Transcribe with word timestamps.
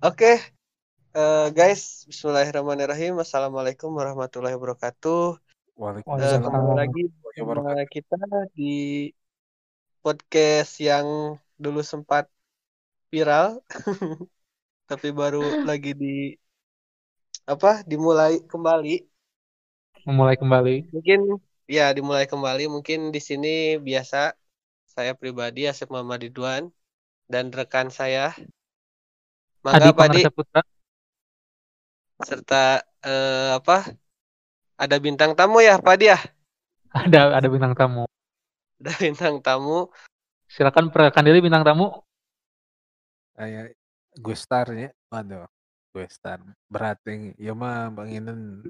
Oke, 0.00 0.32
eh, 1.12 1.46
guys, 1.52 2.08
Bismillahirrahmanirrahim. 2.08 3.20
Assalamualaikum 3.20 3.92
warahmatullahi 3.92 4.56
wabarakatuh. 4.56 5.36
Waalaikumsalam. 5.76 6.40
kembali 6.40 6.72
lagi 6.72 7.02
bersama 7.36 7.84
kita 7.84 8.16
di 8.56 9.12
podcast 10.00 10.80
yang 10.80 11.36
dulu 11.60 11.84
sempat 11.84 12.32
viral, 13.12 13.60
tapi 14.88 15.12
baru 15.12 15.68
lagi 15.68 15.92
di 15.92 16.32
apa? 17.44 17.84
Dimulai 17.84 18.40
kembali. 18.40 19.04
memulai 20.08 20.40
kembali. 20.40 20.96
Mungkin 20.96 21.20
ya 21.68 21.92
dimulai 21.92 22.24
kembali. 22.24 22.72
Mungkin 22.72 23.12
di 23.12 23.20
sini 23.20 23.76
biasa 23.76 24.32
saya 24.88 25.12
pribadi 25.12 25.68
Asep 25.68 25.92
Muhammad 25.92 26.24
Ridwan 26.24 26.72
dan 27.28 27.52
rekan 27.52 27.92
saya 27.92 28.32
Mangga 29.60 29.92
Adi 29.92 29.92
Padi 29.92 30.20
Putra. 30.32 30.62
serta 32.20 32.84
eh, 33.04 33.56
apa? 33.56 33.92
Ada 34.80 34.96
bintang 34.96 35.36
tamu 35.36 35.60
ya, 35.60 35.76
Padi 35.76 36.08
ya? 36.08 36.16
Ada 36.92 37.36
ada 37.36 37.48
bintang 37.48 37.76
tamu. 37.76 38.08
Ada 38.80 38.92
bintang 38.96 39.36
tamu. 39.44 39.92
Silakan 40.48 40.88
perkenalkan 40.88 41.24
diri 41.28 41.44
bintang 41.44 41.64
tamu. 41.64 42.00
Kayak 43.36 43.76
gue 44.16 44.36
star 44.36 44.72
ya. 44.72 44.88
Waduh, 45.12 45.44
gue 45.92 46.06
star. 46.08 46.40
Berat 46.72 46.96
yang 47.04 47.36
ya 47.36 47.52
mah 47.52 47.92
Bang 47.92 48.08
Inen 48.08 48.64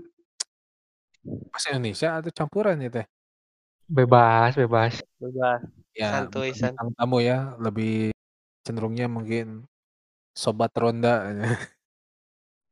bahasa 1.54 1.70
Indonesia 1.70 2.18
atau 2.18 2.34
campuran 2.34 2.82
ya 2.82 2.90
teh? 2.90 3.06
Bebas, 3.86 4.59
bebas. 4.59 4.98
Bebas. 5.22 5.62
Ya, 5.95 6.22
Santuy, 6.22 6.54
santuy. 6.54 6.95
tamu 6.98 7.18
ya, 7.22 7.54
lebih 7.59 8.14
cenderungnya 8.62 9.10
mungkin 9.10 9.70
sobat 10.40 10.72
ronda. 10.72 11.28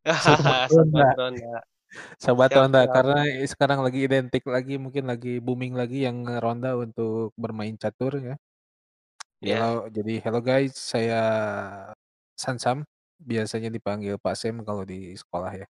Sobat 0.24 0.72
Ronda. 0.72 1.06
Ronda. 1.20 1.60
Sobat 2.16 2.50
Siap, 2.52 2.58
ronda 2.60 2.80
siap. 2.84 2.92
karena 2.96 3.20
sekarang 3.44 3.80
lagi 3.84 4.00
identik 4.08 4.44
lagi 4.48 4.80
mungkin 4.80 5.04
lagi 5.08 5.40
booming 5.40 5.76
lagi 5.76 6.04
yang 6.04 6.24
ronda 6.40 6.76
untuk 6.76 7.32
bermain 7.36 7.76
catur 7.76 8.16
ya. 8.16 8.34
Ya. 9.44 9.56
Halo, 9.60 9.92
jadi 9.92 10.18
hello 10.24 10.40
guys, 10.40 10.74
saya 10.76 11.22
Sansam, 12.34 12.88
biasanya 13.20 13.68
dipanggil 13.68 14.16
Pak 14.16 14.34
Sem 14.36 14.56
kalau 14.64 14.82
di 14.82 15.16
sekolah 15.16 15.52
ya. 15.52 15.66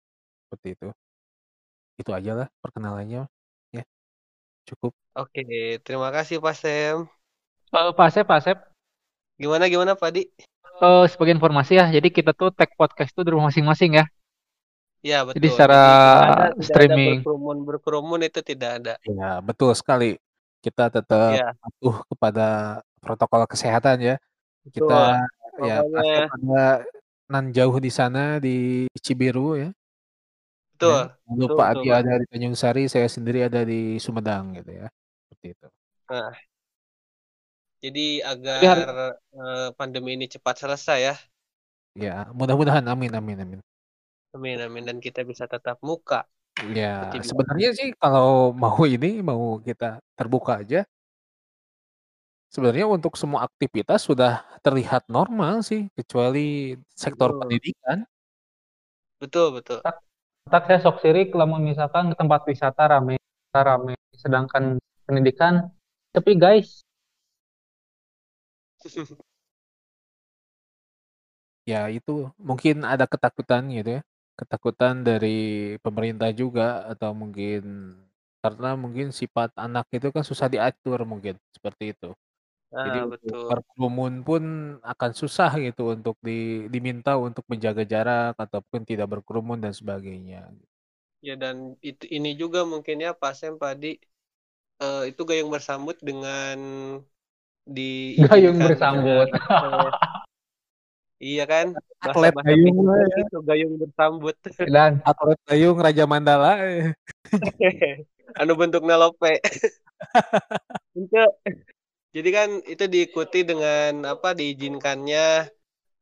Seperti 0.48 0.68
itu. 0.78 0.88
Itu 1.98 2.14
aja 2.14 2.46
lah 2.46 2.48
perkenalannya. 2.62 3.26
Ya, 3.74 3.84
cukup. 4.70 4.94
Oke, 5.18 5.82
terima 5.82 6.14
kasih 6.14 6.38
Pak 6.42 6.56
Sem. 6.56 6.98
Eh, 7.74 7.92
Pak 7.92 8.08
Asep, 8.08 8.26
Pak 8.26 8.40
Asep. 8.42 8.58
Gimana 9.38 9.70
gimana 9.70 9.94
Pak 9.94 10.10
Di? 10.16 10.26
Eh, 10.78 11.06
sebagai 11.10 11.34
informasi 11.34 11.74
ya, 11.82 11.86
jadi 11.90 12.08
kita 12.14 12.32
tuh 12.38 12.54
tag 12.54 12.70
podcast 12.78 13.10
tuh 13.16 13.26
di 13.26 13.34
rumah 13.34 13.50
masing-masing 13.50 13.98
ya. 13.98 14.06
Ya 15.02 15.26
betul. 15.26 15.38
Jadi 15.42 15.48
secara 15.54 15.82
tidak 15.82 16.22
ada, 16.22 16.46
tidak 16.54 16.66
streaming. 16.66 17.14
ada 17.18 17.22
berkerumun 17.22 17.58
berkerumun 17.66 18.20
itu 18.26 18.40
tidak 18.46 18.70
ada. 18.82 18.94
Ya, 19.06 19.32
betul 19.42 19.72
sekali. 19.74 20.18
Kita 20.62 20.90
tetap 20.90 21.32
Ya, 21.38 21.54
patuh 21.58 21.96
kepada 22.12 22.48
protokol 23.02 23.42
kesehatan 23.50 23.98
ya. 24.04 24.16
betul. 24.66 24.90
Kita 24.90 25.02
ya 25.64 25.78
Sem 25.82 26.30
ada 26.30 26.86
nan 27.30 27.46
jauh 27.50 27.78
di 27.82 27.90
sana 27.90 28.38
di 28.38 28.86
Cibiru 29.02 29.58
ya. 29.58 29.70
betul. 30.78 31.10
Ya. 31.10 31.18
Lalu 31.30 31.46
Betul, 31.58 31.90
ada 31.94 32.14
di 32.22 32.26
Tanjung 32.30 32.56
Sari, 32.58 32.84
saya 32.86 33.08
sendiri 33.10 33.40
ada 33.50 33.62
di 33.66 33.98
Sumedang 33.98 34.54
gitu 34.62 34.72
ya. 34.78 34.88
Seperti 35.26 35.48
itu. 35.58 35.68
Nah, 36.08 36.32
jadi 37.84 38.26
agar 38.26 38.76
eh, 39.16 39.70
pandemi 39.78 40.18
ini 40.18 40.26
cepat 40.26 40.66
selesai 40.66 41.00
ya. 41.02 41.16
Ya, 41.98 42.30
mudah-mudahan 42.34 42.86
amin 42.86 43.14
amin 43.14 43.38
amin. 43.42 43.60
Amin 44.34 44.58
amin 44.62 44.84
dan 44.86 44.98
kita 45.02 45.26
bisa 45.26 45.50
tatap 45.50 45.82
muka 45.82 46.30
Ya, 46.74 47.14
seperti 47.14 47.30
sebenarnya 47.30 47.70
sih 47.78 47.90
kalau 48.02 48.50
mau 48.50 48.82
ini 48.90 49.22
mau 49.22 49.62
kita 49.62 50.02
terbuka 50.18 50.66
aja, 50.66 50.82
sebenarnya 52.50 52.90
untuk 52.90 53.14
semua 53.14 53.46
aktivitas 53.46 54.02
sudah 54.10 54.42
terlihat 54.66 55.06
normal 55.06 55.62
sih, 55.62 55.86
kecuali 55.94 56.74
sektor 56.98 57.38
Betul. 57.38 57.42
pendidikan. 57.46 57.98
Betul, 59.22 59.48
betul. 59.62 59.86
tak, 59.86 60.02
tak 60.50 60.64
saya 60.66 60.80
sok 60.82 60.98
sirik 61.06 61.30
lamun 61.38 61.62
misalkan 61.62 62.10
ke 62.10 62.16
tempat 62.18 62.42
wisata 62.50 62.90
rame, 62.90 63.22
rame. 63.54 63.94
Sedangkan 64.18 64.82
pendidikan 65.06 65.70
tapi 66.10 66.42
guys, 66.42 66.82
Ya 71.72 71.80
itu 71.92 72.12
mungkin 72.50 72.76
ada 72.88 73.06
ketakutan 73.12 73.64
gitu 73.76 73.90
ya, 74.00 74.02
ketakutan 74.40 74.94
dari 75.08 75.28
pemerintah 75.84 76.30
juga 76.42 76.88
atau 76.92 77.12
mungkin 77.22 77.60
karena 78.44 78.70
mungkin 78.84 79.08
sifat 79.12 79.50
anak 79.60 79.86
itu 79.96 80.08
kan 80.16 80.24
susah 80.30 80.48
diatur 80.54 81.00
mungkin 81.12 81.36
seperti 81.56 81.84
itu. 81.94 82.08
Jadi 82.86 82.98
Ah, 82.98 83.06
untuk 83.10 83.12
betul. 83.12 83.50
berkerumun 83.50 84.14
pun 84.28 84.44
akan 84.94 85.12
susah 85.22 85.52
gitu 85.66 85.82
untuk 85.96 86.16
di, 86.28 86.68
diminta 86.74 87.12
untuk 87.28 87.46
menjaga 87.52 87.84
jarak 87.94 88.34
ataupun 88.46 88.82
tidak 88.90 89.08
berkerumun 89.14 89.60
dan 89.64 89.74
sebagainya. 89.76 90.50
Ya 91.28 91.34
dan 91.44 91.58
itu 91.90 92.06
ini 92.18 92.30
juga 92.42 92.60
mungkin 92.72 92.98
ya 93.06 93.12
Pak 93.22 93.34
Sem 93.40 93.54
Pak 93.62 93.74
Di 93.82 93.88
eh, 94.84 95.02
itu 95.12 95.22
gayung 95.30 95.52
bersambut 95.56 95.98
dengan 96.10 96.58
gayung 97.68 98.58
diizinkan 98.58 98.60
bersambut. 98.64 99.28
iya 101.20 101.44
kan? 101.44 101.76
Atlet 102.00 102.32
bahasa 102.32 102.50
gayung 102.54 102.80
lah 102.88 103.02
ya. 103.04 103.18
itu 103.22 103.38
gayung 103.44 103.74
bersambut. 103.76 104.36
Dan 104.68 104.92
Atlet 105.10 105.40
gayung 105.48 105.78
Raja 105.78 106.04
Mandala. 106.08 106.54
anu 108.36 108.60
bentuknya 108.60 109.00
lope 109.00 109.40
itu 111.00 111.24
jadi 112.16 112.30
kan 112.38 112.50
itu 112.68 112.86
diikuti 112.92 113.48
dengan 113.48 114.04
apa 114.14 114.36
diizinkannya 114.36 115.48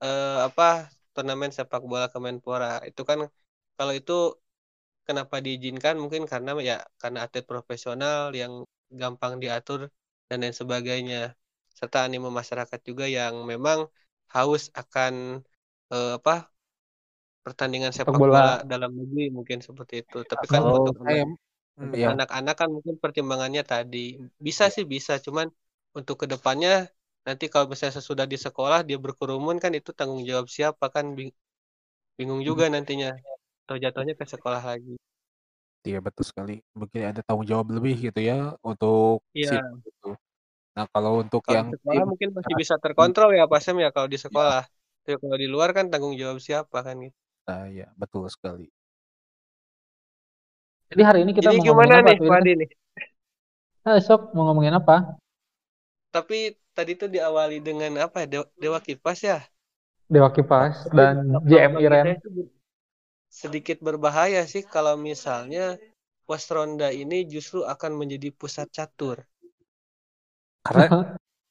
eh, 0.04 0.38
apa 0.48 0.90
turnamen 1.16 1.52
sepak 1.58 1.84
bola 1.92 2.08
Kemenpora. 2.14 2.84
Itu 2.90 3.02
kan 3.10 3.20
kalau 3.78 3.94
itu 4.00 4.14
kenapa 5.08 5.36
diizinkan? 5.46 5.96
Mungkin 6.04 6.24
karena 6.32 6.52
ya 6.70 6.78
karena 7.02 7.20
atlet 7.26 7.46
profesional 7.52 8.32
yang 8.42 8.54
gampang 9.02 9.34
diatur 9.44 9.92
dan 10.28 10.38
lain 10.44 10.56
sebagainya 10.56 11.36
serta 11.80 11.98
animo 12.06 12.28
masyarakat 12.40 12.80
juga 12.90 13.06
yang 13.18 13.34
memang 13.52 13.80
haus 14.34 14.64
akan 14.82 15.14
eh, 15.94 16.10
apa 16.18 16.32
pertandingan 17.46 17.94
sepak 17.98 18.20
bola. 18.20 18.38
bola 18.38 18.50
dalam 18.72 18.92
negeri 19.00 19.24
mungkin 19.38 19.60
seperti 19.68 19.94
itu. 20.04 20.18
Tapi 20.32 20.46
kan 20.54 20.64
Kalau 20.64 20.78
untuk 20.78 20.96
hmm, 21.06 21.28
untuk 21.84 22.02
ya, 22.04 22.10
anak-anak 22.12 22.56
kan 22.62 22.70
mungkin 22.76 22.96
pertimbangannya 23.04 23.64
tadi. 23.74 23.98
Bisa 24.48 24.66
sih 24.76 24.86
bisa 24.94 25.14
cuman 25.26 25.48
untuk 25.98 26.16
ke 26.22 26.26
depannya 26.34 26.72
nanti 27.28 27.46
kalau 27.54 27.66
misalnya 27.72 27.96
sesudah 28.00 28.26
di 28.34 28.38
sekolah 28.46 28.80
dia 28.88 28.98
berkerumun 29.06 29.58
kan 29.64 29.72
itu 29.80 29.90
tanggung 29.98 30.24
jawab 30.30 30.48
siapa 30.58 30.86
kan? 30.96 31.06
Bing- 31.18 31.36
bingung 32.20 32.42
juga 32.50 32.66
nantinya 32.74 33.10
atau 33.66 33.76
jatuhnya 33.84 34.14
ke 34.22 34.26
sekolah 34.34 34.64
lagi. 34.72 34.94
Iya 35.88 35.98
betul 36.06 36.26
sekali. 36.32 36.52
Mungkin 36.80 37.02
ada 37.10 37.22
tanggung 37.26 37.48
jawab 37.52 37.68
lebih 37.78 37.94
gitu 38.06 38.20
ya 38.30 38.36
untuk 38.70 39.22
iya. 39.34 39.76
itu. 39.88 40.08
Nah 40.76 40.86
kalau 40.92 41.24
untuk 41.24 41.42
kalau 41.42 41.56
yang 41.56 41.68
sekolah 41.72 42.04
tim 42.04 42.08
mungkin 42.08 42.30
masih 42.36 42.54
bisa 42.60 42.76
terkontrol 42.78 43.32
ya 43.32 43.48
Pak 43.48 43.60
Sam 43.64 43.80
ya 43.80 43.90
kalau 43.96 44.12
di 44.12 44.20
ya, 44.20 44.28
sekolah 44.28 44.64
tapi 45.06 45.16
kalau 45.22 45.38
di 45.40 45.48
luar 45.48 45.70
kan 45.72 45.88
tanggung 45.88 46.18
jawab 46.20 46.38
siapa 46.44 46.84
kan 46.84 46.96
gitu 47.00 47.18
nah, 47.48 47.70
ya 47.70 47.88
betul 47.96 48.28
sekali. 48.28 48.68
Jadi 50.86 51.02
hari 51.02 51.20
ini 51.26 51.34
kita 51.34 51.50
jadi 51.50 51.58
mau 51.62 51.66
ngomongin 51.74 51.90
gimana 51.90 51.94
apa 51.98 52.12
nih 52.14 52.18
tuh 52.22 52.30
Pak? 52.30 52.40
Adi 52.42 52.54
nih 52.58 52.70
Nah, 53.86 54.02
sok 54.02 54.22
mau 54.34 54.50
ngomongin 54.50 54.74
apa? 54.78 55.18
tapi 56.16 56.56
tadi 56.72 56.96
tuh 56.96 57.12
diawali 57.12 57.60
dengan 57.60 58.00
apa 58.00 58.24
ya 58.24 58.28
Dewa, 58.40 58.48
Dewa 58.56 58.80
Kipas 58.80 59.20
ya 59.20 59.44
Dewa 60.08 60.32
Kipas 60.32 60.88
tapi 60.88 60.96
dan 60.96 61.36
JM 61.44 61.76
Iren. 61.84 62.16
itu 62.16 62.48
sedikit 63.28 63.84
berbahaya 63.84 64.48
sih 64.48 64.64
kalau 64.64 64.96
misalnya 64.96 65.76
pos 66.24 66.48
ronda 66.48 66.88
ini 66.88 67.28
justru 67.28 67.68
akan 67.68 68.00
menjadi 68.00 68.32
pusat 68.32 68.72
catur 68.72 69.28
Karena 70.66 70.84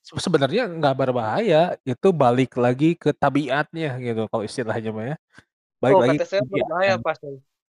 se- 0.07 0.21
sebenarnya 0.27 0.63
nggak 0.79 0.95
berbahaya, 1.01 1.57
itu 1.91 2.09
balik 2.23 2.51
lagi 2.65 2.87
ke 3.03 3.11
tabiatnya 3.21 3.89
gitu 4.07 4.21
kalau 4.31 4.45
istilahnya 4.49 4.91
mah 4.97 5.07
ya. 5.13 5.17
Balik 5.83 5.99
oh 5.99 6.03
lagi 6.03 6.17
kata 6.17 6.25
ke 6.25 6.29
saya 6.31 6.43
berbahaya 6.53 6.93
tabiatnya. 6.93 7.05
Pak 7.05 7.15
Sam 7.21 7.35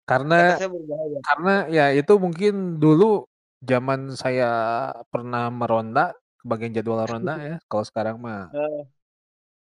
Karena 0.09 0.35
kata 0.37 0.51
saya 0.57 0.69
berbahaya 0.73 1.19
karena 1.25 1.51
ya 1.75 1.83
itu 1.99 2.13
mungkin 2.23 2.53
dulu 2.83 3.27
zaman 3.69 3.99
saya 4.15 4.45
pernah 5.11 5.43
meronda 5.59 6.01
kebagian 6.41 6.73
jadwal 6.77 7.03
ronda 7.11 7.33
ya. 7.49 7.55
Kalau 7.69 7.85
sekarang 7.89 8.17
mah 8.25 8.55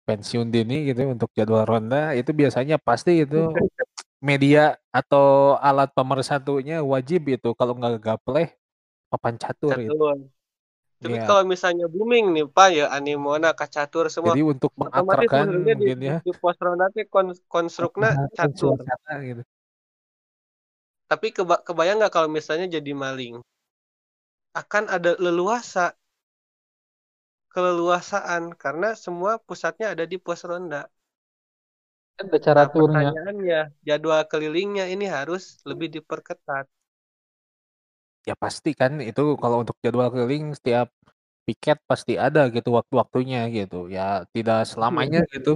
pensiun 0.08 0.48
dini 0.56 0.74
gitu 0.90 1.02
untuk 1.14 1.30
jadwal 1.38 1.64
ronda 1.72 1.98
itu 2.20 2.32
biasanya 2.40 2.76
pasti 2.88 3.12
itu 3.24 3.38
media 4.30 4.62
atau 5.00 5.58
alat 5.68 5.90
pemersatunya 5.98 6.76
wajib 6.94 7.22
itu 7.36 7.50
kalau 7.60 7.74
nggak 7.80 7.96
gapleh 8.08 8.48
papan 9.12 9.36
catur 9.44 9.76
itu. 9.88 9.96
catur 9.96 10.18
Tapi 11.04 11.18
Iya. 11.18 11.26
kalau 11.28 11.44
misalnya 11.54 11.86
booming 11.94 12.26
nih 12.36 12.46
Pak 12.56 12.68
ya 12.80 12.86
Animona, 12.98 13.48
Kacatur 13.60 14.06
semua 14.16 14.34
Jadi 14.34 14.40
untuk 14.52 14.72
mengatrakan 14.82 15.46
mungkin 15.56 15.78
di, 15.86 15.92
ya. 16.10 16.18
di 16.26 16.32
pos 16.42 16.58
ronda 16.66 16.86
teh 16.96 17.06
kon, 17.14 17.28
konstrukna 17.54 18.08
mengatrakan 18.08 18.38
catur. 18.38 18.78
gitu. 19.30 19.44
Tapi 21.12 21.28
keba, 21.36 21.56
kebayang 21.68 21.98
nggak 22.00 22.14
kalau 22.16 22.30
misalnya 22.38 22.68
jadi 22.76 22.92
maling? 23.04 23.36
Akan 24.56 24.92
ada 24.96 25.16
leluasa 25.24 25.96
keleluasaan 27.54 28.44
karena 28.64 28.90
semua 29.04 29.34
pusatnya 29.48 29.88
ada 29.94 30.06
di 30.12 30.16
pos 30.26 30.42
ronda. 30.50 30.82
Ada 32.22 32.38
cara 32.46 32.64
Nah, 32.64 32.70
turnya. 32.74 33.10
pertanyaannya, 33.18 33.60
jadwal 33.88 34.22
kelilingnya 34.32 34.86
ini 34.94 35.06
harus 35.18 35.44
lebih 35.70 35.88
diperketat. 35.96 36.66
Ya 38.28 38.34
pasti 38.44 38.70
kan 38.80 38.92
itu 39.10 39.22
kalau 39.42 39.58
untuk 39.64 39.76
jadwal 39.84 40.08
keliling 40.14 40.46
setiap 40.58 40.88
piket 41.48 41.78
pasti 41.92 42.14
ada 42.26 42.42
gitu 42.56 42.70
waktu-waktunya 42.78 43.40
gitu. 43.58 43.76
Ya 43.96 44.02
tidak 44.36 44.58
selamanya 44.72 45.20
gitu. 45.34 45.52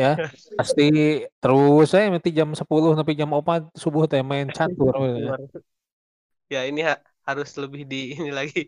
Ya, 0.00 0.22
pasti 0.58 0.82
terus 1.42 1.84
saya 1.92 2.06
nanti 2.14 2.30
jam 2.38 2.48
10 2.60 2.90
sampai 2.98 3.14
jam 3.20 3.30
4 3.34 3.62
subuh 3.82 4.04
teh 4.10 4.22
main 4.30 4.46
catur. 4.56 4.94
ya. 5.26 5.34
Ya 6.54 6.60
ini 6.68 6.80
ha- 6.88 7.02
harus 7.28 7.48
lebih 7.62 7.82
di 7.90 7.96
ini 8.18 8.30
lagi. 8.38 8.58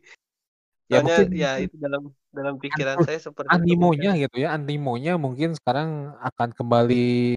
Ya 0.92 0.98
Soalnya 0.98 1.14
mungkin 1.22 1.26
ya 1.42 1.48
itu 1.64 1.74
dalam 1.84 2.02
dalam 2.36 2.54
pikiran 2.62 2.98
saya 3.06 3.18
seperti 3.26 3.54
itu. 3.64 3.70
animonya 3.70 4.10
gitu 4.22 4.36
ya, 4.44 4.48
animonya 4.56 5.12
mungkin 5.24 5.50
sekarang 5.58 5.88
akan 6.28 6.48
kembali 6.58 7.34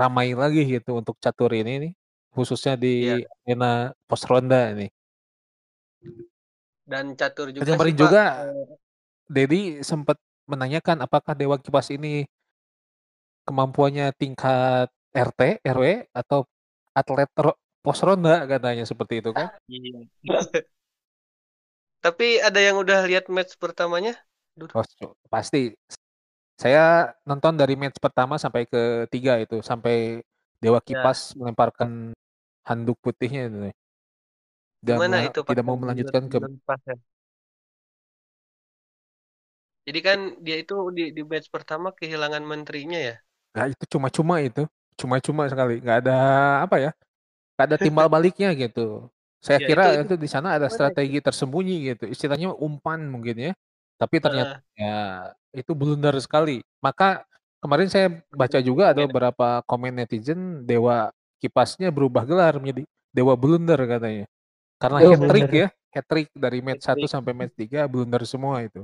ramai 0.00 0.28
lagi 0.40 0.60
gitu 0.74 0.90
untuk 1.00 1.16
catur 1.24 1.50
ini 1.60 1.72
nih, 1.82 1.92
khususnya 2.34 2.74
di 2.74 3.14
Iya. 3.14 3.30
arena 3.46 3.72
pos 4.10 4.22
ronda 4.26 4.74
ini. 4.74 4.90
Dan 6.84 7.16
catur 7.16 7.48
Dan 7.48 7.64
juga 7.64 7.72
kemarin 7.78 7.94
sih 7.94 7.96
Pak. 7.96 8.02
juga 8.04 8.22
eh, 8.44 8.66
Dedi 9.24 9.62
sempat 9.80 10.20
menanyakan 10.44 11.00
apakah 11.00 11.32
Dewa 11.32 11.56
Kipas 11.56 11.88
ini 11.94 12.28
kemampuannya 13.48 14.12
tingkat 14.20 14.92
RT, 15.14 15.64
RW 15.64 16.10
atau 16.12 16.44
atlet 16.92 17.30
pos 17.84 18.00
ronda 18.04 18.44
katanya 18.44 18.84
seperti 18.84 19.24
itu 19.24 19.30
kan? 19.32 19.48
iya. 19.72 20.04
Tapi 22.04 22.36
ada 22.36 22.60
yang 22.60 22.76
udah 22.76 23.08
lihat 23.08 23.32
match 23.32 23.56
pertamanya? 23.56 24.12
Oh, 24.76 24.84
pasti. 25.32 25.72
Saya 26.54 27.10
nonton 27.26 27.56
dari 27.56 27.74
match 27.74 27.96
pertama 27.98 28.36
sampai 28.36 28.68
ke 28.68 29.08
tiga 29.08 29.40
itu, 29.40 29.64
sampai 29.64 30.20
Dewa 30.60 30.78
Ya. 30.80 30.84
Kipas 30.84 31.32
melemparkan 31.34 32.12
handuk 32.68 32.98
putihnya 33.04 33.40
itu. 33.48 33.58
Dan 34.88 35.02
Gimana 35.02 35.16
itu 35.28 35.40
Pak? 35.48 35.56
tidak 35.56 35.64
mau 35.66 35.76
melanjutkan 35.80 36.24
ke 36.32 36.38
ya? 36.86 36.94
Jadi 39.86 40.00
kan 40.06 40.18
dia 40.44 40.56
itu 40.62 40.74
di 40.96 41.02
di 41.16 41.22
match 41.30 41.48
pertama 41.54 41.88
kehilangan 41.98 42.44
menterinya 42.52 42.98
ya. 43.08 43.14
Nah, 43.54 43.66
itu 43.70 43.84
cuma-cuma 43.96 44.42
itu, 44.42 44.66
cuma-cuma 44.98 45.46
sekali, 45.50 45.78
nggak 45.82 45.98
ada 46.06 46.16
apa 46.66 46.76
ya, 46.82 46.90
nggak 47.56 47.66
ada 47.70 47.78
timbal 47.80 48.06
baliknya 48.12 48.50
gitu. 48.56 49.08
Saya 49.42 49.58
Ya, 49.58 49.66
kira 49.66 49.94
itu- 49.94 49.98
itu, 50.02 50.14
di 50.18 50.28
sana 50.30 50.56
ada 50.58 50.68
strategi 50.72 51.18
tersembunyi 51.22 51.94
gitu, 51.94 52.04
istilahnya 52.10 52.54
umpan 52.58 53.00
mungkin 53.10 53.36
ya. 53.50 53.52
Tapi 54.00 54.16
ternyata 54.22 54.52
ya 54.78 55.32
itu 55.54 55.72
blunder 55.76 56.14
sekali. 56.22 56.62
Maka 56.84 57.24
kemarin 57.62 57.88
saya 57.92 58.08
baca 58.34 58.58
juga 58.62 58.92
ada 58.94 59.02
beberapa 59.06 59.62
komen 59.70 59.94
netizen 60.02 60.64
Dewa 60.68 61.10
Kipasnya 61.44 61.88
berubah 61.96 62.24
gelar 62.30 62.54
menjadi 62.62 62.82
Dewa 63.16 63.34
Blunder 63.42 63.80
katanya. 63.84 64.26
Karena 64.82 65.00
Dewa 65.00 65.14
hat 65.14 65.22
trick 65.30 65.48
ya, 65.60 65.68
hat 65.94 66.06
trick 66.10 66.28
dari 66.44 66.58
match 66.66 66.82
1 66.88 67.06
Hat-trick. 67.06 67.10
sampai 67.14 67.32
match 67.36 67.54
3 67.58 67.86
blunder 67.92 68.22
semua 68.24 68.62
itu. 68.68 68.82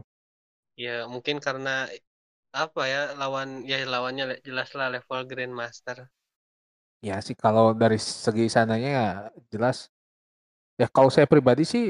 Ya 0.85 0.97
mungkin 1.13 1.37
karena 1.47 1.71
apa 2.65 2.83
ya 2.93 3.01
lawan 3.21 3.49
ya 3.71 3.77
lawannya 3.93 4.25
le- 4.31 4.43
jelaslah 4.49 4.89
level 4.95 5.21
Grandmaster. 5.31 5.99
Ya 7.09 7.17
sih 7.27 7.33
kalau 7.45 7.73
dari 7.83 7.97
segi 7.97 8.45
sananya 8.53 8.89
ya 8.99 9.07
jelas 9.53 9.89
ya 10.81 10.87
kalau 10.97 11.11
saya 11.15 11.27
pribadi 11.33 11.65
sih 11.73 11.85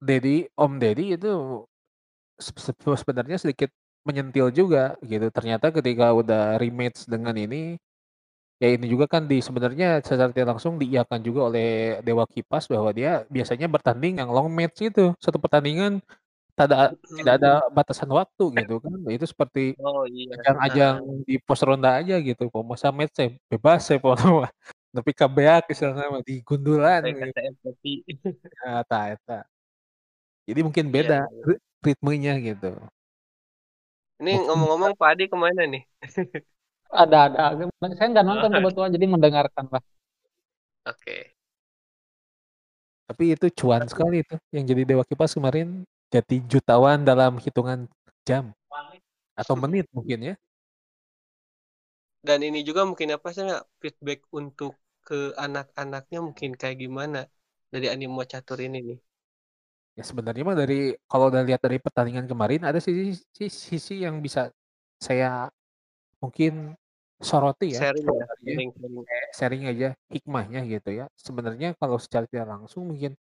Dedi 0.00 0.48
Om 0.56 0.72
Dedi 0.80 1.04
itu 1.16 1.32
se- 2.40 2.52
se- 2.56 2.76
sebenarnya 3.00 3.36
sedikit 3.40 3.70
menyentil 4.06 4.48
juga 4.54 4.94
gitu. 5.04 5.26
Ternyata 5.32 5.72
ketika 5.74 6.12
udah 6.14 6.60
rematch 6.62 7.08
dengan 7.08 7.34
ini 7.36 7.76
ya 8.62 8.66
ini 8.74 8.86
juga 8.92 9.04
kan 9.14 9.22
di 9.30 9.36
sebenarnya 9.46 9.86
secara 10.04 10.30
tidak 10.32 10.48
langsung 10.56 10.74
diiakan 10.82 11.20
juga 11.26 11.40
oleh 11.48 11.64
Dewa 12.06 12.24
Kipas 12.32 12.64
bahwa 12.72 12.90
dia 12.98 13.10
biasanya 13.34 13.66
bertanding 13.74 14.12
yang 14.20 14.30
long 14.36 14.48
match 14.58 14.78
itu. 14.88 15.00
Satu 15.24 15.38
pertandingan 15.44 15.92
ada 16.58 16.76
tidak 17.18 17.34
ada 17.40 17.50
batasan 17.76 18.10
waktu 18.18 18.44
gitu 18.64 18.74
kan. 18.84 18.96
Itu 19.14 19.26
seperti 19.32 19.60
Oh 19.78 20.04
iya. 20.06 20.36
ajang-ajang 20.36 20.96
di 21.28 21.34
pos 21.46 21.60
ronda 21.68 21.90
aja 22.00 22.14
gitu. 22.28 22.42
Kalau 22.52 22.66
masa 22.72 22.88
match 22.98 23.14
saya 23.18 23.30
bebas 23.52 23.80
saya 23.88 23.98
mau 24.04 24.16
tapi 24.96 25.12
kabeak 25.20 25.64
mah 26.14 26.22
di 26.28 26.34
gundulan 26.48 27.02
gitu. 27.12 27.38
Ya, 28.64 28.82
eta. 29.12 29.46
Jadi 30.48 30.60
mungkin 30.66 30.86
Iya, 30.94 30.94
beda 30.94 31.26
iya. 31.30 31.46
ri- 31.46 31.62
ritmenya 31.86 32.32
gitu. 32.42 32.70
ini 34.20 34.30
ngomong-ngomong 34.44 34.92
Pak 35.00 35.08
Adi 35.12 35.24
ke 35.32 35.36
mana 35.44 35.62
nih? 35.72 35.82
Ada 36.92 37.16
ada. 37.30 37.42
Saya 37.98 38.08
nggak 38.14 38.26
nonton 38.26 38.50
Oh. 38.50 38.56
kebetulan 38.62 38.90
jadi 38.94 39.06
mendengarkan 39.10 39.64
lah. 39.72 39.82
Oke. 40.86 41.34
Tapi 43.06 43.24
itu 43.38 43.46
cuan 43.62 43.86
sekali 43.86 44.22
itu 44.26 44.34
yang 44.50 44.64
jadi 44.66 44.82
Dewa 44.82 45.04
Kipas 45.06 45.34
kemarin 45.34 45.86
jadi 46.10 46.42
jutawan 46.46 47.06
dalam 47.06 47.38
hitungan 47.38 47.86
jam 48.26 48.50
atau 49.38 49.54
menit 49.54 49.86
mungkin 49.94 50.34
ya. 50.34 50.34
Dan 52.26 52.42
ini 52.42 52.66
juga 52.66 52.82
mungkin 52.82 53.14
apa 53.14 53.28
sih 53.30 53.46
feedback 53.78 54.26
untuk 54.34 54.74
ke 55.06 55.30
anak-anaknya 55.38 56.18
mungkin 56.26 56.50
kayak 56.58 56.76
gimana 56.82 57.18
dari 57.70 57.86
animo 57.86 58.26
catur 58.26 58.58
ini 58.58 58.78
nih. 58.82 58.98
Ya 59.96 60.04
sebenarnya 60.04 60.42
mah 60.44 60.58
dari 60.58 60.92
kalau 61.08 61.32
udah 61.32 61.40
lihat 61.46 61.60
dari 61.64 61.78
pertandingan 61.80 62.26
kemarin 62.28 62.66
ada 62.68 62.76
sisi 62.82 63.16
sisi, 63.32 63.48
sisi 63.48 63.94
yang 64.04 64.20
bisa 64.20 64.52
saya 65.00 65.48
mungkin 66.26 66.74
soroti 67.22 67.78
ya. 67.78 67.80
Sharing 67.80 68.06
ya, 68.06 68.26
sebenarnya. 68.26 68.36
sharing, 68.42 68.70
sharing. 69.38 69.62
Aja 69.70 69.88
hikmahnya 70.12 70.60
gitu 70.68 70.90
ya. 70.92 71.04
Sebenarnya 71.16 71.68
kalau 71.80 71.96
secara 72.02 72.26
tidak 72.28 72.46
langsung 72.52 72.82
mungkin 72.90 73.14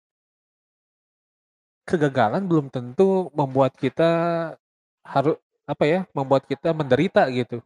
kegagalan 1.82 2.46
belum 2.46 2.70
tentu 2.70 3.28
membuat 3.34 3.75
kita 3.75 4.10
harus 5.02 5.37
apa 5.66 5.84
ya, 5.87 6.00
membuat 6.14 6.46
kita 6.46 6.70
menderita 6.70 7.26
gitu. 7.34 7.58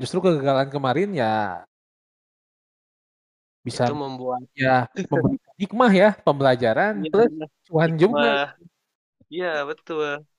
Justru 0.00 0.18
kegagalan 0.24 0.68
kemarin 0.74 1.10
ya 1.14 1.62
bisa 3.64 3.88
Itu 3.88 3.94
membuat 3.96 4.42
ya 4.54 4.86
memberi 5.10 5.36
hikmah 5.56 5.92
ya, 5.94 6.08
pembelajaran 6.26 6.94
Iya, 7.00 7.10
plus 7.10 7.32
cuan 7.66 7.90
juga. 7.96 8.54
Iya, 9.32 9.46
betul. 9.68 10.33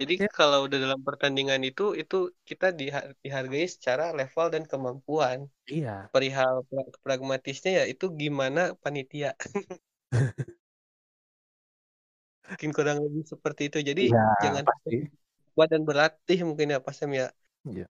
Jadi 0.00 0.12
Ya. 0.22 0.26
kalau 0.38 0.58
udah 0.66 0.78
dalam 0.84 1.00
pertandingan 1.08 1.60
itu 1.68 1.82
itu 2.00 2.14
kita 2.48 2.66
diha- 2.80 3.08
dihargai 3.24 3.64
secara 3.74 4.04
level 4.18 4.46
dan 4.54 4.64
kemampuan. 4.72 5.38
Iya. 5.68 6.10
Perihal 6.14 6.54
pra- 6.70 6.94
pragmatisnya 7.06 7.70
ya 7.80 7.84
itu 7.92 8.06
gimana 8.22 8.60
panitia. 8.84 9.30
Mungkin 12.50 12.70
kurang 12.76 12.98
lebih 13.04 13.22
seperti 13.32 13.62
itu. 13.68 13.78
Jadi 13.88 14.02
Iya, 14.08 14.22
jangan 14.42 14.64
pasti. 14.68 14.96
kuat 15.54 15.68
dan 15.72 15.82
berlatih 15.88 16.38
mungkin 16.48 16.66
ya 16.74 16.78
Pak 16.86 16.94
Sam 16.98 17.10
ya. 17.20 17.26
Iya. 17.64 17.86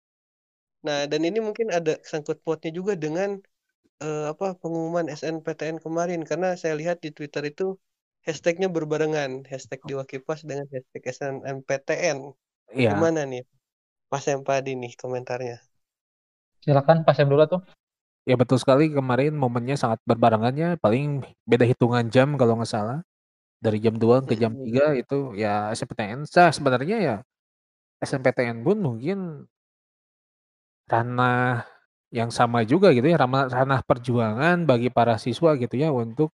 Nah, 0.86 0.98
dan 1.10 1.20
ini 1.28 1.38
mungkin 1.46 1.68
ada 1.78 1.92
sangkut 2.10 2.38
pautnya 2.44 2.70
juga 2.78 2.92
dengan 3.04 3.30
eh, 4.04 4.24
apa 4.32 4.46
pengumuman 4.62 5.06
SNPTN 5.20 5.78
kemarin 5.86 6.22
karena 6.30 6.48
saya 6.62 6.74
lihat 6.80 6.98
di 7.04 7.10
Twitter 7.16 7.44
itu 7.52 7.64
hashtagnya 8.26 8.68
berbarengan, 8.70 9.46
hashtag 9.46 9.80
Dewa 9.86 10.04
Kipas 10.06 10.42
dengan 10.42 10.66
hashtag 10.70 11.02
SNMPTN. 11.04 12.18
Iya. 12.74 12.96
Gimana 12.96 13.24
nih? 13.24 13.44
Pas 14.08 14.24
yang 14.24 14.42
Padi 14.42 14.72
nih 14.74 14.96
komentarnya. 14.96 15.60
Silakan 16.64 17.04
Pak 17.04 17.14
Syam 17.14 17.28
dulu 17.30 17.44
tuh. 17.46 17.62
Ya 18.28 18.36
betul 18.36 18.60
sekali 18.60 18.92
kemarin 18.92 19.32
momennya 19.32 19.80
sangat 19.80 20.04
berbarengannya 20.04 20.76
paling 20.76 21.24
beda 21.48 21.64
hitungan 21.64 22.12
jam 22.12 22.36
kalau 22.36 22.60
nggak 22.60 22.68
salah 22.68 23.00
dari 23.56 23.80
jam 23.80 23.96
2 23.96 24.28
ke 24.28 24.36
jam 24.36 24.52
Mm-mm. 24.52 24.94
3 24.94 25.00
itu 25.00 25.18
ya 25.34 25.72
SNPTN 25.72 26.28
sah 26.28 26.52
sebenarnya 26.52 26.96
ya 27.00 27.16
SNPTN 28.04 28.62
pun 28.62 28.78
mungkin 28.78 29.48
ranah 30.92 31.64
yang 32.12 32.28
sama 32.32 32.64
juga 32.64 32.92
gitu 32.92 33.04
ya 33.04 33.16
ranah, 33.16 33.48
ranah 33.48 33.80
perjuangan 33.84 34.64
bagi 34.64 34.88
para 34.88 35.16
siswa 35.16 35.56
gitu 35.56 35.76
ya 35.76 35.88
untuk 35.88 36.32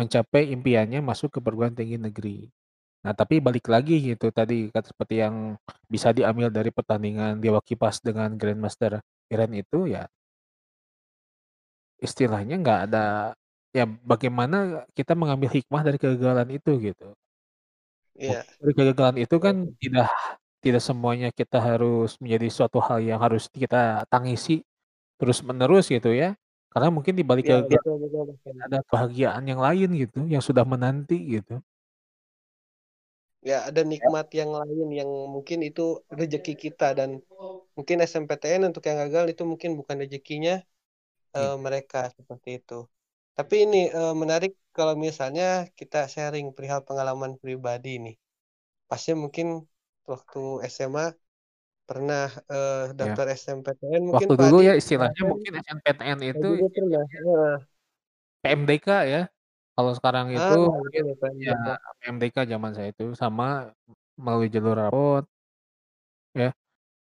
mencapai 0.00 0.48
impiannya 0.56 1.04
masuk 1.04 1.28
ke 1.36 1.38
perguruan 1.44 1.76
tinggi 1.76 2.00
negeri. 2.00 2.48
Nah 3.04 3.12
tapi 3.12 3.40
balik 3.44 3.68
lagi 3.68 4.00
gitu 4.12 4.32
tadi 4.32 4.72
kata 4.72 4.92
seperti 4.92 5.24
yang 5.24 5.56
bisa 5.88 6.12
diambil 6.16 6.48
dari 6.48 6.72
pertandingan 6.72 7.40
Dewa 7.40 7.60
Kipas 7.60 8.00
dengan 8.00 8.32
Grandmaster 8.40 9.00
Iren 9.28 9.52
itu 9.56 9.92
ya 9.92 10.08
istilahnya 12.00 12.56
nggak 12.60 12.80
ada 12.88 13.36
ya 13.76 13.84
bagaimana 13.86 14.88
kita 14.96 15.12
mengambil 15.14 15.52
hikmah 15.52 15.82
dari 15.84 15.98
kegagalan 16.00 16.48
itu 16.50 16.70
gitu. 16.80 17.12
Iya. 18.16 18.42
Dari 18.58 18.72
kegagalan 18.74 19.16
itu 19.20 19.36
kan 19.38 19.56
Betul. 19.68 19.78
tidak 19.80 20.10
tidak 20.60 20.82
semuanya 20.84 21.28
kita 21.32 21.56
harus 21.56 22.20
menjadi 22.20 22.48
suatu 22.52 22.78
hal 22.84 23.00
yang 23.00 23.20
harus 23.20 23.48
kita 23.48 24.04
tangisi 24.12 24.60
terus-menerus 25.16 25.88
gitu 25.88 26.12
ya. 26.12 26.36
Karena 26.72 26.88
mungkin 26.96 27.14
di 27.18 27.24
balik 27.30 27.44
kegagalan 27.48 27.84
betul 27.84 27.94
betul 28.02 28.22
betul. 28.30 28.54
ada 28.64 28.78
kebahagiaan 28.86 29.44
yang 29.50 29.60
lain 29.66 29.88
gitu, 30.02 30.18
yang 30.32 30.42
sudah 30.48 30.64
menanti 30.72 31.16
gitu. 31.34 31.54
Ya, 33.48 33.56
ada 33.68 33.80
nikmat 33.92 34.26
yang 34.40 34.50
lain 34.60 34.86
yang 34.98 35.10
mungkin 35.34 35.58
itu 35.68 35.82
rezeki 36.20 36.52
kita 36.64 36.84
dan 36.98 37.10
mungkin 37.76 37.96
SMPTN 38.10 38.62
untuk 38.68 38.82
yang 38.88 38.98
gagal 39.04 39.24
itu 39.32 39.42
mungkin 39.50 39.70
bukan 39.80 39.96
rezekinya 40.02 40.52
Iya. 41.38 41.50
eh, 41.50 41.54
mereka 41.66 41.98
seperti 42.18 42.48
itu. 42.60 42.74
Tapi 43.38 43.54
ini 43.64 43.78
eh, 43.98 44.12
menarik 44.22 44.52
kalau 44.76 44.94
misalnya 45.06 45.44
kita 45.78 45.98
sharing 46.14 46.46
perihal 46.56 46.80
pengalaman 46.88 47.32
pribadi 47.42 47.90
nih. 48.04 48.14
Pasti 48.90 49.10
mungkin 49.24 49.46
waktu 50.12 50.38
SMA 50.74 51.04
pernah 51.90 52.30
eh, 52.54 52.82
Ya. 52.94 52.94
daftar 52.98 53.26
SMPTN 53.34 54.02
mungkin 54.06 54.26
Waktu 54.30 54.34
dulu 54.46 54.56
ya 54.62 54.74
istilahnya 54.78 55.22
mungkin 55.26 55.52
SNPTN 55.58 56.18
itu 56.22 56.48
pernah. 56.70 57.04
PMDK 58.46 58.88
ya. 59.10 59.22
Kalau 59.74 59.92
sekarang 59.98 60.26
Ah, 60.30 60.34
itu 60.38 60.58
betul 60.60 60.78
mungkin 60.78 61.02
ya 61.40 61.54
ya. 61.56 61.74
PMDK 62.04 62.36
zaman 62.52 62.70
saya 62.76 62.88
itu 62.94 63.06
sama 63.18 63.72
melalui 64.14 64.46
jalur 64.52 64.76
rapot 64.78 65.24
ya. 66.36 66.50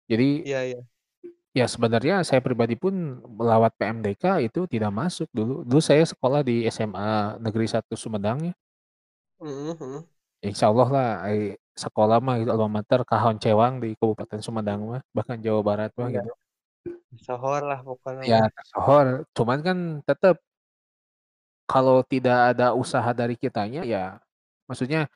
Jadi 0.10 0.30
Iya, 0.50 0.60
iya. 0.74 0.80
ya 1.52 1.66
sebenarnya 1.68 2.24
saya 2.26 2.40
pribadi 2.42 2.74
pun 2.80 3.22
melawat 3.38 3.76
PMDK 3.78 4.48
itu 4.48 4.66
tidak 4.72 4.92
masuk 4.92 5.28
dulu. 5.36 5.62
Dulu 5.68 5.82
saya 5.84 6.04
sekolah 6.08 6.42
di 6.42 6.66
SMA 6.68 7.38
Negeri 7.44 7.68
1 7.70 7.94
Sumedang 8.00 8.50
ya. 8.50 8.54
Mhm, 9.42 9.74
mhm. 9.78 10.00
Insya 10.42 10.74
Allah 10.74 10.90
lah 10.90 11.10
ai 11.28 11.54
sekolah 11.76 12.20
mah 12.20 12.36
gitu 12.44 12.52
alma 12.52 12.82
mater 12.82 13.02
Kahon 13.08 13.40
Cewang 13.40 13.80
di 13.84 13.96
Kabupaten 13.96 14.40
Sumedang 14.44 14.82
mah, 14.86 15.02
bahkan 15.16 15.40
Jawa 15.40 15.62
Barat 15.64 15.92
mah 15.96 16.10
Iya. 16.12 16.24
gitu. 16.24 16.32
Sohor 17.22 17.62
lah 17.62 17.80
pokoknya 17.86 18.24
Ya 18.26 18.42
tersohor, 18.50 19.28
cuman 19.38 19.60
kan 19.62 19.78
tetap 20.08 20.42
kalau 21.70 22.04
tidak 22.04 22.56
ada 22.56 22.76
usaha 22.76 23.06
dari 23.16 23.40
kitanya 23.40 23.88
ya 23.88 24.20
maksudnya 24.68 25.08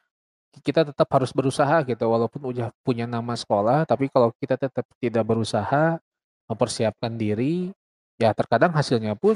kita 0.63 0.87
tetap 0.87 1.07
harus 1.11 1.35
berusaha 1.35 1.83
gitu 1.83 2.07
walaupun 2.07 2.39
udah 2.47 2.71
punya 2.79 3.03
nama 3.03 3.35
sekolah 3.35 3.83
tapi 3.83 4.07
kalau 4.07 4.31
kita 4.39 4.55
tetap 4.55 4.87
tidak 5.03 5.23
berusaha 5.27 5.99
mempersiapkan 6.47 7.11
diri 7.19 7.75
ya 8.15 8.31
terkadang 8.31 8.71
hasilnya 8.71 9.19
pun 9.19 9.35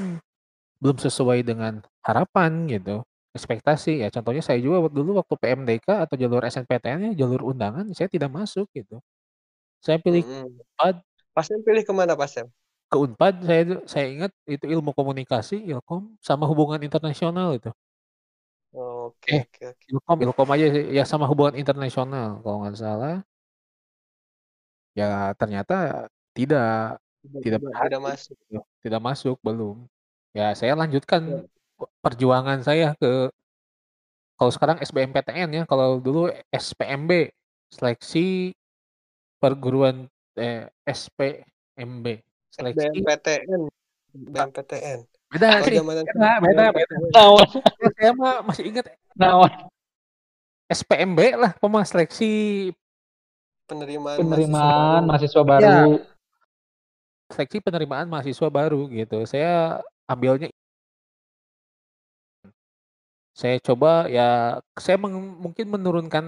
belum 0.79 0.95
sesuai 0.95 1.43
dengan 1.43 1.83
harapan 2.07 2.71
gitu 2.71 3.03
ekspektasi 3.37 4.01
ya 4.03 4.07
contohnya 4.15 4.41
saya 4.41 4.59
juga 4.65 4.89
dulu 4.89 5.09
waktu 5.21 5.35
PMDK 5.41 5.87
atau 6.05 6.15
jalur 6.17 6.41
SNPTN 6.45 6.99
ya 7.09 7.25
jalur 7.25 7.41
undangan 7.51 7.85
saya 7.97 8.09
tidak 8.09 8.29
masuk 8.33 8.65
gitu 8.77 8.97
saya 9.85 9.97
pilih 10.03 10.23
Mhm. 10.23 10.59
Unpad 10.59 10.95
Sem 11.47 11.59
pilih 11.65 11.83
ke 11.87 11.93
mana 11.99 12.13
Sem? 12.27 12.47
ke 12.91 12.97
Unpad 13.05 13.33
saya 13.47 13.61
saya 13.91 14.05
ingat 14.13 14.31
itu 14.53 14.65
ilmu 14.73 14.91
komunikasi 14.97 15.55
Ilkom 15.71 16.01
sama 16.27 16.45
hubungan 16.49 16.81
internasional 16.87 17.49
itu 17.57 17.69
Oke, 18.73 19.33
eh 19.35 19.43
oke, 19.43 19.63
oke. 19.71 19.89
Ilkom 19.91 20.17
Ilkom 20.25 20.49
aja 20.53 20.65
sih 20.75 20.83
ya 20.97 21.03
sama 21.11 21.25
hubungan 21.31 21.55
internasional 21.61 22.27
kalau 22.43 22.57
nggak 22.61 22.77
salah 22.83 23.15
ya 24.97 25.33
ternyata 25.39 25.73
tidak 26.37 26.97
Tidak 27.23 27.43
tidak 27.43 27.61
tidak 27.63 27.73
tidak 27.83 27.99
berhasil 27.99 28.07
masuk. 28.07 28.37
gitu, 28.49 28.59
tidak 28.83 29.01
masuk 29.07 29.35
belum 29.45 29.75
ya 30.37 30.53
saya 30.59 30.73
Ya. 30.73 30.79
lanjutkan 30.81 31.23
perjuangan 31.99 32.59
saya 32.59 32.93
ke 32.95 33.31
kalau 34.35 34.51
sekarang 34.51 34.77
SBMPTN 34.79 35.49
ya 35.51 35.63
kalau 35.63 35.99
dulu 35.99 36.27
SPMB 36.49 37.31
seleksi 37.67 38.55
perguruan 39.37 40.07
eh, 40.33 40.67
SPMB 40.83 42.05
seleksi 42.49 42.87
SBMPTN. 42.89 43.61
Pak, 44.31 44.47
SBMPTN. 44.49 44.99
beda 45.29 45.47
sih 45.61 45.73
zaman 45.77 45.93
beda 45.93 46.41
beda 46.41 46.63
beda. 46.73 46.93
Naon, 47.13 47.47
Ya, 47.77 47.87
saya 47.93 48.11
mah 48.11 48.35
masih 48.41 48.63
ingat 48.65 48.85
naon. 49.13 49.51
SPMB 50.67 51.19
lah 51.35 51.51
pemah 51.55 51.83
seleksi 51.83 52.31
Penerimaan 53.65 54.17
mahasiswa 54.17 54.25
Penerimaan 54.25 54.57
baru. 54.97 55.05
mahasiswa 55.05 55.41
ya 55.41 55.45
baru. 55.45 55.93
seleksi 57.29 57.57
penerimaan 57.61 58.07
mahasiswa 58.09 58.47
baru 58.49 58.81
gitu 58.89 59.17
saya 59.23 59.77
ambilnya 60.05 60.49
saya 63.39 63.55
coba 63.67 63.89
ya 64.15 64.23
saya 64.85 64.97
meng- 65.03 65.37
mungkin 65.43 65.65
menurunkan 65.75 66.25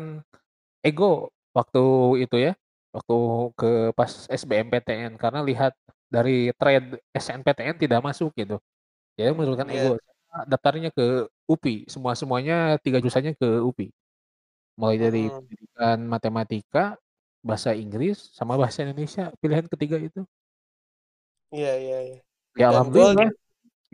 ego 0.87 1.31
waktu 1.57 1.81
itu 2.23 2.35
ya 2.47 2.51
waktu 2.95 3.15
ke 3.59 3.69
pas 3.97 4.11
SBMPTN 4.41 5.11
karena 5.21 5.39
lihat 5.49 5.73
dari 6.15 6.51
trade 6.59 6.87
SNPTN 7.15 7.75
tidak 7.83 7.99
masuk 8.07 8.31
gitu 8.41 8.55
jadi 9.17 9.31
menurunkan 9.39 9.69
Iya. 9.71 9.81
ego 9.83 9.91
daftarnya 10.51 10.89
ke 10.97 11.05
UPI 11.51 11.75
semua 11.93 12.13
semuanya 12.21 12.55
tiga 12.85 12.97
jurusannya 13.03 13.33
ke 13.41 13.47
UPI 13.69 13.89
mulai 14.79 14.97
dari 15.03 15.21
Mhm. 15.27 15.35
pendidikan 15.37 15.99
matematika 16.13 16.83
bahasa 17.47 17.71
Inggris 17.83 18.17
sama 18.37 18.53
bahasa 18.61 18.79
Indonesia 18.85 19.23
pilihan 19.41 19.67
ketiga 19.71 19.97
itu 20.01 20.21
Iya, 21.55 21.71
iya, 21.83 21.97
iya. 22.07 22.17
ya 22.59 22.65
Dan 22.71 22.71
gol 22.93 23.11
alhamdulillah 23.13 23.29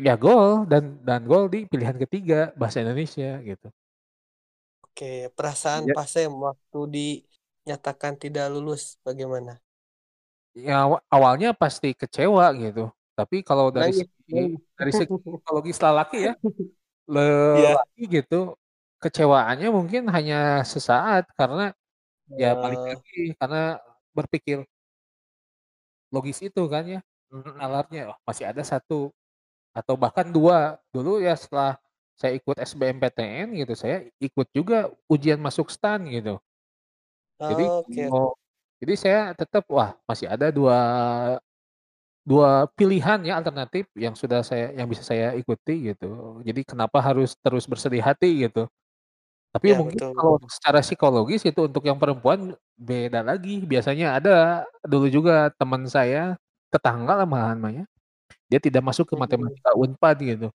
ya 0.06 0.14
gol 0.24 0.66
dan 0.72 0.84
dan 1.08 1.22
gol 1.30 1.46
di 1.54 1.60
pilihan 1.72 1.98
ketiga 2.04 2.40
bahasa 2.60 2.82
Indonesia 2.84 3.30
gitu. 3.50 3.68
Oke, 4.86 5.06
perasaan 5.38 5.84
ya. 5.86 5.96
Pak 5.96 6.06
Sem 6.14 6.32
waktu 6.48 6.78
dinyatakan 6.96 8.14
tidak 8.24 8.46
lulus 8.54 8.82
bagaimana? 9.06 9.52
ya 10.66 10.74
awa- 10.86 11.04
awalnya 11.16 11.50
pasti 11.62 11.88
kecewa 12.02 12.46
gitu. 12.64 12.82
Tapi 13.18 13.36
kalau 13.48 13.68
dari 13.78 13.90
Nangis, 13.90 14.08
segi 14.28 14.38
dari 14.78 14.92
segi 14.94 15.14
psikologis 15.32 15.78
lelaki 15.86 16.18
ya 16.30 16.34
lelaki 17.56 18.02
gitu 18.16 18.36
kecewaannya 19.04 19.68
mungkin 19.78 20.02
hanya 20.16 20.36
sesaat 20.74 21.24
karena 21.40 21.62
ya 22.42 22.48
balik 22.62 22.82
Eh, 22.82 22.92
lagi 22.92 23.12
karena 23.40 23.58
berpikir 24.18 24.58
logis 26.14 26.40
itu 26.48 26.62
kan 26.74 26.84
ya 26.94 27.00
nalarnya 27.60 28.02
oh, 28.12 28.18
masih 28.28 28.46
ada 28.52 28.64
satu 28.64 29.12
atau 29.78 29.96
bahkan 30.00 30.28
dua. 30.34 30.82
Dulu 30.96 31.22
ya 31.22 31.34
setelah 31.38 31.78
saya 32.18 32.34
ikut 32.40 32.58
SBMPTN 32.58 33.54
gitu 33.62 33.74
saya 33.78 33.98
ikut 34.18 34.48
juga 34.58 34.90
ujian 35.14 35.38
masuk 35.42 35.70
stan 35.70 36.02
gitu. 36.10 36.42
Jadi 37.50 37.64
Oke, 37.70 38.04
oke. 38.08 38.12
oh, 38.12 38.32
jadi 38.82 38.94
saya 39.00 39.20
tetap 39.38 39.64
wah 39.72 39.96
masih 40.10 40.28
ada 40.30 40.48
dua 40.52 40.78
dua 42.28 42.68
pilihan 42.76 43.20
ya 43.24 43.40
alternatif 43.40 43.88
yang 43.96 44.12
sudah 44.18 44.44
saya 44.44 44.76
yang 44.76 44.88
bisa 44.92 45.04
saya 45.06 45.32
ikuti 45.40 45.94
gitu. 45.94 46.42
Jadi 46.44 46.62
kenapa 46.68 47.00
harus 47.00 47.34
terus 47.40 47.64
bersedih 47.70 48.04
hati 48.04 48.48
gitu. 48.48 48.68
Tapi 49.56 49.74
Ya, 49.74 49.78
mungkin 49.78 50.00
betul, 50.00 50.14
kalau 50.14 50.38
secara 50.52 50.80
psikologis 50.86 51.42
itu 51.48 51.62
untuk 51.66 51.84
yang 51.88 51.98
perempuan 52.00 52.54
beda 52.78 53.22
lagi. 53.26 53.64
Biasanya 53.66 54.20
ada 54.22 54.36
dulu 54.86 55.08
juga 55.12 55.50
teman 55.58 55.86
saya 55.90 56.38
tetangga 56.74 57.14
lah 57.24 57.28
malahan 57.30 57.60
mah 57.60 57.74
ya 57.84 57.86
dia 58.52 58.60
tidak 58.62 58.84
masuk 58.86 59.06
ke 59.10 59.16
Mhm. 59.16 59.22
matematika 59.22 59.70
Unpad 59.76 60.18
gitu 60.24 60.48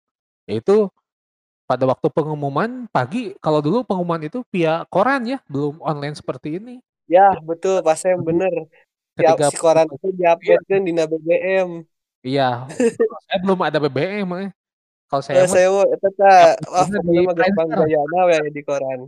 yaitu 0.48 0.88
pada 1.68 1.84
waktu 1.88 2.06
pengumuman 2.12 2.86
pagi 2.92 3.32
kalau 3.40 3.62
dulu 3.64 3.80
pengumuman 3.86 4.22
itu 4.28 4.44
via 4.52 4.84
koran 4.92 5.24
ya 5.24 5.38
belum 5.48 5.80
online 5.80 6.14
seperti 6.18 6.58
ini 6.60 6.76
Ya, 7.10 7.36
betul 7.44 7.82
Pak 7.84 7.96
Jadi 7.98 8.16
bener. 8.24 8.52
Tiap 9.18 9.36
ketika 9.36 9.46
si 9.52 9.56
koran 9.60 9.86
itu 9.90 10.06
iya 10.16 10.32
diupdate 10.38 10.74
dina 10.86 11.04
BBM. 11.10 11.70
iya 12.24 12.64
saya 13.28 13.38
belum 13.44 13.60
ada 13.66 13.78
BBM 13.82 14.28
eh. 14.46 14.50
kalau 15.10 15.22
saya 15.24 15.44
mah 15.44 15.50
saya 15.54 15.68
yang 15.68 16.10
tah 16.18 16.56
wah 16.72 16.86
di 16.88 17.20
gampang 17.36 17.68
we 18.28 18.36
di 18.56 18.62
koran. 18.64 19.00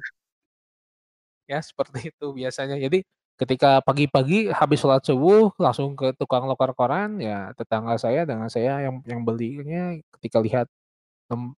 ya 1.51 1.59
seperti 1.61 2.11
itu 2.13 2.27
biasanya 2.33 2.77
jadi 2.81 3.05
ketika 3.35 3.83
pagi-pagi 3.83 4.51
habis 4.55 4.79
sholat 4.79 5.03
subuh 5.03 5.51
langsung 5.59 5.99
ke 5.99 6.15
tukang 6.15 6.47
lokar 6.47 6.71
koran 6.77 7.19
ya 7.19 7.51
tetangga 7.59 7.99
saya 7.99 8.23
dengan 8.23 8.47
saya 8.47 8.79
yang 8.87 9.03
yang 9.07 9.21
belinya 9.27 9.99
ketika 10.19 10.39
lihat 10.39 10.67
em, 11.31 11.51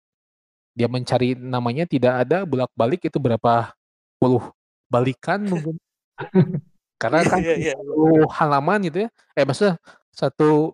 dia 0.77 0.89
mencari 0.89 1.37
namanya 1.37 1.85
tidak 1.89 2.25
ada 2.25 2.45
bolak-balik 2.49 3.05
itu 3.09 3.19
berapa 3.21 3.73
puluh 4.21 4.45
balikan 4.89 5.45
mungkin 5.45 5.77
karena 7.03 7.21
Iya, 7.25 7.29
kan 7.29 7.39
iya, 7.45 7.55
iya. 7.61 7.75
satu 7.77 8.25
halaman 8.33 8.79
gitu 8.89 8.99
ya 9.05 9.09
eh 9.37 9.45
maksudnya 9.45 9.77
satu 10.13 10.73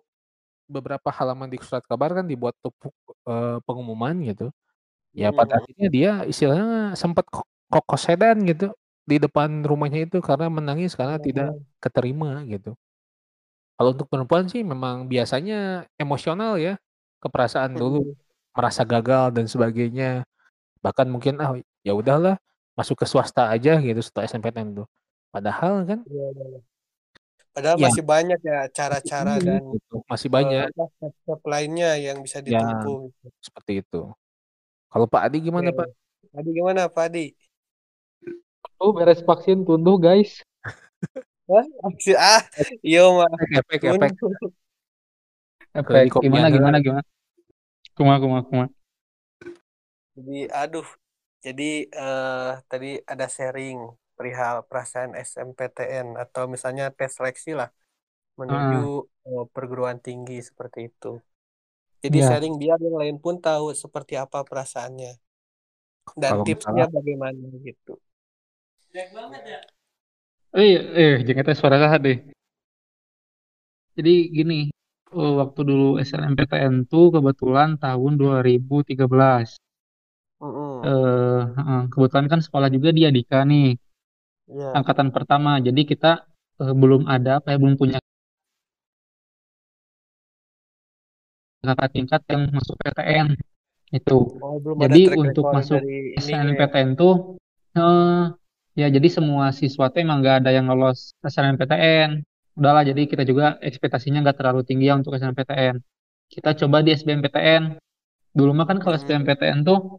beberapa 0.71 1.11
halaman 1.11 1.51
di 1.51 1.59
surat 1.59 1.83
kabar 1.83 2.15
kan 2.15 2.25
dibuat 2.27 2.55
tepuk 2.63 2.95
eh, 3.27 3.57
pengumuman 3.67 4.15
gitu 4.23 4.47
ya 5.11 5.29
pada 5.35 5.57
Mhm. 5.57 5.59
akhirnya 5.61 5.87
dia 5.91 6.11
istilahnya 6.25 6.95
sempat 6.95 7.27
ko- 7.27 7.47
kokos 7.69 8.07
sedan 8.07 8.39
gitu 8.47 8.71
di 9.09 9.15
depan 9.23 9.49
rumahnya 9.69 9.99
itu 10.07 10.17
karena 10.23 10.47
menangis 10.57 10.91
karena 10.99 11.17
tidak 11.19 11.49
Oh. 11.51 11.59
keterima 11.83 12.43
gitu 12.47 12.75
kalau 13.77 13.89
untuk 13.95 14.07
perempuan 14.11 14.45
sih 14.51 14.61
memang 14.61 15.09
biasanya 15.09 15.85
emosional 15.97 16.57
ya 16.61 16.77
keperasaan 17.23 17.73
dulu 17.73 18.05
Mhm. 18.05 18.15
merasa 18.53 18.81
gagal 18.85 19.33
dan 19.33 19.45
sebagainya. 19.49 20.21
Bahkan 20.85 21.07
mungkin 21.13 21.39
ah 21.43 21.53
ya 21.87 21.93
udahlah 21.97 22.35
masuk 22.77 23.01
ke 23.01 23.05
swasta 23.09 23.49
aja 23.53 23.79
gitu 23.81 24.01
setelah 24.03 24.25
SNMPTN 24.29 24.69
tuh. 24.83 24.87
Padahal 25.33 25.83
kan 25.89 25.99
Iya, 26.09 26.25
iya, 26.35 26.45
iya. 26.51 26.59
Padahal 27.55 27.77
Ya. 27.77 27.85
masih 27.87 28.03
banyak 28.13 28.39
ya 28.49 28.57
cara-cara 28.77 29.33
dan 29.45 29.61
gitu, 29.73 29.95
masih 30.11 30.29
eh, 30.33 30.33
banyak 30.35 30.67
apa, 30.67 30.83
step-step 30.97 31.41
lainnya 31.53 31.87
yang 32.05 32.17
bisa 32.25 32.39
ya 32.45 32.59
ditempuh. 32.59 32.97
gitu. 33.13 33.27
seperti 33.41 33.71
itu. 33.85 34.01
Kalau 34.91 35.07
Pak 35.11 35.21
Adi 35.29 35.37
gimana 35.47 35.69
Oke. 35.69 35.77
Pak? 35.79 35.89
Adi 36.37 36.49
gimana 36.57 36.81
Pak 36.95 37.03
Adi? 37.09 37.25
Oh, 38.79 38.93
beres 38.97 39.23
vaksin 39.29 39.65
tunduh, 39.65 39.97
guys. 39.97 40.31
Hah? 41.49 41.65
Ah, 42.19 42.41
iya 42.87 42.99
mah. 43.17 43.29
Efek 43.59 43.81
efek 43.91 44.13
efek 45.79 46.11
Gimana, 46.21 46.47
gimana, 46.55 46.77
gimana? 46.85 47.03
Kuma, 47.97 48.19
kuma, 48.21 48.39
kuma. 48.47 48.65
Jadi 50.15 50.33
aduh. 50.61 50.87
Jadi 51.45 51.63
eh 51.99 52.43
tadi 52.69 52.87
ada 53.11 53.25
sharing 53.35 53.77
perihal 54.17 54.55
perasaan 54.69 55.11
SMPTN 55.29 56.07
atau 56.23 56.43
misalnya 56.53 56.83
tes 56.97 57.11
seleksi 57.17 57.49
lah 57.59 57.69
menuju 58.41 58.75
eh, 59.27 59.43
perguruan 59.55 59.99
tinggi 60.05 60.33
seperti 60.49 60.79
itu. 60.89 61.07
Jadi 62.03 62.17
Ya. 62.19 62.27
sharing 62.29 62.53
biar 62.61 62.77
yang 62.85 62.97
lain 63.01 63.17
pun 63.25 63.35
tahu 63.45 63.65
seperti 63.83 64.13
apa 64.23 64.37
perasaannya 64.49 65.09
dan 66.21 66.35
Kalau 66.35 66.45
tipsnya 66.45 66.83
misalnya 66.83 66.85
bagaimana 66.95 67.43
gitu. 67.67 67.91
Eh, 68.93 70.77
eh, 70.77 71.15
jangan 71.25 71.43
tes 71.49 71.57
suara 71.57 71.81
kah 71.81 71.97
deh. 71.97 72.17
Jadi 73.97 74.13
gini, 74.29 74.69
eh, 75.17 75.33
waktu 75.41 75.59
dulu 75.65 75.97
SNMPTN 75.97 76.85
tuh 76.85 77.09
kebetulan 77.09 77.81
tahun 77.81 78.11
2013. 78.21 79.57
Mm-mm. 80.37 80.85
Eh, 80.85 81.41
eh, 81.57 81.83
kebetulan 81.89 82.27
kan 82.29 82.39
sekolah 82.45 82.69
juga 82.69 82.93
di 82.93 83.01
Adika 83.09 83.41
nih, 83.41 83.73
Iya. 84.53 84.77
angkatan 84.77 85.09
pertama. 85.09 85.57
Jadi 85.57 85.81
kita 85.89 86.29
eh, 86.61 86.73
belum 86.77 87.09
ada 87.09 87.41
apa 87.41 87.49
ya, 87.49 87.57
belum 87.57 87.73
punya 87.81 87.97
kakak 91.65 91.89
tingkat 91.97 92.21
yang 92.29 92.43
masuk 92.53 92.77
PTN 92.77 93.27
itu. 93.89 94.17
Oh, 94.37 94.61
belum 94.61 94.85
Jadi 94.85 95.01
untuk 95.17 95.49
masuk 95.49 95.81
ininya 95.81 96.13
ya. 96.13 96.21
SNMPTN 96.21 96.89
tuh 96.93 97.41
eh, 97.73 98.25
ya 98.73 98.87
jadi 98.89 99.07
semua 99.09 99.53
siswa 99.53 99.89
tuh 99.93 99.99
emang 100.01 100.21
nggak 100.21 100.35
ada 100.45 100.49
yang 100.53 100.65
lolos 100.69 101.13
SNMPTN. 101.21 102.25
Udahlah, 102.53 102.85
jadi 102.85 103.09
kita 103.09 103.25
juga 103.25 103.57
ekspektasinya 103.65 104.21
nggak 104.21 104.37
terlalu 104.37 104.61
tinggi 104.61 104.85
ya 104.89 104.93
untuk 104.93 105.17
SNMPTN. 105.17 105.81
Kita 106.29 106.53
coba 106.53 106.85
di 106.85 106.93
SBMPTN. 106.93 107.81
Dulu 108.33 108.51
mah 108.53 108.65
kan 108.69 108.77
kalau 108.81 108.97
Hmm. 108.97 109.03
SBMPTN 109.05 109.65
tuh 109.65 109.97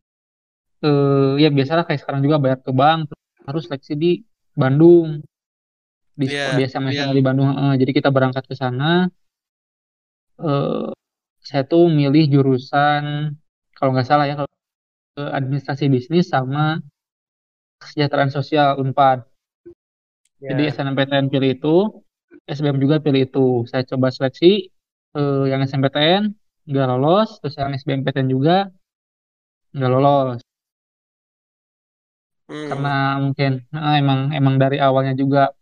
eh, 0.84 1.32
ya 1.42 1.48
biasalah 1.50 1.88
kayak 1.88 2.00
sekarang 2.04 2.20
juga 2.22 2.36
bayar 2.42 2.58
ke 2.60 2.70
bank, 2.70 3.10
harus 3.48 3.66
seleksi 3.66 3.94
di 3.96 4.10
Bandung, 4.54 5.24
di 6.14 6.26
sekolah 6.30 6.58
di 6.58 6.64
SMA. 6.70 6.90
SMA 6.94 7.14
di 7.14 7.24
Bandung. 7.24 7.50
Eh, 7.50 7.74
jadi 7.80 7.90
kita 7.90 8.08
berangkat 8.14 8.44
ke 8.46 8.54
sana. 8.54 9.10
Eh, 10.38 10.90
saya 11.44 11.62
tuh 11.66 11.90
milih 11.90 12.24
jurusan 12.32 13.34
kalau 13.76 13.90
nggak 13.94 14.06
salah 14.08 14.24
ya 14.30 14.34
kalau 14.38 14.50
eh, 15.20 15.30
administrasi 15.38 15.90
bisnis 15.90 16.30
sama 16.30 16.78
kesejahteraan 17.84 18.32
sosial 18.32 18.80
Unpad. 18.80 19.28
Jadi 20.44 20.68
Iya. 20.68 20.72
SNMPTN 20.76 21.32
pilih 21.32 21.50
itu, 21.56 21.76
SBM 22.44 22.76
juga 22.80 23.00
pilih 23.00 23.24
itu. 23.24 23.64
Saya 23.70 23.84
coba 23.88 24.12
seleksi 24.12 24.68
eh, 25.14 25.44
yang 25.48 25.64
SNMPTN 25.64 26.34
nggak 26.68 26.86
lolos, 26.90 27.40
terus 27.40 27.56
yang 27.56 27.72
SBMPTN 27.72 28.28
juga 28.28 28.68
nggak 29.72 29.90
lolos. 29.92 30.40
Hmm. 32.44 32.68
Karena 32.68 32.96
mungkin 33.24 33.52
eh, 33.72 33.96
emang 34.02 34.20
emang 34.36 34.54
dari 34.60 34.76
awalnya 34.80 35.16
juga 35.16 35.52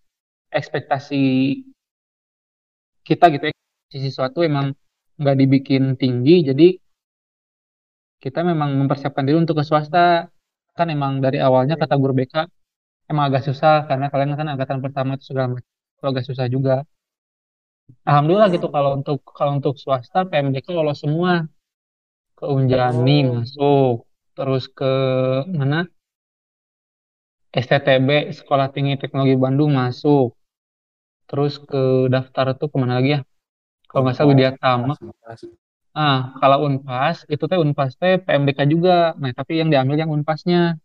ekspektasi 0.50 1.22
kita 3.02 3.30
gitu 3.34 3.50
ya, 3.50 3.54
sisi 3.90 4.08
sesuatu 4.10 4.42
emang 4.46 4.74
nggak 5.18 5.36
dibikin 5.38 5.94
tinggi, 5.98 6.42
jadi 6.46 6.68
kita 8.22 8.46
memang 8.46 8.78
mempersiapkan 8.78 9.26
diri 9.26 9.38
untuk 9.42 9.58
ke 9.58 9.64
swasta. 9.66 10.30
Kan 10.76 10.86
emang 10.88 11.20
dari 11.24 11.36
awalnya 11.36 11.76
kata 11.76 11.94
guru 12.00 12.12
BK 12.16 12.48
emang 13.12 13.24
agak 13.28 13.44
susah 13.44 13.84
karena 13.88 14.08
kalian 14.08 14.32
kan 14.40 14.48
angkatan 14.56 14.78
pertama 14.80 15.10
itu 15.20 15.24
segala 15.28 15.46
macam 15.52 15.68
itu 15.68 16.04
agak 16.08 16.24
susah 16.24 16.46
juga. 16.48 16.74
Alhamdulillah 18.08 18.48
gitu 18.56 18.66
Hmm. 18.66 18.74
kalau 18.74 18.90
untuk 18.98 19.18
kalau 19.36 19.52
untuk 19.60 19.74
swasta 19.76 20.24
PMDK 20.24 20.66
lolos 20.72 21.04
semua 21.04 21.44
ke 22.38 22.44
Unjani 22.48 23.18
Oh. 23.28 23.44
masuk 23.44 23.94
terus 24.32 24.64
ke 24.72 24.92
mana 25.52 25.84
STTB 27.52 28.32
Sekolah 28.32 28.72
Tinggi 28.72 28.96
Teknologi 28.96 29.36
Bandung 29.36 29.76
masuk 29.76 30.32
terus 31.28 31.60
ke 31.60 32.08
daftar 32.08 32.56
tuh 32.56 32.72
ke 32.72 32.76
mana 32.80 32.96
lagi 32.96 33.10
ya 33.16 33.20
kalau 33.92 34.08
nggak 34.08 34.16
salah 34.16 34.32
Unpad, 34.32 34.36
Widya 34.40 34.50
Tama. 34.56 34.94
Ah 35.92 36.32
kalau 36.40 36.64
Unpas 36.66 37.28
itu 37.28 37.44
teh 37.50 37.58
Unpas 37.60 37.92
teh 38.00 38.16
PMDK 38.24 38.60
juga 38.68 39.12
nah 39.20 39.30
tapi 39.36 39.60
yang 39.60 39.68
diambil 39.68 39.96
yang 40.00 40.10
Unpasnya 40.12 40.80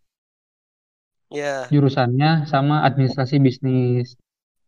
Iya. 1.28 1.68
jurusannya 1.68 2.48
sama 2.48 2.88
administrasi 2.88 3.36
bisnis 3.44 4.16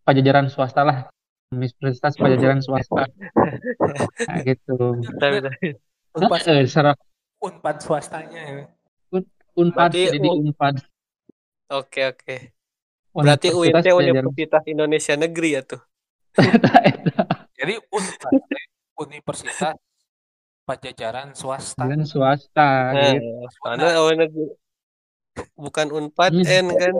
pajajaran 0.03 0.51
swasta 0.51 0.83
lah 0.83 0.97
Universitas 1.49 2.13
Pajajaran 2.19 2.61
Swasta 2.61 3.09
nah, 4.27 4.37
gitu 4.45 5.01
Tapi 5.17 5.37
tapi 5.41 5.67
Unpas 6.13 6.43
Hah? 6.45 6.59
eh, 6.59 6.67
secara 6.67 6.91
Unpad 7.39 7.75
swastanya 7.79 8.41
ya. 8.43 8.63
Unpad 9.55 9.91
Berarti 9.95 10.01
jadi 10.13 10.27
U- 10.27 10.51
Unpad 10.51 10.75
oke 11.71 12.01
oke. 12.11 12.35
Berarti 13.15 13.47
UIN 13.49 13.73
Universitas 14.13 14.63
Indonesia 14.69 15.15
Negeri 15.17 15.49
ya 15.57 15.61
tuh. 15.65 15.81
Jadi 17.59 17.73
Unpad 17.91 18.35
Universitas 18.99 19.75
Pajajaran 20.69 21.33
Swasta. 21.33 21.81
dan 21.89 22.05
swasta 22.05 22.93
Nah, 22.93 23.17
gitu 23.17 23.25
mana 23.65 23.89
oh, 23.97 24.13
negeri. 24.13 24.53
Bukan 25.57 25.87
Unpad 25.89 26.29
Hmm. 26.29 26.45
N 26.45 26.65
kan. 26.77 26.93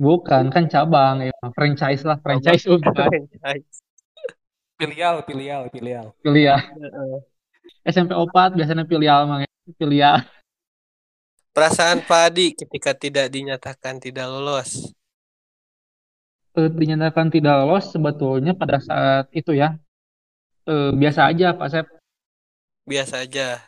bukan 0.00 0.44
kan 0.48 0.64
cabang 0.72 1.28
ya 1.28 1.36
franchise 1.52 2.00
lah 2.08 2.16
franchise 2.24 2.64
Unpad 2.64 3.12
Franchise. 3.12 3.84
Filial, 4.80 5.20
filial, 5.28 5.62
filial. 5.68 6.06
filial 6.24 6.58
Heeh. 6.58 7.16
SMP 7.84 8.16
4 8.16 8.56
biasanya 8.56 8.88
filial 8.88 9.28
mah 9.28 9.44
ya. 9.44 9.50
filial 9.76 10.16
Perasaan 11.54 12.02
Pak 12.02 12.34
Adi 12.34 12.50
ketika 12.56 12.96
tidak 12.98 13.30
dinyatakan 13.30 14.02
tidak 14.02 14.26
lolos. 14.26 14.90
Eh, 16.54 16.66
dinyatakan 16.66 17.30
tidak 17.30 17.62
lolos 17.62 17.94
sebetulnya 17.94 18.54
pada 18.58 18.82
saat 18.82 19.30
itu 19.30 19.54
ya 19.54 19.78
eh, 20.66 20.90
biasa 20.90 21.30
aja 21.30 21.54
Pak 21.54 21.68
Sep 21.70 21.86
Biasa 22.84 23.24
aja. 23.24 23.60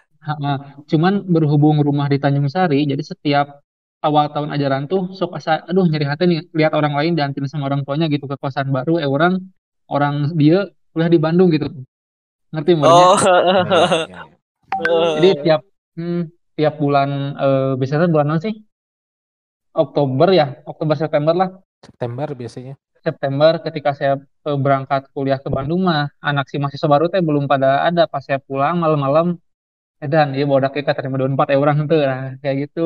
Cuman 0.90 1.24
berhubung 1.26 1.80
rumah 1.80 2.10
di 2.10 2.18
Tanjung 2.18 2.50
Sari 2.50 2.84
jadi 2.84 3.00
setiap 3.00 3.62
awal 4.04 4.30
tahun 4.30 4.52
ajaran 4.54 4.82
tuh 4.86 5.10
sok 5.16 5.34
asa 5.38 5.64
aduh 5.66 5.86
nyari 5.88 6.06
hati 6.06 6.24
nih 6.28 6.40
lihat 6.54 6.72
orang 6.76 6.94
lain 6.94 7.12
dianterin 7.16 7.48
sama 7.50 7.66
orang 7.66 7.82
tuanya 7.82 8.06
gitu 8.06 8.28
ke 8.28 8.36
kosan 8.38 8.70
baru 8.70 9.02
eh 9.02 9.08
orang 9.08 9.40
orang 9.90 10.30
dia 10.38 10.68
kuliah 10.92 11.10
di 11.10 11.18
Bandung 11.18 11.48
gitu 11.50 11.66
ngerti 12.54 12.70
maksudnya 12.78 13.06
Oh. 14.76 14.86
Jadi 15.16 15.30
tiap 15.40 15.64
hmm, 15.96 16.22
tiap 16.54 16.74
bulan 16.76 17.08
eh, 17.40 17.72
biasanya 17.80 18.12
bulan 18.12 18.36
apa 18.36 18.44
sih 18.44 18.54
Oktober 19.72 20.28
ya 20.36 20.60
Oktober 20.68 20.96
September 20.96 21.32
lah 21.32 21.48
September 21.80 22.28
biasanya. 22.32 22.74
September 23.06 23.52
ketika 23.66 23.90
saya 23.98 24.12
eh, 24.48 24.58
berangkat 24.64 25.02
kuliah 25.14 25.38
ke 25.44 25.48
Bandung 25.56 25.80
mah 25.88 26.02
anak 26.28 26.46
si 26.50 26.56
mahasiswa 26.60 26.88
baru 26.94 27.06
teh 27.12 27.22
belum 27.28 27.44
pada 27.52 27.68
ada. 27.88 28.02
Pas 28.12 28.22
saya 28.26 28.38
pulang 28.48 28.76
malam-malam 28.82 29.26
edan 30.04 30.26
dia 30.36 30.44
bawa 30.50 30.68
kita 30.78 30.92
terima 30.98 31.16
dua 31.20 31.28
empat 31.34 31.48
orang 31.62 31.76
tuh 31.90 31.98
nah, 32.10 32.22
kayak 32.42 32.56
gitu. 32.68 32.80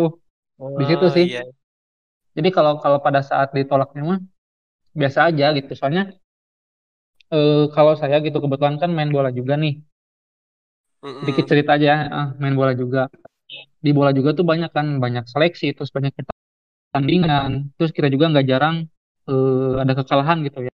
Di 0.80 0.84
situ 0.90 1.06
Oh, 1.06 1.14
sih. 1.16 1.26
iya. 1.32 1.42
jadi 2.36 2.48
kalau 2.56 2.72
kalau 2.84 2.98
pada 3.06 3.20
saat 3.30 3.48
ditolaknya 3.56 4.02
mah 4.10 4.20
biasa 5.00 5.18
aja 5.30 5.46
gitu. 5.58 5.72
Soalnya 5.78 6.02
eh, 7.36 7.62
kalau 7.74 7.92
saya 8.00 8.16
gitu 8.26 8.38
kebetulan 8.44 8.76
kan 8.82 8.90
main 8.96 9.10
bola 9.14 9.30
juga 9.38 9.54
nih. 9.62 9.72
Sedikit 11.20 11.44
cerita 11.50 11.70
aja 11.76 11.92
ah, 12.12 12.26
main 12.40 12.54
bola 12.58 12.72
juga. 12.82 13.08
Di 13.84 13.90
bola 13.96 14.10
juga 14.18 14.30
tuh 14.38 14.44
banyak 14.50 14.70
kan 14.76 14.86
banyak 15.04 15.24
seleksi 15.32 15.72
terus 15.76 15.90
banyak 15.96 16.12
pertandingan. 16.92 17.50
Terus 17.76 17.92
kita 17.96 18.08
juga 18.14 18.24
nggak 18.32 18.46
jarang 18.50 18.76
eh, 19.30 19.72
ada 19.82 19.92
kekalahan 19.98 20.38
gitu 20.46 20.58
ya 20.68 20.72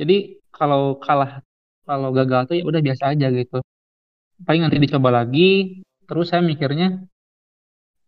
jadi 0.00 0.16
kalau 0.56 0.82
kalah 1.04 1.30
kalau 1.88 2.08
gagal 2.18 2.40
tuh 2.48 2.54
ya 2.60 2.64
udah 2.70 2.82
biasa 2.86 3.04
aja 3.14 3.26
gitu 3.38 3.56
paling 4.46 4.62
nanti 4.64 4.78
dicoba 4.84 5.10
lagi 5.18 5.48
terus 6.08 6.26
saya 6.32 6.42
mikirnya 6.50 6.88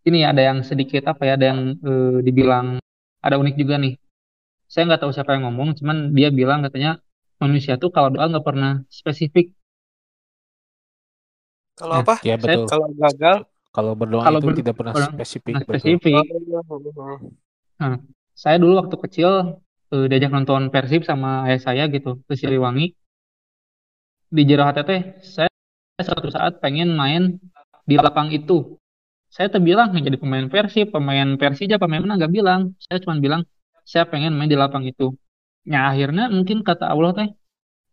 ini 0.08 0.18
ada 0.24 0.40
yang 0.48 0.58
sedikit 0.64 1.02
apa 1.12 1.22
ya 1.28 1.32
ada 1.38 1.46
yang 1.54 1.60
eh, 1.78 2.18
dibilang 2.26 2.66
ada 3.24 3.36
unik 3.42 3.54
juga 3.60 3.74
nih 3.82 3.94
saya 4.72 4.82
nggak 4.88 5.00
tahu 5.02 5.12
siapa 5.14 5.32
yang 5.36 5.44
ngomong 5.50 5.70
cuman 5.78 5.96
dia 6.16 6.28
bilang 6.38 6.60
katanya 6.66 6.90
manusia 7.42 7.74
tuh 7.82 7.90
kalau 7.94 8.08
doa 8.14 8.26
nggak 8.30 8.46
pernah 8.48 8.72
spesifik 8.90 9.46
Kalau 11.78 11.94
Nah, 11.94 12.00
apa? 12.04 12.14
Ya 12.26 12.34
saya 12.42 12.56
betul. 12.56 12.64
Kalau 12.70 12.86
gagal? 13.02 13.36
Kalau 13.74 13.92
berdoa 14.00 14.24
Kalau 14.24 14.38
itu 14.38 14.46
ber- 14.46 14.58
tidak 14.58 14.74
pernah 14.78 14.94
orang 14.96 15.12
spesifik, 15.14 15.54
nah, 15.54 15.62
betul. 15.68 15.94
spesifik. 16.02 16.14
Oh, 16.14 16.24
Nah, 17.80 17.94
saya 18.42 18.56
dulu 18.62 18.72
waktu 18.80 18.96
kecil 19.04 19.30
eh, 19.94 20.06
diajak 20.10 20.30
nonton 20.36 20.62
Persib 20.72 21.02
sama 21.10 21.28
ayah 21.46 21.60
saya 21.66 21.82
gitu 21.94 22.10
ke 22.26 22.34
Siliwangi. 22.40 22.86
Di 24.28 24.42
Jero 24.48 24.64
hati 24.68 24.82
teh 24.84 25.00
saya 25.34 25.48
suatu 26.04 26.28
saat 26.28 26.60
pengen 26.62 26.92
main 27.00 27.40
di 27.88 27.96
lapang 27.96 28.28
itu. 28.38 28.76
Saya 29.28 29.46
tuh 29.52 29.60
bilang 29.68 29.92
nggak 29.92 30.04
jadi 30.08 30.18
pemain 30.20 30.46
Persib, 30.52 30.86
pemain 30.96 31.28
Persija, 31.40 31.76
pemain 31.82 32.00
mana 32.04 32.14
nggak 32.20 32.32
bilang. 32.32 32.60
Saya 32.84 32.98
cuma 33.04 33.16
bilang 33.20 33.42
saya 33.84 34.04
pengen 34.12 34.32
main 34.36 34.48
di 34.52 34.56
lapang 34.56 34.84
itu. 34.84 35.16
Nah, 35.68 35.92
akhirnya 35.92 36.32
mungkin 36.32 36.64
kata 36.64 36.84
Allah 36.92 37.12
teh, 37.18 37.28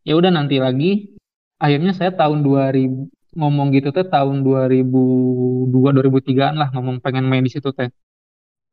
ya 0.07 0.13
udah 0.19 0.31
nanti 0.31 0.55
lagi. 0.65 1.15
Akhirnya 1.59 1.91
saya 1.95 2.11
tahun 2.15 2.43
2000 2.43 3.07
ngomong 3.35 3.67
gitu 3.75 3.91
teh 3.95 4.07
tahun 4.07 4.47
2002 4.47 5.91
2003-an 5.95 6.55
lah 6.61 6.69
ngomong 6.75 7.03
pengen 7.03 7.25
main 7.27 7.43
di 7.43 7.51
situ 7.51 7.69
teh. 7.75 7.91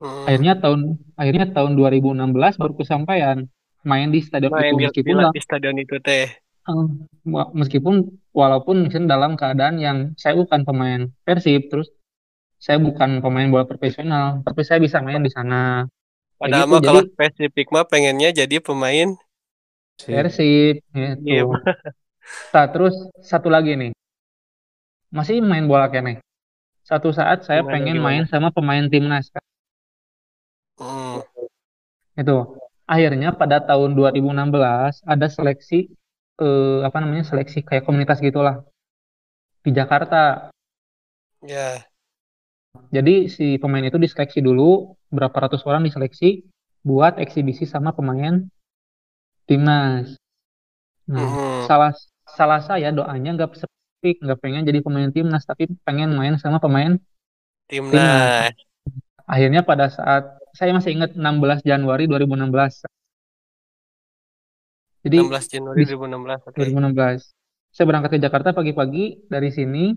Hmm. 0.02 0.26
Akhirnya 0.28 0.52
tahun 0.62 0.80
akhirnya 1.20 1.46
tahun 1.56 1.72
2016 1.78 2.60
baru 2.60 2.74
kesampaian 2.80 3.38
main 3.82 4.08
di 4.14 4.20
stadion 4.22 4.52
Main 4.54 4.74
itu 4.74 4.82
meskipun 4.90 5.16
di 5.34 5.40
stadion 5.42 5.76
itu 5.78 5.96
teh. 6.02 6.26
eh, 6.68 6.84
meskipun 7.60 7.94
walaupun 8.34 8.76
misalnya 8.86 9.18
dalam 9.18 9.32
keadaan 9.40 9.76
yang 9.82 9.98
saya 10.18 10.34
bukan 10.38 10.62
pemain 10.68 11.00
Persib 11.26 11.66
terus 11.70 11.88
saya 12.62 12.78
bukan 12.78 13.18
pemain 13.24 13.48
bola 13.50 13.66
profesional 13.66 14.26
tapi 14.46 14.62
saya 14.62 14.78
bisa 14.78 15.02
main 15.02 15.22
di 15.26 15.32
sana 15.34 15.86
Padahal 16.42 16.66
gitu 16.66 16.74
mah 16.74 16.80
jadi 16.82 16.86
kalau 16.86 17.02
spesifik 17.06 17.66
mah 17.74 17.84
pengennya 17.86 18.30
jadi 18.34 18.56
pemain. 18.58 19.14
Persib 20.06 20.74
Iya. 21.26 21.42
gitu. 21.46 21.54
Nah, 22.54 22.66
terus 22.72 22.94
satu 23.30 23.48
lagi 23.54 23.72
nih 23.80 23.90
masih 25.16 25.36
main 25.50 25.64
bola 25.70 25.86
kene. 25.92 26.12
Satu 26.88 27.08
saat 27.18 27.38
saya 27.46 27.62
Gimana 27.62 27.72
pengen 27.72 27.96
gimana? 27.96 28.06
main 28.06 28.22
sama 28.32 28.48
pemain 28.56 28.86
timnas 28.92 29.26
kan. 29.34 29.44
Hmm. 30.80 31.20
Itu. 32.16 32.60
Akhirnya 32.88 33.32
pada 33.32 33.62
tahun 33.62 33.96
2016 33.96 35.00
ada 35.06 35.26
seleksi 35.30 35.88
eh, 36.42 36.80
apa 36.84 36.98
namanya 37.00 37.24
seleksi 37.24 37.64
kayak 37.64 37.86
komunitas 37.88 38.20
gitulah 38.20 38.66
di 39.62 39.70
Jakarta. 39.70 40.50
Ya. 41.42 41.86
Jadi 42.92 43.28
si 43.28 43.56
pemain 43.60 43.84
itu 43.84 44.00
diseleksi 44.00 44.40
dulu, 44.40 44.96
berapa 45.12 45.32
ratus 45.48 45.62
orang 45.68 45.84
diseleksi 45.84 46.44
buat 46.82 47.16
eksibisi 47.20 47.68
sama 47.68 47.94
pemain 47.94 48.48
timnas. 49.46 50.18
Nah, 51.06 51.28
Hmm. 51.28 51.62
salah 51.68 51.92
salah 52.26 52.60
saya 52.64 52.90
doanya 52.90 53.36
nggak 53.36 53.54
spesifik, 53.54 54.16
nggak 54.24 54.38
pengen 54.40 54.62
jadi 54.66 54.80
pemain 54.82 55.10
timnas, 55.12 55.44
tapi 55.46 55.70
pengen 55.86 56.16
main 56.16 56.34
sama 56.40 56.58
pemain 56.58 56.98
timnas. 57.70 57.92
Timnas. 57.92 58.56
Akhirnya 59.30 59.62
pada 59.62 59.86
saat 59.92 60.41
saya 60.52 60.70
masih 60.76 60.96
ingat 60.96 61.16
16 61.16 61.64
Januari 61.64 62.04
2016. 62.06 62.84
Jadi 65.02 65.16
16 65.18 65.52
Januari 65.52 65.76
di 65.82 65.86
2016. 65.90 66.40
Oke. 66.46 66.56
2016 66.62 67.32
saya 67.72 67.88
berangkat 67.88 68.10
ke 68.14 68.18
Jakarta 68.20 68.52
pagi-pagi 68.52 69.24
dari 69.32 69.48
sini. 69.48 69.96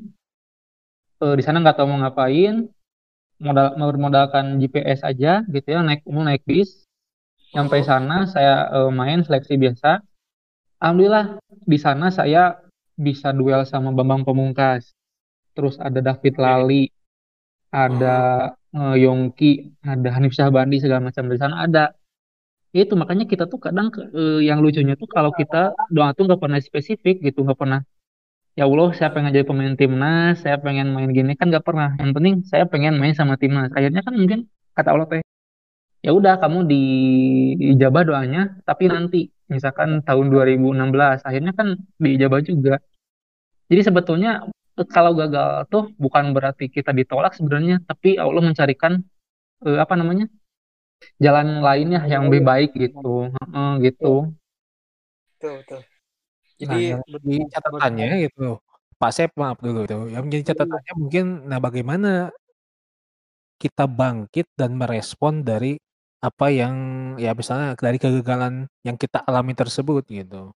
Eh, 1.20 1.36
di 1.36 1.44
sana 1.44 1.60
nggak 1.60 1.76
tahu 1.76 1.88
mau 1.92 2.00
ngapain, 2.08 2.72
modal 3.44 3.76
modalkan 4.00 4.64
GPS 4.64 5.04
aja 5.04 5.44
gitu 5.52 5.68
ya, 5.68 5.84
naik 5.84 6.02
umum 6.08 6.24
naik 6.24 6.48
bis. 6.48 6.88
Sampai 7.52 7.84
Hmm. 7.84 7.88
sana 7.88 8.18
saya 8.32 8.72
eh, 8.72 8.92
main 8.96 9.28
seleksi 9.28 9.60
biasa. 9.60 10.00
Alhamdulillah 10.80 11.40
di 11.68 11.78
sana 11.80 12.12
saya 12.12 12.64
bisa 12.96 13.36
duel 13.36 13.68
sama 13.68 13.92
Bambang 13.92 14.24
Pamungkas. 14.24 14.96
Terus 15.56 15.76
ada 15.80 16.00
David. 16.00 16.36
Lali, 16.40 16.88
ada 17.72 18.16
Hmm. 18.52 18.65
Eh, 18.78 18.96
Yongki, 19.04 19.52
ada 19.92 20.10
Hanif 20.16 20.32
Syahbandi 20.38 20.78
segala 20.84 21.02
macam 21.08 21.24
di 21.32 21.38
sana 21.42 21.56
ada. 21.66 21.84
Itu 22.76 22.94
makanya 23.00 23.26
kita 23.32 23.44
tuh 23.52 23.60
kadang 23.66 23.88
eh, 24.20 24.40
yang 24.50 24.60
lucunya 24.64 24.94
tuh 25.02 25.08
kalau 25.16 25.32
kita 25.40 25.74
doa 25.96 26.12
tuh 26.18 26.24
nggak 26.28 26.42
pernah 26.44 26.60
spesifik 26.60 27.16
gitu, 27.28 27.40
nggak 27.46 27.60
pernah. 27.62 27.82
Ya 28.56 28.64
Allah, 28.68 28.90
saya 28.96 29.10
pengen 29.12 29.36
jadi 29.36 29.44
pemain 29.50 29.76
timnas, 29.76 30.40
saya 30.44 30.56
pengen 30.66 30.88
main 30.96 31.12
gini 31.12 31.36
kan 31.40 31.52
nggak 31.52 31.66
pernah. 31.68 31.90
Yang 32.00 32.12
penting 32.16 32.34
saya 32.52 32.64
pengen 32.72 32.94
main 33.02 33.16
sama 33.20 33.36
timnas. 33.42 33.70
Akhirnya 33.76 34.02
kan 34.08 34.16
mungkin 34.16 34.40
kata 34.76 34.90
Allah 34.96 35.08
teh, 35.12 35.22
ya 36.06 36.12
udah 36.16 36.34
kamu 36.44 36.60
diijabah 36.72 38.04
doanya, 38.08 38.42
tapi 38.68 38.84
nanti 38.88 39.20
misalkan 39.54 40.02
tahun 40.08 40.26
2016 40.34 41.22
akhirnya 41.28 41.54
kan 41.60 41.68
diijabah 42.04 42.40
juga. 42.50 42.74
Jadi 43.70 43.82
sebetulnya 43.88 44.46
kalau 44.84 45.16
gagal 45.16 45.70
tuh 45.72 45.84
bukan 45.96 46.36
berarti 46.36 46.68
kita 46.68 46.92
ditolak 46.92 47.32
sebenarnya, 47.38 47.80
tapi 47.88 48.20
Allah 48.20 48.44
mencarikan 48.44 49.00
eh, 49.64 49.80
apa 49.80 49.96
namanya 49.96 50.28
jalan 51.22 51.64
lainnya 51.64 52.04
yang 52.12 52.28
lebih 52.28 52.44
baik 52.44 52.72
gitu, 52.76 53.32
Heeh, 53.32 53.72
gitu. 53.88 54.36
Betul, 55.36 55.54
betul. 55.64 55.80
Nah, 55.80 55.92
Jadi 56.60 56.80
jadi 57.12 57.36
catatannya 57.52 58.08
gitu, 58.28 58.48
Pak 58.96 59.12
Sep 59.12 59.32
maaf 59.36 59.60
dulu 59.60 59.84
itu. 59.84 59.98
Yang 60.12 60.24
menjadi 60.24 60.44
Hmm. 60.44 60.52
catatannya 60.56 60.94
mungkin, 61.00 61.26
nah 61.52 61.60
bagaimana 61.60 62.12
kita 63.60 63.88
bangkit 63.88 64.48
dan 64.60 64.76
merespon 64.76 65.44
dari 65.44 65.80
apa 66.20 66.50
yang 66.52 66.76
ya 67.22 67.32
misalnya 67.38 67.78
dari 67.78 68.02
kegagalan 68.02 68.66
yang 68.84 68.98
kita 69.00 69.22
alami 69.24 69.54
tersebut 69.56 70.04
gitu. 70.10 70.52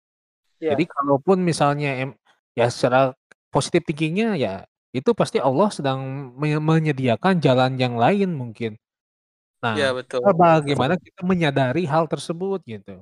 Ya. 0.62 0.72
Jadi 0.72 0.84
kalaupun 0.88 1.42
misalnya 1.44 2.14
ya 2.56 2.66
secara 2.72 3.12
positif 3.56 3.82
thinkingnya 3.88 4.28
ya 4.44 4.54
itu 4.98 5.10
pasti 5.20 5.38
Allah 5.48 5.68
sedang 5.76 6.00
me- 6.40 6.62
menyediakan 6.70 7.34
jalan 7.44 7.72
yang 7.82 7.94
lain 8.04 8.30
mungkin. 8.32 8.72
Ya, 9.76 9.92
Nah, 9.92 9.98
betul. 9.98 10.20
kita 10.22 10.32
bagaimana 10.36 10.94
kita 11.06 11.20
menyadari 11.26 11.82
hal 11.92 12.04
tersebut 12.12 12.60
gitu, 12.64 12.94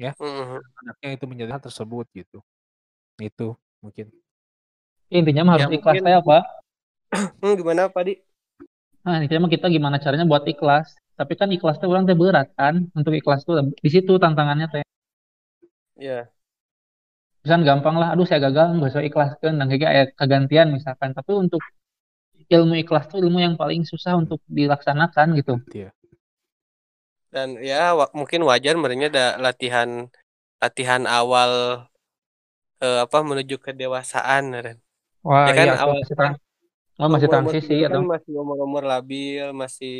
ya. 0.00 0.12
Hmm. 0.18 0.58
Anaknya 0.82 1.08
itu 1.18 1.24
menyadari 1.30 1.52
hal 1.58 1.64
tersebut 1.68 2.06
gitu. 2.14 2.38
Itu 3.20 3.58
mungkin. 3.84 4.06
Intinya 5.12 5.42
mah 5.46 5.54
Ya 5.60 5.68
harus 5.68 5.76
ikhlas 5.78 5.94
mungkin 5.94 6.06
teh 6.08 6.16
apa? 6.22 6.36
hmm, 7.42 7.54
gimana 7.60 7.82
Pak 7.94 8.02
Di? 8.08 8.14
Nah, 9.04 9.16
intinya 9.22 9.40
mah 9.46 9.52
kita 9.52 9.66
gimana 9.68 9.96
caranya 10.02 10.26
buat 10.26 10.44
ikhlas. 10.48 10.86
Tapi 11.18 11.32
kan 11.38 11.48
ikhlas 11.52 11.76
teh 11.78 11.88
orang 11.92 12.04
teh 12.08 12.16
berat 12.16 12.48
kan. 12.58 12.74
Untuk 12.98 13.12
ikhlas 13.14 13.44
tuh 13.46 13.54
di 13.84 13.90
situ 13.92 14.12
tantangannya 14.18 14.66
teh. 14.72 14.82
Ya. 15.96 16.32
Misalkan 17.42 17.64
gampang 17.70 17.96
lah, 18.00 18.08
aduh 18.14 18.26
saya 18.28 18.40
gagal, 18.46 18.66
nggak 18.78 18.90
usah 18.92 19.04
ikhlaskan 19.08 19.52
dan 19.58 19.66
kayak 19.70 19.82
kayak 19.86 20.08
kegantian 20.20 20.68
misalkan. 20.76 21.10
Tapi 21.18 21.32
untuk 21.44 21.62
ilmu 22.56 22.74
ikhlas 22.82 23.04
tuh 23.10 23.18
ilmu 23.24 23.38
yang 23.46 23.54
paling 23.60 23.82
susah 23.90 24.14
untuk 24.22 24.40
dilaksanakan 24.58 25.28
gitu. 25.40 25.54
Iya. 25.74 25.92
Dan 27.34 27.48
ya 27.70 27.96
wa- 27.98 28.12
mungkin 28.18 28.40
wajar 28.50 28.74
merenya 28.82 29.06
ada 29.12 29.24
latihan 29.44 29.88
latihan 30.62 31.02
awal 31.18 31.52
eh, 32.82 32.96
apa 33.04 33.16
menuju 33.28 33.54
kedewasaan 33.66 34.44
Ren. 34.64 34.78
Wah, 35.28 35.48
Ya 35.48 35.52
kan 35.58 35.68
iya, 35.68 35.70
atau 35.76 35.90
awal 35.90 36.00
masih, 36.00 36.14
trans 36.18 36.38
oh, 37.00 37.08
masih 37.14 37.30
transisi 37.32 37.74
kita 37.74 37.84
kan 37.90 38.00
atau 38.00 38.00
masih 38.12 38.32
umur-umur 38.42 38.82
labil, 38.92 39.44
masih 39.62 39.92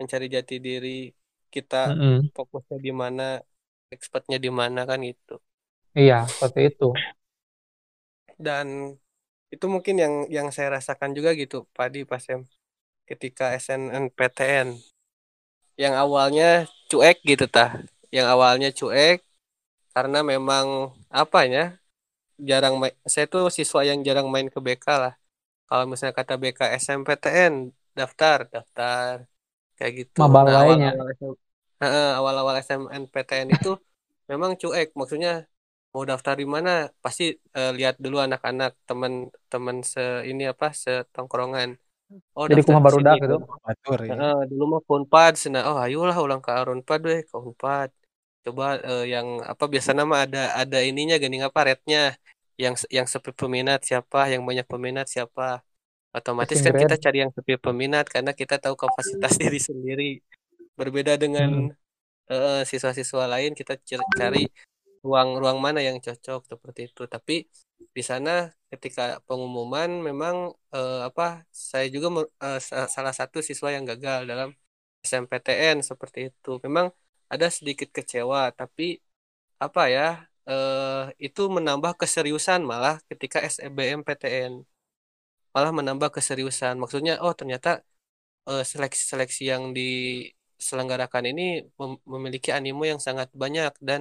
mencari 0.00 0.26
jati 0.36 0.54
diri. 0.66 0.88
Kita 1.54 1.76
Mm-mm. 1.86 2.30
fokusnya 2.36 2.76
di 2.86 2.90
mana, 3.02 3.22
expertnya 3.94 4.38
di 4.46 4.50
mana 4.60 4.80
kan 4.90 5.00
gitu. 5.10 5.32
Iya, 6.00 6.14
seperti 6.32 6.60
itu. 6.72 6.84
Dan 8.46 8.96
itu 9.54 9.66
mungkin 9.74 9.96
yang 10.02 10.14
yang 10.36 10.48
saya 10.54 10.68
rasakan 10.76 11.12
juga 11.16 11.30
gitu, 11.36 11.56
Padi 11.76 11.98
pas 12.10 12.24
em 12.32 12.42
ketika 13.10 13.44
SNMPTN 13.64 14.68
yang 15.82 15.94
awalnya 16.02 16.44
cuek 16.90 17.16
gitu 17.30 17.44
tah. 17.48 17.70
Yang 18.16 18.26
awalnya 18.34 18.68
cuek 18.78 19.18
karena 19.94 20.18
memang 20.32 20.66
apa 21.12 21.38
ya? 21.48 21.64
Jarang 22.50 22.74
main, 22.82 22.94
saya 23.06 23.26
tuh 23.32 23.42
siswa 23.56 23.80
yang 23.88 24.00
jarang 24.06 24.28
main 24.34 24.48
ke 24.54 24.58
BK 24.66 24.86
lah. 25.02 25.14
Kalau 25.68 25.84
misalnya 25.90 26.14
kata 26.20 26.34
BK 26.42 26.60
SMPTN 26.82 27.54
daftar, 27.98 28.38
daftar 28.54 29.14
kayak 29.76 29.92
gitu. 30.00 30.20
Mabal 30.22 30.46
Nah, 30.46 30.58
awal-awal 30.62 31.08
SM, 31.16 31.32
awal-awal 32.18 32.54
SMNPTN 32.66 33.48
itu 33.56 33.70
memang 34.30 34.52
cuek, 34.60 34.88
maksudnya 34.98 35.46
mau 35.92 36.04
daftar 36.10 36.34
di 36.42 36.46
mana 36.54 36.70
pasti 37.04 37.24
eh, 37.56 37.70
lihat 37.78 37.94
dulu 38.04 38.16
anak-anak 38.26 38.70
teman-teman 38.88 39.76
se 39.92 40.00
ini 40.30 40.42
apa 40.52 40.66
setongkrongan. 40.82 41.70
Oh, 42.36 42.46
Jadi 42.50 42.60
kumaha 42.64 42.84
di 42.88 42.90
barudak 42.90 43.16
sini. 43.16 43.18
gitu. 43.22 43.36
Batur 43.64 44.00
ya. 44.10 44.16
Heeh, 44.16 44.34
dulu 44.50 44.62
mah 44.72 44.80
Unpad, 44.94 45.32
cenah. 45.42 45.62
Oh, 45.68 45.78
ayolah 45.84 46.16
ulang 46.24 46.40
ke 46.44 46.50
Unpad 46.74 47.00
deh, 47.08 47.18
ke 47.28 47.34
Unpad. 47.46 47.90
Coba 48.44 48.64
eh, 48.88 49.02
yang 49.14 49.26
apa 49.52 49.64
biasa 49.72 49.90
nama 50.00 50.14
ada 50.24 50.38
ada 50.60 50.78
ininya 50.88 51.14
gini 51.22 51.36
apa 51.48 51.60
rate-nya. 51.68 51.98
Yang 52.62 52.74
yang 52.96 53.06
sepi 53.12 53.30
peminat 53.40 53.78
siapa, 53.88 54.18
yang 54.32 54.42
banyak 54.48 54.66
peminat 54.72 55.06
siapa. 55.14 55.42
Otomatis 56.16 56.58
kan 56.66 56.74
kita 56.82 56.94
grade. 56.94 57.02
cari 57.04 57.16
yang 57.24 57.32
sepi 57.36 57.54
peminat 57.64 58.04
karena 58.14 58.32
kita 58.40 58.54
tahu 58.64 58.74
kapasitas 58.82 59.32
diri 59.42 59.58
sendiri. 59.68 60.04
Berbeda 60.78 61.12
dengan 61.24 61.50
Hmm. 61.50 61.68
eh, 62.32 62.60
siswa-siswa 62.70 63.24
lain 63.34 63.52
kita 63.60 63.72
cari 64.20 64.40
ruang 65.04 65.28
ruang 65.40 65.58
mana 65.64 65.80
yang 65.88 65.98
cocok 66.06 66.40
seperti 66.52 66.80
itu. 66.88 67.02
Tapi 67.14 67.32
di 67.96 68.02
sana 68.10 68.30
ketika 68.72 69.02
pengumuman 69.26 69.90
memang 70.08 70.36
eh, 70.74 71.00
apa 71.08 71.22
saya 71.70 71.86
juga 71.94 72.08
eh, 72.44 72.58
salah 72.96 73.14
satu 73.20 73.38
siswa 73.48 73.68
yang 73.76 73.84
gagal 73.90 74.18
dalam 74.30 74.48
SMPTN 75.06 75.76
seperti 75.90 76.18
itu. 76.30 76.50
Memang 76.66 76.86
ada 77.32 77.46
sedikit 77.56 77.88
kecewa, 77.96 78.40
tapi 78.60 78.82
apa 79.64 79.80
ya 79.94 80.02
eh, 80.50 81.02
itu 81.26 81.40
menambah 81.56 81.92
keseriusan 82.00 82.60
malah 82.70 82.94
ketika 83.10 83.38
SBMPTN 83.54 84.52
malah 85.54 85.72
menambah 85.78 86.10
keseriusan. 86.16 86.74
Maksudnya 86.82 87.12
oh 87.24 87.34
ternyata 87.40 87.68
eh, 88.50 88.64
seleksi-seleksi 88.72 89.42
yang 89.52 89.64
diselenggarakan 89.78 91.24
ini 91.30 91.42
mem 91.80 91.92
memiliki 92.12 92.50
animo 92.58 92.82
yang 92.92 93.00
sangat 93.06 93.28
banyak 93.42 93.72
dan 93.88 94.00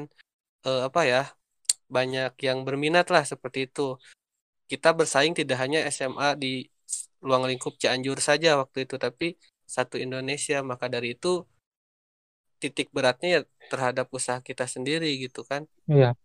eh, 0.67 0.81
apa 0.87 1.01
ya 1.11 1.21
banyak 1.95 2.31
yang 2.47 2.59
berminat 2.67 3.05
lah 3.13 3.23
seperti 3.31 3.59
itu. 3.67 3.81
Kita 4.71 4.89
bersaing 4.99 5.33
tidak 5.39 5.57
hanya 5.63 5.79
SMA 5.95 6.27
di 6.43 6.47
ruang 7.25 7.43
lingkup 7.49 7.73
Cianjur 7.81 8.17
saja 8.23 8.49
waktu 8.61 8.77
itu, 8.87 8.95
tapi 9.05 9.25
satu 9.75 9.95
Indonesia. 10.05 10.63
Maka 10.63 10.85
dari 10.87 11.07
itu 11.15 11.43
titik 12.61 12.87
beratnya 12.95 13.27
ya 13.35 13.41
terhadap 13.71 14.07
usaha 14.17 14.39
kita 14.49 14.65
sendiri 14.69 15.07
gitu 15.23 15.41
kan. 15.49 15.65
Iya. 15.89 16.15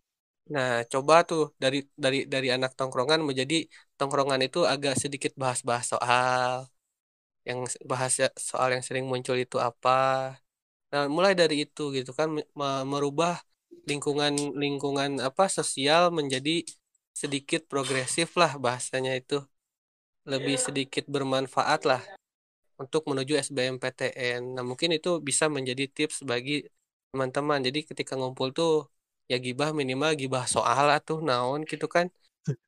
Nah, 0.55 0.87
coba 0.93 1.15
tuh 1.27 1.43
dari 1.63 1.83
dari 2.05 2.19
dari 2.35 2.49
anak 2.55 2.79
tongkrongan 2.79 3.21
menjadi 3.29 3.67
tongkrongan 3.99 4.41
itu 4.47 4.59
agak 4.63 4.95
sedikit 5.03 5.33
bahas-bahas 5.43 5.87
soal 5.93 6.71
yang 7.49 7.61
bahas 7.91 8.13
ya, 8.23 8.29
soal 8.51 8.69
yang 8.75 8.83
sering 8.87 9.07
muncul 9.11 9.35
itu 9.45 9.57
apa. 9.69 9.91
Nah, 10.93 11.11
mulai 11.11 11.33
dari 11.41 11.67
itu 11.67 11.83
gitu 11.97 12.11
kan 12.19 12.29
merubah 12.93 13.43
lingkungan 13.87 14.33
lingkungan 14.55 15.23
apa 15.23 15.47
sosial 15.47 16.11
menjadi 16.11 16.67
sedikit 17.15 17.65
progresif 17.71 18.37
lah 18.41 18.59
bahasanya 18.61 19.13
itu. 19.17 19.41
Lebih 20.27 20.59
sedikit 20.59 21.07
bermanfaat 21.07 21.87
lah 21.87 22.03
untuk 22.83 23.07
menuju 23.09 23.39
SBMPTN. 23.47 24.59
Nah 24.59 24.65
mungkin 24.67 24.91
itu 24.99 25.23
bisa 25.23 25.47
menjadi 25.47 25.87
tips 25.87 26.27
bagi 26.27 26.67
teman-teman. 27.15 27.63
Jadi 27.63 27.87
ketika 27.89 28.19
ngumpul 28.19 28.53
tuh 28.53 28.91
ya 29.31 29.39
gibah 29.41 29.71
minimal 29.73 30.13
gibah 30.19 30.45
soal 30.51 30.87
atau 30.93 31.23
naon 31.23 31.63
gitu 31.65 31.87
kan. 31.89 32.11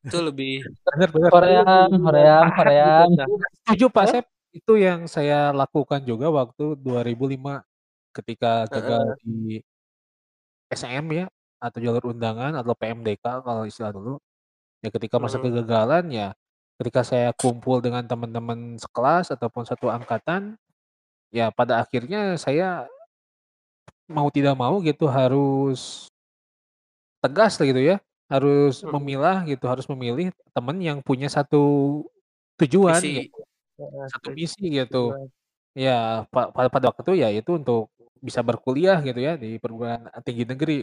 Itu 0.03 0.17
lebih 0.27 0.65
Koream, 1.29 1.89
Koream, 2.01 2.45
Koream. 2.57 3.07
Setuju 3.63 3.85
Pak 3.93 4.05
Sep, 4.11 4.25
itu 4.51 4.73
yang 4.81 5.05
saya 5.05 5.53
lakukan 5.53 6.01
juga 6.03 6.27
waktu 6.33 6.75
2005 6.81 7.61
ketika 8.09 8.65
gagal 8.67 9.03
uh, 9.13 9.15
di 9.21 9.61
SM 10.69 11.05
ya 11.13 11.25
atau 11.59 11.77
jalur 11.83 12.15
undangan 12.15 12.55
atau 12.55 12.73
PMDK 12.73 13.43
kalau 13.43 13.67
istilah 13.67 13.91
dulu. 13.91 14.15
Ya 14.79 14.89
ketika 14.93 15.19
masa 15.19 15.41
kegagalan 15.43 16.07
ya 16.07 16.31
ketika 16.79 17.03
saya 17.03 17.35
kumpul 17.35 17.83
dengan 17.83 18.07
teman-teman 18.07 18.79
sekelas 18.79 19.35
ataupun 19.35 19.67
satu 19.67 19.91
angkatan 19.91 20.55
ya 21.29 21.51
pada 21.51 21.83
akhirnya 21.83 22.39
saya 22.39 22.87
mau 24.07 24.31
tidak 24.31 24.55
mau 24.55 24.79
gitu 24.79 25.05
harus 25.05 26.07
tegas 27.19 27.59
gitu 27.59 27.77
ya 27.77 27.99
harus 28.31 28.79
hmm. 28.81 28.95
memilah 28.95 29.37
gitu 29.43 29.65
harus 29.67 29.85
memilih 29.91 30.31
teman 30.55 30.79
yang 30.79 31.03
punya 31.03 31.27
satu 31.27 32.01
tujuan 32.63 33.01
misi. 33.01 33.27
Gitu. 33.27 33.39
satu 34.09 34.29
misi 34.31 34.63
gitu 34.71 35.03
ya 35.75 36.23
pada 36.31 36.71
pada 36.71 36.85
waktu 36.93 37.01
itu 37.05 37.13
ya 37.19 37.29
itu 37.35 37.51
untuk 37.59 37.91
bisa 38.19 38.43
berkuliah 38.43 38.99
gitu 39.01 39.19
ya 39.19 39.33
di 39.39 39.57
perguruan 39.57 40.07
tinggi 40.23 40.43
negeri 40.43 40.77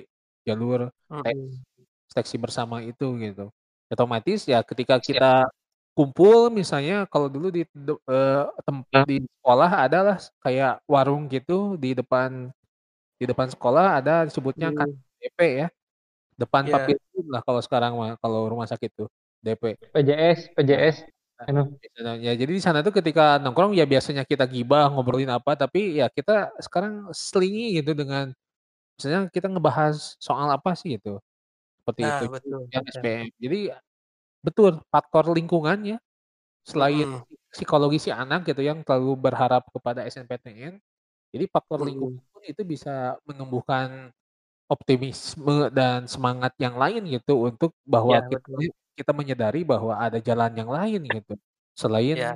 jalur 0.47 0.89
hmm. 1.11 1.63
seleksi 2.11 2.37
bersama 2.41 2.83
itu 2.83 3.07
gitu. 3.21 3.53
Otomatis 3.87 4.47
ya 4.51 4.63
ketika 4.67 4.99
kita 4.99 5.47
kumpul 5.97 6.53
misalnya 6.53 7.09
kalau 7.09 7.33
dulu 7.33 7.49
di 7.49 7.65
uh, 7.65 8.45
tempat 8.67 9.09
di 9.09 9.25
sekolah 9.25 9.71
adalah 9.89 10.17
kayak 10.45 10.85
warung 10.85 11.25
gitu 11.33 11.81
di 11.81 11.97
depan 11.97 12.53
di 13.17 13.25
depan 13.25 13.49
sekolah 13.49 13.97
ada 14.03 14.29
disebutnya 14.29 14.71
kan 14.75 14.89
DP 15.23 15.41
ya. 15.65 15.69
Depan 16.37 16.69
yeah. 16.69 16.73
papilun 16.85 17.27
lah 17.33 17.41
kalau 17.41 17.61
sekarang 17.65 17.93
kalau 18.21 18.45
rumah 18.45 18.69
sakit 18.69 18.93
tuh 18.93 19.09
DP 19.41 19.79
PJS 19.95 20.53
PJS 20.53 20.97
nah, 21.37 21.69
nah, 22.01 22.17
ya 22.17 22.33
jadi 22.33 22.49
di 22.49 22.63
sana 22.65 22.81
tuh 22.81 22.97
ketika 22.97 23.37
nongkrong 23.37 23.77
ya 23.77 23.85
biasanya 23.85 24.25
kita 24.25 24.49
gibah 24.49 24.89
ngobrolin 24.89 25.29
apa 25.29 25.53
tapi 25.53 26.01
ya 26.01 26.09
kita 26.09 26.57
sekarang 26.65 27.13
selingi 27.13 27.77
gitu 27.77 27.93
dengan 27.93 28.33
misalnya 28.97 29.29
kita 29.29 29.53
ngebahas 29.53 30.17
soal 30.17 30.49
apa 30.49 30.73
sih 30.73 30.97
gitu. 30.97 31.21
Seperti 31.85 32.03
nah, 32.03 32.19
itu. 32.19 32.27
betul, 32.33 32.61
yang 32.73 32.85
SPM 32.89 33.27
jadi 33.37 33.61
betul 34.41 34.73
faktor 34.89 35.31
lingkungannya 35.35 36.01
selain 36.67 37.23
hmm. 37.23 37.51
psikologi 37.51 37.99
si 38.03 38.11
anak 38.11 38.47
gitu 38.47 38.63
yang 38.63 38.83
terlalu 38.83 39.15
berharap 39.15 39.63
kepada 39.71 40.03
SNPTN 40.07 40.83
jadi 41.31 41.45
faktor 41.51 41.83
hmm. 41.83 41.89
lingkungan 41.91 42.43
itu 42.47 42.63
bisa 42.63 43.19
menumbuhkan 43.27 44.11
optimisme 44.67 45.71
dan 45.71 46.11
semangat 46.11 46.53
yang 46.59 46.75
lain 46.75 47.07
gitu 47.07 47.47
untuk 47.47 47.71
bahwa 47.87 48.19
ya, 48.19 48.27
kita, 48.27 48.49
kita 48.99 49.13
menyadari 49.15 49.63
bahwa 49.63 49.95
ada 49.95 50.19
jalan 50.19 50.53
yang 50.55 50.71
lain 50.71 51.01
gitu 51.07 51.35
selain 51.79 52.17
ya. 52.19 52.33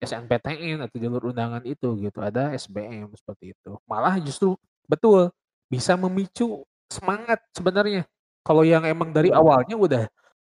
SNPTN 0.00 0.84
atau 0.84 0.96
jalur 1.00 1.32
undangan 1.32 1.64
itu 1.64 1.96
gitu 2.00 2.18
ada 2.20 2.52
SBM 2.56 3.08
seperti 3.16 3.56
itu 3.56 3.72
malah 3.88 4.16
justru 4.20 4.56
betul 4.84 5.32
bisa 5.68 5.96
memicu 5.96 6.64
semangat 6.92 7.40
sebenarnya 7.56 8.04
kalau 8.44 8.60
yang 8.64 8.84
emang 8.84 9.08
dari 9.12 9.32
awalnya 9.32 9.76
udah 9.76 10.04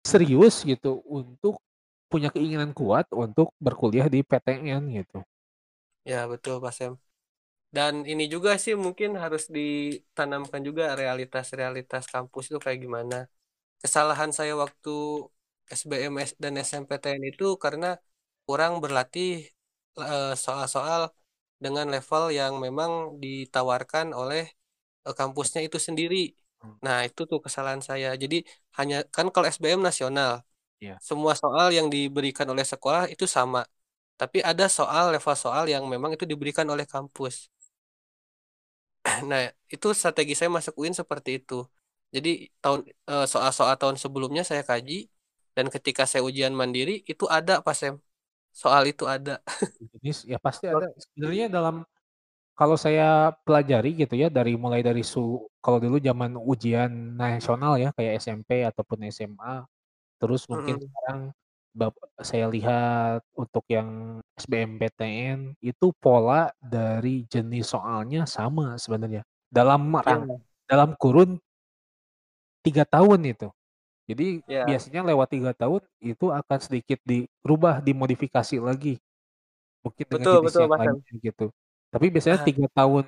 serius 0.02 0.66
gitu 0.66 1.02
untuk 1.06 1.62
punya 2.10 2.30
keinginan 2.30 2.74
kuat 2.74 3.10
untuk 3.14 3.54
berkuliah 3.58 4.06
di 4.10 4.22
PTN 4.22 4.82
gitu. 4.94 5.20
Ya 6.06 6.30
betul 6.30 6.62
Pak 6.62 6.74
Sam. 6.74 6.94
Dan 7.72 7.94
ini 8.08 8.24
juga 8.32 8.56
sih 8.56 8.74
mungkin 8.86 9.10
harus 9.24 9.52
ditanamkan 9.52 10.62
juga 10.68 10.84
realitas-realitas 10.96 12.04
kampus 12.14 12.44
itu 12.50 12.60
kayak 12.66 12.80
gimana. 12.86 13.16
Kesalahan 13.84 14.32
saya 14.38 14.54
waktu 14.64 14.90
SBM 15.80 16.14
dan 16.44 16.54
SMPTN 16.62 17.24
itu 17.32 17.46
karena 17.64 17.88
kurang 18.46 18.74
berlatih 18.84 19.50
eh, 20.00 20.34
soal-soal 20.46 21.02
dengan 21.64 21.86
level 21.94 22.24
yang 22.40 22.54
memang 22.66 22.92
ditawarkan 23.24 24.08
oleh 24.22 24.42
eh, 25.08 25.16
kampusnya 25.20 25.62
itu 25.68 25.78
sendiri. 25.88 26.18
Hmm. 26.62 26.76
Nah, 26.86 26.98
itu 27.08 27.22
tuh 27.32 27.40
kesalahan 27.46 27.84
saya. 27.90 28.08
Jadi 28.24 28.36
hanya 28.78 28.96
kan 29.16 29.26
kalau 29.34 29.46
SBM 29.56 29.82
nasional, 29.84 30.32
yeah. 30.82 30.98
semua 31.10 31.34
soal 31.38 31.68
yang 31.78 31.88
diberikan 31.96 32.48
oleh 32.54 32.66
sekolah 32.66 33.04
itu 33.14 33.26
sama. 33.28 33.62
Tapi 34.16 34.40
ada 34.40 34.66
soal 34.72 35.12
level 35.12 35.36
soal 35.36 35.66
yang 35.68 35.84
memang 35.92 36.16
itu 36.16 36.24
diberikan 36.24 36.68
oleh 36.72 36.88
kampus. 36.88 37.52
Nah, 39.24 39.42
itu 39.72 39.88
strategi 39.96 40.34
saya 40.36 40.50
masuk 40.52 40.74
UIN 40.80 40.96
seperti 40.96 41.40
itu. 41.40 41.64
Jadi 42.16 42.52
tahun 42.64 42.88
eh, 42.88 43.26
soal-soal 43.28 43.76
tahun 43.76 43.98
sebelumnya 44.00 44.44
saya 44.48 44.64
kaji 44.64 45.12
dan 45.56 45.72
ketika 45.72 46.04
saya 46.08 46.24
ujian 46.24 46.52
mandiri 46.52 47.04
itu 47.08 47.26
ada 47.28 47.64
pas 47.64 47.76
Sem. 47.76 47.96
Soal 48.56 48.88
itu 48.88 49.04
ada. 49.04 49.44
ya 50.32 50.40
pasti 50.40 50.72
ada. 50.72 50.88
Sebenarnya 50.96 51.52
dalam 51.52 51.84
kalau 52.56 52.80
saya 52.80 53.36
pelajari 53.44 54.00
gitu 54.00 54.16
ya 54.16 54.32
dari 54.32 54.56
mulai 54.56 54.80
dari 54.80 55.04
su 55.04 55.44
kalau 55.60 55.76
dulu 55.76 56.00
zaman 56.00 56.40
ujian 56.40 56.88
nasional 57.20 57.76
ya 57.76 57.92
kayak 57.92 58.24
SMP 58.24 58.64
ataupun 58.64 59.04
SMA, 59.12 59.68
terus 60.16 60.48
mungkin 60.48 60.80
hmm. 60.80 60.84
sekarang 60.88 61.20
saya 62.24 62.48
lihat 62.48 63.22
untuk 63.36 63.68
yang 63.68 64.20
SBMPTN 64.40 65.60
itu 65.60 65.92
pola 66.00 66.50
dari 66.64 67.28
jenis 67.28 67.76
soalnya 67.76 68.24
sama 68.24 68.80
sebenarnya 68.80 69.28
dalam 69.52 69.92
rang 70.00 70.40
dalam 70.66 70.96
kurun 70.96 71.38
tiga 72.66 72.88
tahun 72.88 73.36
itu. 73.36 73.48
Jadi 74.06 74.46
yeah. 74.46 74.66
biasanya 74.70 75.02
lewat 75.06 75.28
tiga 75.34 75.52
tahun 75.54 75.82
itu 76.02 76.30
akan 76.30 76.60
sedikit 76.62 77.02
dirubah, 77.06 77.82
dimodifikasi 77.82 78.58
lagi. 78.62 79.02
Mungkin 79.82 80.06
dengan 80.06 80.22
betul, 80.22 80.36
jenis 80.42 80.50
betul, 80.50 80.62
yang 80.62 80.74
lain 80.74 80.96
gitu. 81.22 81.46
Tapi 81.90 82.06
biasanya 82.10 82.40
tiga 82.46 82.66
tahun 82.74 83.06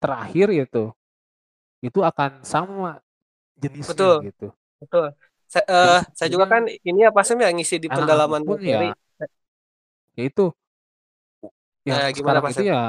terakhir 0.00 0.48
itu, 0.52 0.84
itu 1.84 2.00
akan 2.00 2.44
sama 2.44 3.00
jenisnya 3.56 3.92
Betul, 3.92 4.16
gitu. 4.28 4.48
betul. 4.80 5.06
Saya, 5.52 5.64
uh, 5.68 6.00
saya 6.16 6.32
juga 6.32 6.48
kan 6.48 6.64
ini 6.64 7.04
apa 7.04 7.20
sih 7.20 7.36
ya 7.36 7.52
ngisi 7.52 7.76
di 7.76 7.92
pendalaman 7.92 8.40
pun 8.40 8.56
ya, 8.56 8.96
ya 10.16 10.22
itu. 10.24 10.48
Yang 11.84 11.98
nah, 12.00 12.08
gimana 12.08 12.38
sekarang 12.40 12.52
itu 12.56 12.64
ya 12.72 12.82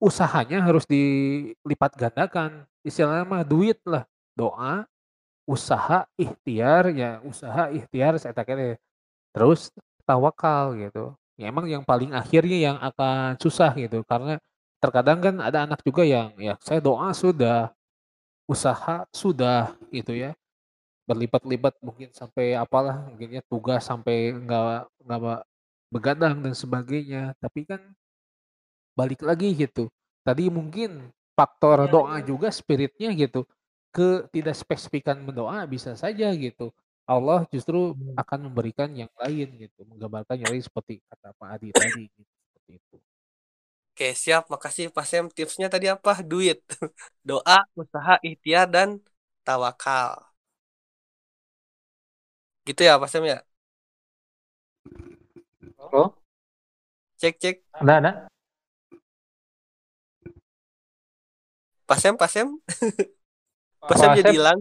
usahanya 0.00 0.58
harus 0.64 0.88
dilipat 0.88 1.92
gandakan. 1.92 2.64
Istilahnya 2.80 3.28
mah 3.28 3.44
duit 3.44 3.76
lah, 3.84 4.08
doa, 4.32 4.88
usaha, 5.44 6.08
ikhtiar, 6.16 6.88
ya 6.96 7.20
usaha, 7.20 7.68
ikhtiar, 7.68 8.16
saya 8.16 8.32
tak 8.32 8.48
Terus 9.36 9.68
tawakal 10.08 10.72
gitu. 10.80 11.12
Ya 11.36 11.52
emang 11.52 11.68
yang 11.68 11.84
paling 11.84 12.16
akhirnya 12.16 12.72
yang 12.72 12.76
akan 12.80 13.36
susah 13.36 13.76
gitu. 13.76 14.00
Karena 14.08 14.40
terkadang 14.80 15.20
kan 15.20 15.36
ada 15.44 15.68
anak 15.68 15.84
juga 15.84 16.00
yang 16.00 16.32
ya 16.40 16.56
saya 16.64 16.80
doa 16.80 17.12
sudah, 17.12 17.76
usaha 18.48 19.04
sudah 19.12 19.76
gitu 19.92 20.16
ya. 20.16 20.32
Berlipat-lipat 21.08 21.74
mungkin 21.86 22.10
sampai 22.10 22.58
apalah 22.58 23.06
mungkinnya 23.06 23.42
tugas 23.46 23.82
sampai 23.86 24.34
nggak 24.34 24.90
nggak 25.06 25.40
begadang 25.94 26.34
dan 26.42 26.54
sebagainya 26.54 27.32
tapi 27.38 27.62
kan 27.62 27.80
balik 28.98 29.20
lagi 29.22 29.52
gitu 29.54 29.92
tadi 30.26 30.48
mungkin 30.50 31.12
faktor 31.36 31.86
doa 31.86 32.18
juga 32.24 32.48
spiritnya 32.50 33.12
gitu 33.14 33.44
ke 33.94 34.26
tidak 34.34 34.56
spesifikan 34.56 35.20
mendoa 35.22 35.64
bisa 35.68 35.94
saja 35.94 36.28
gitu 36.34 36.72
Allah 37.06 37.46
justru 37.54 37.94
akan 38.18 38.50
memberikan 38.50 38.90
yang 38.90 39.12
lain 39.14 39.48
gitu 39.62 39.80
menggambarkan 39.86 40.36
yang 40.42 40.50
lain 40.50 40.64
seperti 40.64 40.98
kata 41.06 41.30
Pak 41.38 41.48
Adi 41.60 41.68
tadi 41.70 42.02
gitu 42.10 42.32
seperti 42.50 42.72
itu 42.82 42.96
Oke, 43.96 44.12
siap. 44.22 44.42
Makasih 44.52 44.86
Pak 44.96 45.04
Sam. 45.10 45.24
Tipsnya 45.36 45.66
tadi 45.72 45.86
apa? 45.88 46.10
Duit. 46.30 46.58
Doa, 47.28 47.64
usaha, 47.80 48.12
ikhtiar, 48.28 48.68
dan 48.74 48.88
tawakal. 49.40 50.35
Gitu 52.66 52.82
ya 52.82 52.98
Pak 52.98 53.06
Sam 53.06 53.22
ya? 53.22 53.38
Oh, 55.78 56.10
Cek, 57.16 57.38
cek. 57.38 57.56
ada 57.72 57.92
ada. 58.02 58.12
Pak 61.86 61.98
Sam, 62.02 62.18
Pak 62.18 62.26
Sam. 62.28 62.58
Pak 63.86 63.96
Sam 63.96 64.10
Pak 64.10 64.18
jadi 64.18 64.34
hilang. 64.34 64.60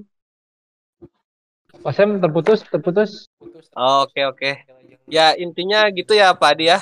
Pak 1.82 1.94
Sam 1.98 2.22
terputus, 2.22 2.62
terputus. 2.70 3.26
Oh, 3.74 4.06
Oke, 4.06 4.22
oke. 4.24 4.52
Ya, 5.10 5.34
intinya 5.34 5.90
gitu 5.90 6.14
ya 6.14 6.38
Pak 6.38 6.56
Adi 6.56 6.70
ya. 6.70 6.80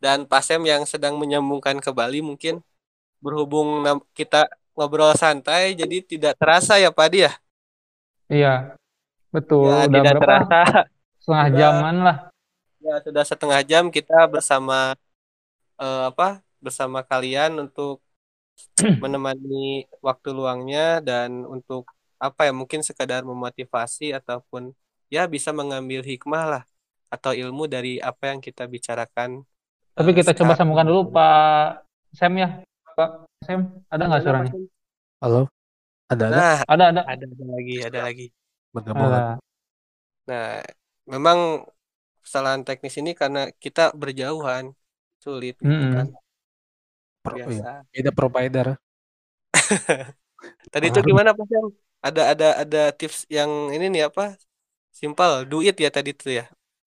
Dan 0.00 0.24
Pak 0.24 0.40
Sam 0.40 0.64
yang 0.64 0.88
sedang 0.88 1.20
menyambungkan 1.20 1.76
ke 1.78 1.92
Bali 1.92 2.24
mungkin 2.24 2.64
berhubung 3.20 3.84
kita 4.16 4.48
ngobrol 4.76 5.16
santai 5.16 5.72
jadi 5.78 6.02
tidak 6.02 6.34
terasa 6.40 6.80
ya 6.80 6.88
Pak 6.88 7.04
Adi 7.12 7.18
ya. 7.28 7.32
Iya, 8.32 8.52
betul. 9.34 9.66
Ya, 9.68 9.84
Udah 9.90 10.02
tidak 10.02 10.14
berapa? 10.14 10.22
terasa. 10.22 10.60
Setengah 11.22 11.48
Udah. 11.50 11.58
jaman 11.60 11.94
lah. 12.06 12.16
Ya, 12.84 12.94
sudah 13.00 13.24
setengah 13.24 13.60
jam 13.70 13.84
kita 13.88 14.18
bersama 14.28 14.94
eh, 15.80 16.02
apa? 16.10 16.40
Bersama 16.64 17.00
kalian 17.04 17.52
untuk 17.64 18.00
menemani 19.02 19.88
waktu 20.04 20.28
luangnya 20.30 21.02
dan 21.02 21.42
untuk 21.48 21.90
apa 22.22 22.48
ya 22.48 22.52
mungkin 22.54 22.80
sekadar 22.80 23.26
memotivasi 23.26 24.14
ataupun 24.14 24.72
ya 25.12 25.26
bisa 25.28 25.50
mengambil 25.52 26.00
hikmah 26.06 26.44
lah 26.48 26.62
atau 27.12 27.32
ilmu 27.34 27.66
dari 27.70 27.98
apa 28.02 28.32
yang 28.34 28.40
kita 28.42 28.64
bicarakan. 28.70 29.42
Tapi 29.94 30.10
eh, 30.10 30.16
kita 30.18 30.32
coba 30.34 30.54
sekarang. 30.54 30.58
sambungkan 30.58 30.86
dulu 30.90 31.02
Pak 31.14 31.86
Sam 32.14 32.34
ya. 32.38 32.48
Pak 32.96 33.10
Sam, 33.46 33.60
ada 33.90 34.02
nggak 34.08 34.22
suaranya? 34.24 34.52
Halo 35.22 35.40
ada 36.10 36.24
ada 36.30 36.40
Nah, 36.40 36.56
Ada, 36.68 36.84
ada. 36.94 37.02
ada 37.06 37.24
ada 37.26 37.44
lagi, 37.54 37.74
ada 37.82 37.98
lagi. 38.06 38.26
Bergabung 38.74 39.08
lagi. 39.14 39.28
Ada. 39.28 39.38
Nah, 40.28 40.44
memang 41.12 41.38
kesalahan 42.24 42.62
teknis 42.68 42.94
ini 43.00 43.10
karena 43.20 43.40
kita 43.64 43.80
berjauhan 44.02 44.64
sulit 45.24 45.54
gitu 45.70 45.84
Mm-mm. 45.84 45.94
kan. 45.94 46.16
Pro- 47.24 47.42
iya, 47.50 47.64
Biasa. 47.64 47.86
beda 47.92 48.10
provider 48.18 48.66
Tadi 50.72 50.86
itu 50.90 51.00
gimana 51.08 51.30
Pak 51.38 51.46
Sam? 51.52 51.66
Ada 52.06 52.20
ada 52.32 52.46
ada 52.62 52.78
tips 52.98 53.18
yang 53.36 53.50
ini 53.74 53.86
nih 53.94 54.02
apa? 54.10 54.22
Simpel, 55.00 55.32
duit 55.50 55.74
ya 55.84 55.88
tadi 55.96 56.10
itu 56.16 56.28
ya. 56.40 56.44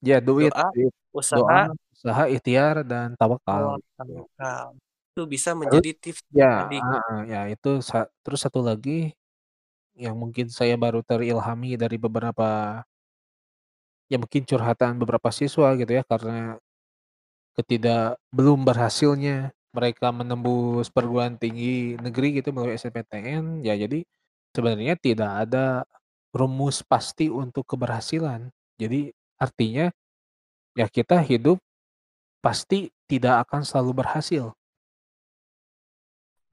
ya 0.10 0.18
duit, 0.28 0.54
Doa, 0.54 0.64
duit 0.74 0.94
Usaha, 1.20 1.36
doa 1.36 1.60
usaha 1.96 2.24
ikhtiar 2.34 2.76
dan 2.92 3.08
tawakal 3.20 3.66
tawakal. 3.98 4.68
Itu 5.12 5.22
bisa 5.34 5.50
menjadi 5.62 5.90
tips 6.02 6.22
ya 6.40 6.46
tadi. 6.58 6.76
ah, 6.82 7.00
ah, 7.10 7.20
ya 7.32 7.38
itu 7.54 7.68
terus 8.24 8.40
satu 8.46 8.60
lagi 8.70 8.92
yang 9.98 10.16
mungkin 10.18 10.48
saya 10.54 10.78
baru 10.78 11.02
terilhami 11.02 11.76
dari 11.76 11.98
beberapa 11.98 12.82
ya 14.08 14.18
mungkin 14.22 14.44
curhatan 14.48 14.96
beberapa 15.02 15.30
siswa 15.34 15.76
gitu 15.76 15.92
ya 15.92 16.04
karena 16.08 16.62
ketidak 17.58 18.22
belum 18.32 18.64
berhasilnya 18.64 19.52
mereka 19.74 20.14
menembus 20.14 20.88
perguruan 20.94 21.36
tinggi 21.36 21.98
negeri 22.00 22.40
gitu 22.40 22.54
melalui 22.56 22.78
SNPTN 22.78 23.66
ya 23.66 23.74
jadi 23.76 24.06
sebenarnya 24.56 24.96
tidak 24.98 25.32
ada 25.48 25.84
rumus 26.32 26.86
pasti 26.86 27.28
untuk 27.28 27.66
keberhasilan 27.68 28.54
jadi 28.78 29.12
artinya 29.42 29.90
ya 30.78 30.88
kita 30.88 31.20
hidup 31.26 31.58
pasti 32.40 32.94
tidak 33.10 33.50
akan 33.50 33.62
selalu 33.66 33.92
berhasil 34.06 34.46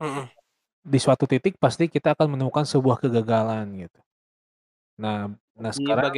Mm-mm. 0.00 0.33
Di 0.92 0.98
suatu 1.04 1.24
titik 1.32 1.54
pasti 1.64 1.84
kita 1.88 2.12
akan 2.14 2.36
menemukan 2.36 2.64
sebuah 2.68 2.96
kegagalan 3.02 3.66
gitu 3.88 3.98
nah 5.02 5.32
nah 5.54 5.72
sekarang 5.74 6.10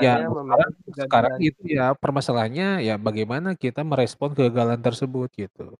ya 0.00 0.14
sekarang 0.24 0.70
sekarang 1.04 1.34
itu 1.40 1.62
ya 1.68 1.86
permasalahannya 2.02 2.68
ya 2.88 2.94
bagaimana 2.96 3.48
kita 3.56 3.80
merespon 3.84 4.30
kegagalan 4.36 4.80
tersebut 4.80 5.28
gitu 5.36 5.76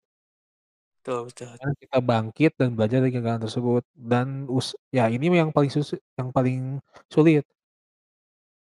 Betul, 1.04 1.28
betul. 1.28 1.48
Kita 1.84 1.98
bangkit 2.00 2.52
dan 2.56 2.72
belajar 2.72 3.04
dari 3.04 3.12
kegagalan 3.12 3.44
tersebut 3.44 3.84
dan 3.92 4.48
us 4.48 4.72
ya 4.88 5.12
ini 5.12 5.28
yang 5.36 5.52
paling 5.52 5.68
susu 5.68 6.00
yang 6.16 6.32
paling 6.32 6.80
sulit. 7.12 7.44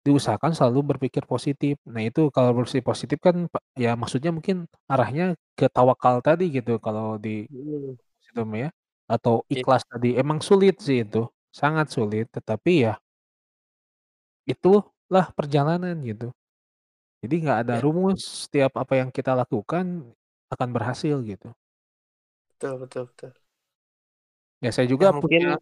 Diusahakan 0.08 0.56
selalu 0.56 0.96
berpikir 0.96 1.24
positif. 1.28 1.76
Nah 1.84 2.00
itu 2.00 2.32
kalau 2.36 2.56
berpikir 2.56 2.84
positif 2.84 3.20
kan 3.20 3.36
ya 3.76 3.92
maksudnya 4.00 4.32
mungkin 4.32 4.64
arahnya 4.88 5.36
ke 5.60 5.68
tawakal 5.68 6.24
tadi 6.24 6.48
gitu 6.48 6.80
kalau 6.80 7.20
di 7.20 7.44
Mm. 7.52 7.96
situ 8.24 8.42
ya, 8.64 8.70
atau 9.10 9.44
Iya. 9.54 9.64
ikhlas 9.64 9.84
tadi. 9.92 10.16
Emang 10.22 10.40
sulit 10.44 10.76
sih 10.84 11.04
itu, 11.06 11.28
sangat 11.52 11.88
sulit 11.96 12.28
tetapi 12.36 12.74
ya 12.88 12.94
itulah 14.48 15.30
perjalanan 15.36 15.96
gitu. 16.02 16.32
Jadi 17.24 17.36
nggak 17.44 17.60
ada 17.68 17.76
Ya. 17.76 17.82
rumus 17.84 18.48
setiap 18.48 18.78
apa 18.80 18.94
yang 19.02 19.10
kita 19.12 19.34
lakukan 19.36 20.14
akan 20.54 20.70
berhasil 20.76 21.18
gitu. 21.26 21.50
Betul, 22.50 22.74
betul, 22.80 23.06
betul. 23.08 23.32
Ya 24.64 24.70
saya 24.74 24.88
Ya 25.00 25.10
juga 25.10 25.14
mungkin 25.14 25.44
punya 25.46 25.58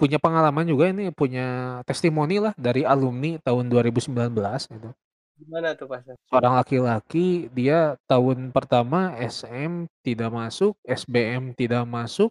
punya 0.00 0.18
pengalaman 0.22 0.66
juga 0.68 0.90
ini, 0.92 1.10
punya 1.14 1.80
testimoni 1.88 2.38
lah 2.42 2.54
dari 2.58 2.82
alumni 2.86 3.38
tahun 3.42 3.66
2019 3.72 4.66
gitu. 4.70 4.90
gimana 5.38 5.68
tuh 5.78 5.86
Pak? 5.90 6.00
Seorang 6.28 6.54
laki-laki 6.60 7.48
dia 7.56 7.96
tahun 8.10 8.52
pertama 8.52 9.12
SM 9.16 9.88
tidak 10.04 10.30
masuk, 10.32 10.72
SBM 10.84 11.52
tidak 11.56 11.84
masuk, 11.88 12.30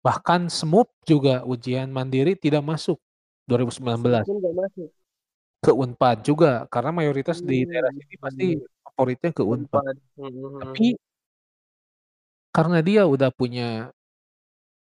bahkan 0.00 0.48
SMUP 0.48 0.88
juga 1.04 1.44
ujian 1.44 1.88
mandiri 1.92 2.32
tidak 2.36 2.64
masuk 2.64 2.96
2019. 3.44 4.24
Mungkin 4.24 4.36
nggak 4.40 4.56
masuk. 4.56 4.88
Ke 5.60 5.72
Unpad 5.76 6.16
juga 6.24 6.64
karena 6.72 6.90
mayoritas 6.90 7.44
di 7.44 7.68
daerah 7.68 7.92
sini 7.92 8.16
pasti 8.16 8.46
Hmm. 8.56 8.64
favoritnya 8.80 9.30
ke 9.36 9.42
Unpad. 9.44 9.82
Unpad. 9.84 9.96
Mm-mm. 10.16 10.60
Tapi 10.64 10.86
karena 12.50 12.78
dia 12.82 13.02
udah 13.06 13.30
punya 13.30 13.92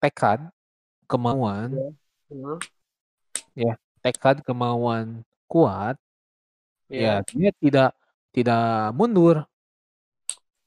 tekad, 0.03 0.42
kemauan, 1.09 1.73
Mm. 2.29 2.59
ya 3.55 3.79
tekad, 4.03 4.42
kemauan 4.42 5.23
kuat, 5.47 5.97
Ya, 6.87 7.23
ya 7.23 7.27
dia 7.27 7.51
tidak 7.59 7.90
tidak 8.31 8.95
mundur 8.95 9.42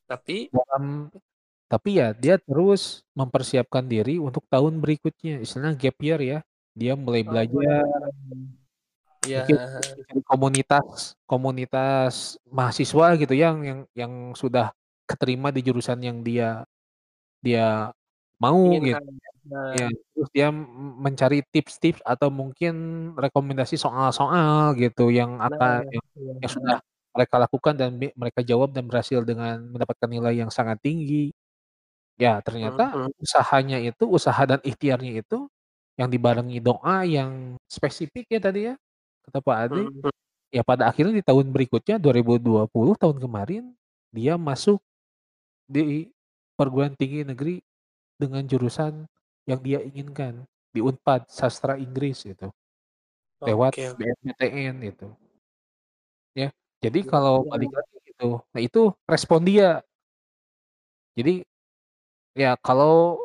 tapi 0.03 0.49
dalam 0.49 1.07
tapi 1.69 2.01
ya 2.01 2.17
dia 2.17 2.41
terus 2.41 3.05
mempersiapkan 3.13 3.85
diri 3.85 4.17
untuk 4.17 4.43
tahun 4.49 4.81
berikutnya, 4.81 5.39
istilahnya 5.45 5.77
gap 5.77 5.97
year 6.01 6.19
ya. 6.19 6.39
Dia 6.73 6.93
mulai 6.97 7.21
belajar 7.21 7.85
ya 9.19 9.43
mungkin 9.43 9.57
di 10.15 10.21
komunitas 10.23 11.11
komunitas 11.27 12.39
mahasiswa 12.47 13.19
gitu 13.19 13.33
yang 13.35 13.57
yang 13.61 13.79
yang 13.91 14.13
sudah 14.31 14.71
keterima 15.03 15.51
di 15.51 15.59
jurusan 15.59 15.99
yang 15.99 16.23
dia 16.23 16.63
dia 17.43 17.91
mau 18.39 18.55
gitu. 18.71 18.95
inginkan. 18.95 19.03
Nah, 19.49 19.73
Ya, 19.73 19.87
terus 20.13 20.29
dia 20.29 20.53
mencari 20.53 21.41
tips-tips 21.41 22.05
atau 22.05 22.29
mungkin 22.29 22.73
rekomendasi 23.17 23.81
soal-soal 23.81 24.77
gitu 24.77 25.09
yang 25.09 25.41
akan 25.41 25.81
nah, 25.81 25.89
yang, 25.89 26.05
iya. 26.13 26.33
yang 26.45 26.51
sudah 26.53 26.77
mereka 27.17 27.35
lakukan 27.41 27.73
dan 27.73 27.97
bi- 27.97 28.13
mereka 28.13 28.45
jawab 28.45 28.69
dan 28.77 28.85
berhasil 28.85 29.25
dengan 29.25 29.57
mendapatkan 29.73 30.05
nilai 30.05 30.37
yang 30.45 30.53
sangat 30.53 30.77
tinggi. 30.85 31.33
Ya, 32.19 32.43
ternyata 32.43 32.99
Mhm. 32.99 33.15
usahanya 33.15 33.79
itu, 33.79 34.03
usaha 34.11 34.43
dan 34.43 34.59
ikhtiarnya 34.59 35.23
itu 35.23 35.47
yang 35.95 36.11
dibarengi 36.11 36.59
doa 36.59 37.07
yang 37.07 37.55
spesifik 37.71 38.27
ya 38.27 38.39
tadi 38.43 38.59
ya, 38.67 38.75
kata 39.23 39.39
Pak 39.39 39.57
Ade. 39.71 39.83
Mhm. 39.91 40.11
Ya 40.51 40.63
pada 40.67 40.87
akhirnya 40.91 41.15
di 41.19 41.25
tahun 41.25 41.51
berikutnya 41.55 41.97
2020 42.01 42.95
tahun 42.99 43.17
kemarin 43.23 43.63
dia 44.15 44.35
masuk 44.39 44.79
di 45.69 46.09
perguruan 46.59 46.93
tinggi 46.99 47.23
negeri 47.27 47.61
dengan 48.19 48.43
jurusan 48.47 49.05
yang 49.49 49.59
dia 49.63 49.79
inginkan 49.83 50.45
di 50.75 50.81
Unpad 50.83 51.27
sastra 51.31 51.75
Inggris 51.79 52.23
itu 52.27 52.47
lewat 53.47 53.75
Oke, 53.75 53.89
oke. 53.89 53.99
BMPTN 53.99 54.75
itu 54.85 55.07
ya 56.37 56.47
jadi 56.83 56.99
Ya, 57.01 57.09
kalau 57.11 57.41
ya. 57.41 57.49
balik 57.49 57.69
lagi 57.73 57.95
gitu 58.05 58.25
nah 58.53 58.61
itu 58.61 58.79
respon 59.09 59.41
dia 59.47 59.81
jadi 61.17 61.41
ya 62.41 62.51
kalau 62.65 63.19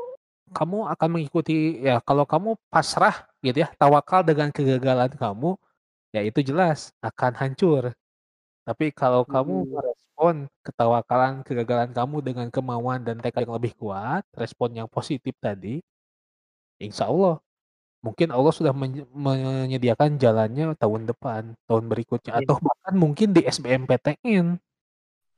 kamu 0.56 0.78
akan 0.94 1.08
mengikuti 1.14 1.54
ya 1.88 1.94
kalau 2.08 2.24
kamu 2.32 2.50
pasrah 2.72 3.16
gitu 3.46 3.58
ya 3.64 3.68
tawakal 3.80 4.20
dengan 4.28 4.48
kegagalan 4.56 5.10
kamu 5.22 5.50
ya 6.16 6.20
itu 6.28 6.40
jelas 6.50 6.78
akan 7.08 7.32
hancur. 7.40 7.84
Tapi 8.68 8.86
kalau 9.00 9.22
kamu 9.34 9.54
Hmm. 9.66 9.70
merespon 9.76 10.36
ketawakalan, 10.66 11.32
kegagalan 11.46 11.90
kamu 11.98 12.16
dengan 12.28 12.48
kemauan 12.54 13.00
dan 13.06 13.16
tekad 13.24 13.44
yang 13.48 13.56
lebih 13.58 13.72
kuat, 13.80 14.22
respon 14.42 14.70
yang 14.78 14.88
positif 14.96 15.34
tadi, 15.42 15.82
insya 16.82 17.04
Allah 17.10 17.34
mungkin 18.06 18.28
Allah 18.36 18.52
sudah 18.54 18.74
menye 18.76 19.04
menyediakan 19.12 20.16
jalannya 20.24 20.74
tahun 20.82 21.02
depan, 21.10 21.42
tahun 21.68 21.84
berikutnya, 21.92 22.32
Iya. 22.34 22.46
atau 22.46 22.56
bahkan 22.62 22.94
mungkin 23.04 23.28
di 23.36 23.42
SBMPTN. 23.46 24.46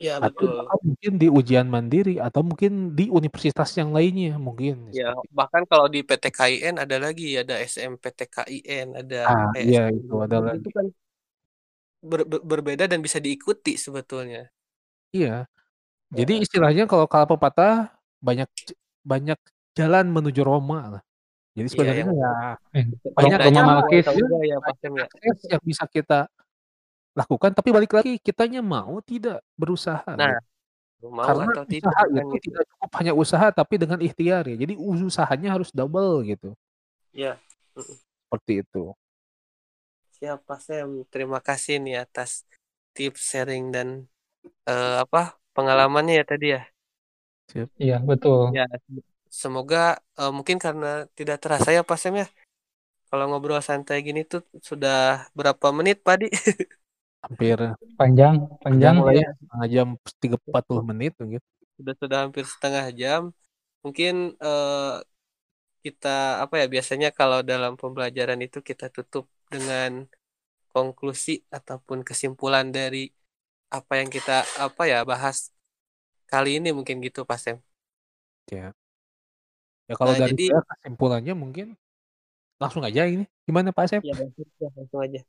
Iya, 0.00 0.20
Atau 0.24 0.46
betul. 0.50 0.76
mungkin 0.86 1.12
di 1.20 1.26
ujian 1.28 1.68
mandiri 1.68 2.16
atau 2.26 2.40
mungkin 2.48 2.96
di 2.98 3.04
universitas 3.12 3.70
yang 3.80 3.90
lainnya 3.96 4.36
mungkin, 4.40 4.96
Ya, 4.96 5.04
bahkan 5.38 5.62
kalau 5.70 5.86
di 5.94 5.98
PTKIN 6.08 6.74
ada 6.82 6.96
lagi, 7.04 7.24
ada 7.42 7.54
SMPTKIN, 7.72 8.86
ada 9.00 9.16
Ah, 9.24 9.48
kayak 9.50 9.66
iya 9.66 9.80
SBM 9.82 9.96
itu 9.98 10.14
ada 10.24 10.36
itu 10.58 10.68
kan 10.76 10.86
ber 12.04 12.20
ber 12.28 12.40
berbeda 12.44 12.84
dan 12.92 13.00
bisa 13.00 13.18
diikuti 13.24 13.80
sebetulnya. 13.80 14.52
Iya. 15.14 15.46
Jadi 16.18 16.32
Heeh. 16.32 16.44
istilahnya 16.44 16.84
kalau 16.90 17.06
kata 17.10 17.26
pepatah, 17.36 17.74
banyak 18.22 18.48
banyak 19.06 19.38
jalan 19.78 20.06
menuju 20.12 20.42
Roma 20.46 20.78
lah. 20.98 21.02
Jadi 21.58 21.68
Iya, 21.74 21.74
sebenarnya 21.74 22.04
yang 22.06 22.12
ya 22.20 22.28
Eh, 22.76 22.86
banyak 23.18 23.40
Roma 23.46 23.62
Malkis. 23.66 24.06
ya, 24.16 24.38
ya, 24.50 24.56
ya? 24.96 25.06
yang 25.52 25.62
bisa 25.64 25.84
kita 25.88 26.28
lakukan, 27.16 27.50
tapi 27.56 27.68
balik 27.72 27.92
lagi 27.96 28.12
kitanya 28.20 28.60
mau 28.60 29.00
tidak 29.00 29.40
berusaha 29.56 30.04
Nah, 30.20 30.36
gitu. 30.36 31.08
mau 31.08 31.24
Karena 31.26 31.44
atau 31.48 31.64
tidak 31.64 31.90
usaha 31.90 32.02
kan 32.04 32.24
itu 32.28 32.34
gitu. 32.36 32.46
tidak 32.52 32.64
cukup 32.70 32.90
hanya 33.00 33.12
usaha 33.16 33.46
tapi 33.52 33.74
dengan 33.82 33.98
ikhtiar 34.04 34.44
ya. 34.52 34.56
Jadi 34.62 34.74
usahanya 34.76 35.48
harus 35.56 35.70
double 35.72 36.12
gitu. 36.28 36.52
Iya, 37.16 37.40
mhm. 37.76 37.96
Seperti 38.28 38.52
itu. 38.62 38.82
Siap, 40.16 40.38
Pak 40.48 40.60
Sam. 40.64 40.90
Terima 41.12 41.38
kasih 41.48 41.74
nih 41.84 41.94
atas 42.04 42.30
tips, 42.96 43.20
sharing, 43.30 43.64
dan, 43.74 43.88
eee, 44.68 44.94
apa, 45.04 45.36
pengalamannya 45.56 46.14
ya 46.20 46.24
tadi 46.32 46.46
ya. 46.56 46.62
Siap. 47.52 47.68
Iya, 47.78 47.96
betul. 48.02 48.52
Ya, 48.58 48.64
semoga, 49.42 49.76
eee, 50.18 50.30
mungkin 50.36 50.58
karena 50.64 50.86
tidak 51.18 51.36
terasa 51.42 51.68
ya, 51.76 51.82
Pak 51.90 51.98
Sam, 52.02 52.14
ya, 52.22 52.26
kalau 53.10 53.24
ngobrol 53.30 53.60
santai 53.68 53.98
gini 54.06 54.20
tuh 54.32 54.40
sudah 54.70 54.94
berapa 55.38 55.66
menit, 55.78 55.98
Padi? 56.06 56.26
Hampir 57.22 57.58
Panjang, 57.98 58.34
panjang 58.64 58.96
panjang 58.96 58.96
lah 59.04 59.14
ya. 59.14 59.22
ya, 59.22 59.28
setengah 59.38 59.66
jam, 59.74 59.88
tiga 60.22 60.36
40 60.40 60.84
menit 60.90 61.12
mungkin. 61.20 61.40
Sudah 61.76 61.94
sudah 62.02 62.18
hampir 62.24 62.44
setengah 62.52 62.84
jam. 63.00 63.22
Mungkin, 63.84 64.14
eee, 64.44 64.94
kita, 65.84 66.08
apa 66.44 66.54
ya, 66.62 66.66
biasanya 66.74 67.08
kalau 67.18 67.38
dalam 67.50 67.72
pembelajaran 67.80 68.40
itu 68.46 68.58
kita 68.70 68.86
tutup 68.96 69.24
dengan 69.54 69.90
konklusi 70.72 71.32
ataupun 71.56 71.98
kesimpulan 72.08 72.66
dari 72.78 72.98
apa 73.76 73.92
yang 74.00 74.10
kita, 74.16 74.32
apa 74.64 74.82
ya, 74.92 74.98
bahas 75.10 75.36
kali 76.32 76.50
ini 76.58 76.68
mungkin 76.78 76.96
gitu, 77.06 77.20
Pak 77.30 77.38
Sam. 77.44 77.58
Ya. 78.50 78.74
Ya 79.90 79.94
kalau 80.00 80.14
Nah, 80.14 80.18
dari 80.18 80.34
jadi 80.36 80.46
saya 80.46 80.60
kesimpulannya 80.70 81.34
mungkin 81.42 81.66
langsung 82.62 82.82
aja 82.88 83.02
ini. 83.08 83.24
Gimana 83.48 83.70
Pak 83.76 83.84
Asep? 83.88 84.02
Ya, 84.06 84.12
langsung 84.18 84.46
aja 84.60 84.66
langsung 84.76 85.00
aja. 85.04 85.20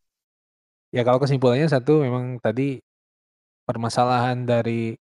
Ya 0.96 1.04
kalau 1.04 1.20
kesimpulannya 1.20 1.68
satu 1.68 2.00
memang 2.04 2.40
tadi 2.40 2.80
permasalahan 3.68 4.48
dari 4.48 4.96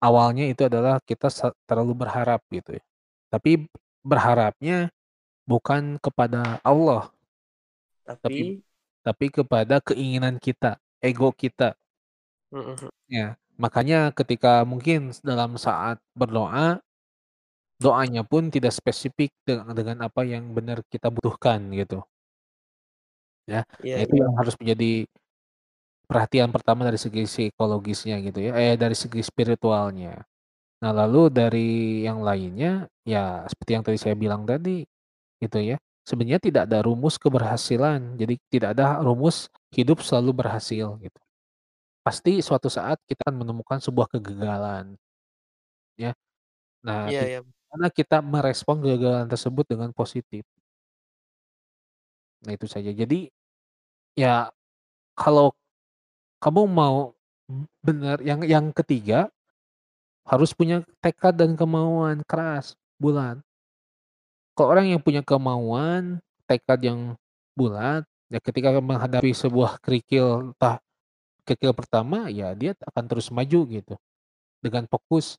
awalnya 0.00 0.48
itu 0.48 0.64
adalah 0.64 1.00
kita 1.04 1.28
terlalu 1.68 2.06
berharap 2.06 2.40
gitu 2.48 2.80
ya. 2.80 2.84
Tapi 3.28 3.68
berharapnya 4.00 4.88
bukan 5.44 5.98
kepada 6.00 6.60
Allah. 6.64 7.12
Tapi 8.06 8.18
Tapi 8.22 8.36
tapi 9.06 9.26
kepada 9.30 9.78
keinginan 9.78 10.34
kita, 10.42 10.82
ego 10.98 11.30
kita. 11.30 11.78
Mhm. 12.50 12.90
Ya, 13.06 13.38
makanya 13.54 14.10
ketika 14.10 14.66
mungkin 14.66 15.14
dalam 15.22 15.54
saat 15.62 16.02
berdoa, 16.18 16.82
doanya 17.78 18.26
pun 18.26 18.50
tidak 18.50 18.74
spesifik 18.74 19.30
dengan 19.46 19.70
dengan 19.78 19.98
apa 20.10 20.26
yang 20.26 20.50
benar 20.50 20.82
kita 20.90 21.06
butuhkan 21.12 21.70
gitu. 21.76 22.02
Ya, 23.46 23.62
nah 23.62 24.02
itu 24.02 24.14
iya. 24.18 24.26
yang 24.26 24.34
harus 24.34 24.58
menjadi 24.58 25.06
perhatian 26.06 26.50
pertama 26.54 26.86
dari 26.86 26.98
segi 26.98 27.26
psikologisnya 27.26 28.22
gitu 28.22 28.38
ya, 28.50 28.52
eh 28.56 28.74
dari 28.78 28.94
segi 28.94 29.20
spiritualnya. 29.22 30.22
Nah 30.82 30.92
lalu 30.94 31.28
dari 31.32 32.02
yang 32.06 32.22
lainnya, 32.22 32.86
ya 33.02 33.42
seperti 33.50 33.70
yang 33.74 33.84
tadi 33.86 33.98
saya 33.98 34.14
bilang 34.14 34.46
tadi, 34.46 34.86
gitu 35.42 35.58
ya, 35.60 35.76
sebenarnya 36.06 36.40
tidak 36.40 36.62
ada 36.70 36.78
rumus 36.86 37.18
keberhasilan, 37.18 38.14
jadi 38.20 38.34
tidak 38.52 38.68
ada 38.78 39.02
rumus 39.02 39.50
hidup 39.74 40.00
selalu 40.04 40.46
berhasil 40.46 40.94
gitu. 41.02 41.20
Pasti 42.06 42.38
suatu 42.38 42.70
saat 42.70 43.02
kita 43.10 43.26
akan 43.26 43.42
menemukan 43.42 43.82
sebuah 43.82 44.06
kegagalan. 44.14 44.94
Ya. 45.98 46.14
Nah, 46.86 47.10
tinggal 47.10 47.26
iya. 47.26 47.40
bagaimana 47.42 47.88
kita 47.90 48.16
merespon 48.22 48.76
kegagalan 48.78 49.26
tersebut 49.26 49.64
dengan 49.66 49.90
positif. 49.90 50.46
Nah 52.46 52.52
itu 52.54 52.66
saja. 52.70 52.94
Jadi, 52.94 53.26
ya 54.14 54.52
kalau 55.18 55.50
kamu 56.42 56.62
mau 56.68 57.14
benar 57.80 58.18
yang 58.20 58.42
yang 58.44 58.66
ketiga, 58.74 59.30
harus 60.26 60.50
punya 60.52 60.82
tekad 60.98 61.38
dan 61.38 61.54
kemauan 61.54 62.22
keras, 62.26 62.74
bulat. 62.98 63.38
Kalau 64.56 64.72
orang 64.72 64.88
yang 64.88 65.00
punya 65.04 65.20
kemauan, 65.20 66.18
tekad 66.48 66.80
yang 66.80 67.00
bulat, 67.52 68.02
ya 68.32 68.40
ketika 68.40 68.72
menghadapi 68.80 69.30
sebuah 69.36 69.78
kerikil, 69.84 70.52
entah 70.52 70.80
kerikil 71.44 71.76
pertama, 71.76 72.32
ya 72.32 72.56
dia 72.56 72.72
akan 72.82 73.04
terus 73.06 73.28
maju 73.28 73.60
gitu. 73.68 73.94
Dengan 74.64 74.88
fokus, 74.88 75.36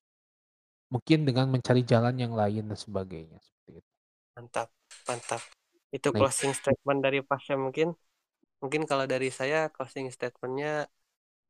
mungkin 0.87 1.27
dengan 1.27 1.49
mencari 1.49 1.81
jalan 1.83 2.15
yang 2.15 2.37
lain 2.37 2.69
dan 2.69 2.77
sebagainya, 2.77 3.41
seperti 3.41 3.81
itu. 3.81 3.91
Mantap 4.37 4.69
mantap. 5.07 5.41
Itu 5.89 6.11
closing 6.11 6.51
statement 6.51 6.99
dari 6.99 7.23
Pak 7.23 7.39
Syam 7.39 7.71
mungkin. 7.71 7.95
Mungkin 8.62 8.84
kalau 8.89 9.05
dari 9.14 9.30
saya 9.39 9.58
closing 9.74 10.08
statement-nya, 10.16 10.70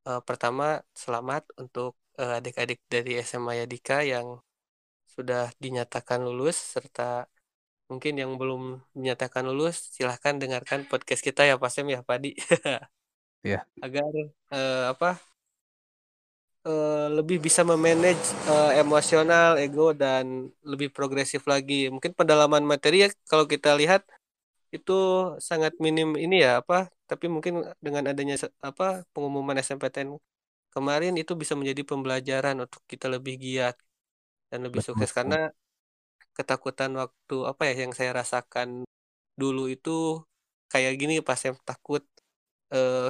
eee, 0.08 0.22
pertama 0.30 0.66
selamat 1.03 1.43
untuk, 1.62 1.91
eee, 2.20 2.34
adik-adik 2.39 2.80
dari 2.93 3.12
SMA 3.28 3.53
Yadika 3.62 3.97
yang 4.14 4.28
sudah 5.16 5.41
dinyatakan 5.64 6.20
lulus, 6.28 6.58
serta 6.76 7.03
mungkin 7.91 8.14
yang 8.22 8.32
belum 8.41 8.62
dinyatakan 8.97 9.43
lulus, 9.49 9.76
silahkan 9.95 10.36
dengarkan 10.41 10.80
podcast 10.91 11.22
kita 11.28 11.41
ya 11.49 11.55
Pak 11.62 11.72
Syam 11.74 11.88
ya, 11.95 12.01
Padi. 12.10 12.32
Iya. 13.43 13.66
Agar, 13.86 14.10
eee, 14.53 14.84
apa 14.93 15.10
eee, 16.68 17.05
lebih 17.18 17.38
bisa 17.45 17.62
me-manage, 17.70 18.24
eee, 18.49 18.72
emosional, 18.84 19.51
ego, 19.66 19.93
dan 20.03 20.26
lebih 20.72 20.89
progresif 20.95 21.41
lagi. 21.53 21.89
Mungkin 21.93 22.12
pendalaman 22.18 22.64
materi 22.72 22.95
ya 23.05 23.10
kalau 23.32 23.45
kita 23.53 23.70
lihat, 23.82 24.01
itu 24.76 24.93
sangat 25.49 25.74
minim 25.86 26.09
ini 26.24 26.36
ya, 26.45 26.49
apa, 26.61 26.76
tapi 27.09 27.26
mungkin 27.34 27.53
dengan 27.86 28.03
adanya 28.11 28.36
apa, 28.70 28.86
pengumuman 29.13 29.55
SNMPTN 29.65 30.09
kemarin 30.74 31.13
itu 31.22 31.34
bisa 31.41 31.53
menjadi 31.59 31.82
pembelajaran 31.89 32.55
untuk 32.63 32.82
kita 32.91 33.07
lebih 33.15 33.34
giat 33.45 33.76
dan 34.51 34.59
lebih 34.65 34.82
Betul 34.82 34.86
sukses. 34.88 35.11
Karena 35.18 35.36
ketakutan 36.38 36.91
waktu, 37.01 37.36
apa 37.51 37.61
ya, 37.70 37.74
yang 37.84 37.93
saya 37.97 38.11
rasakan 38.20 38.70
dulu 39.41 39.61
itu 39.76 39.91
kayak 40.72 40.93
gini 41.01 41.13
pas 41.28 41.38
saya 41.41 41.53
takut, 41.70 42.03
eee, 42.74 43.09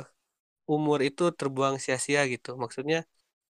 umur 0.74 1.00
itu 1.10 1.24
terbuang 1.40 1.76
sia-sia 1.84 2.22
gitu. 2.34 2.50
Maksudnya 2.64 2.98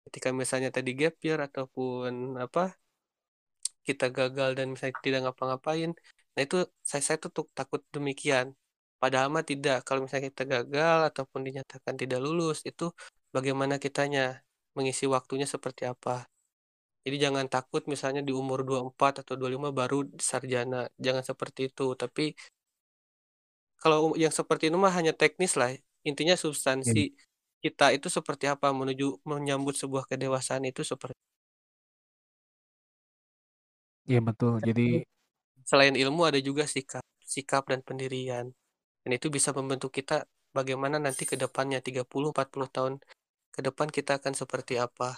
ketika 0.06 0.30
misalnya 0.42 0.70
tadi 0.78 0.92
gap 1.00 1.16
year 1.26 1.40
ataupun 1.48 2.14
apa, 2.46 2.62
kita 3.88 4.06
gagal 4.18 4.50
dan 4.58 4.68
misalnya 4.74 4.98
tidak 5.06 5.20
ngapa-ngapain, 5.26 5.92
nah 6.38 6.42
itu 6.46 6.58
saya 6.86 7.02
saya 7.02 7.18
tuh 7.24 7.32
takut 7.58 7.82
demikian. 7.96 8.54
Padahal 9.02 9.30
mah 9.34 9.42
tidak, 9.46 9.86
kalau 9.86 10.06
misalnya 10.06 10.30
kita 10.30 10.44
gagal 10.54 11.00
ataupun 11.10 11.42
dinyatakan 11.48 11.96
tidak 12.02 12.20
lulus, 12.26 12.62
itu 12.70 12.94
bagaimana 13.36 13.76
kitanya, 13.82 14.22
mengisi 14.78 15.06
waktunya 15.10 15.46
seperti 15.50 15.84
apa. 15.90 16.30
Jadi 17.06 17.18
jangan 17.26 17.46
takut 17.50 17.84
misalnya 17.94 18.22
di 18.22 18.34
umur 18.36 18.60
24 18.68 19.14
atau 19.26 19.34
25 19.40 19.72
baru 19.80 19.98
sarjana, 20.30 20.90
jangan 21.06 21.24
seperti 21.26 21.62
itu. 21.74 21.84
Tapi 21.98 22.24
kalau 23.82 24.14
yang 24.18 24.34
seperti 24.34 24.70
itu 24.70 24.78
mah 24.78 24.94
hanya 24.98 25.14
teknis 25.14 25.54
lah, 25.60 25.70
intinya 26.10 26.36
substansi 26.38 27.14
kita 27.64 27.86
itu 27.98 28.08
seperti 28.18 28.46
apa, 28.54 28.68
menuju 28.74 29.22
menyambut 29.26 29.76
sebuah 29.82 30.06
kedewasaan 30.10 30.64
itu 30.70 30.82
seperti 30.86 31.18
Iya 34.10 34.20
betul. 34.28 34.54
Jadi 34.68 34.82
Selain 35.70 35.96
ilmu 36.04 36.22
ada 36.30 36.40
juga 36.48 36.64
sikap 36.76 37.04
sikap 37.36 37.64
dan 37.72 37.80
pendirian. 37.88 38.46
Dan 39.04 39.12
itu 39.18 39.28
bisa 39.36 39.50
membentuk 39.58 39.92
kita 39.98 40.16
bagaimana 40.58 40.98
nanti 41.06 41.24
ke 41.32 41.36
depannya 41.44 41.80
30, 41.88 42.30
40 42.34 42.70
tahun 42.76 42.94
ke 43.56 43.60
depan 43.68 43.90
kita 43.98 44.12
akan 44.20 44.34
seperti 44.42 44.74
apa. 44.86 45.10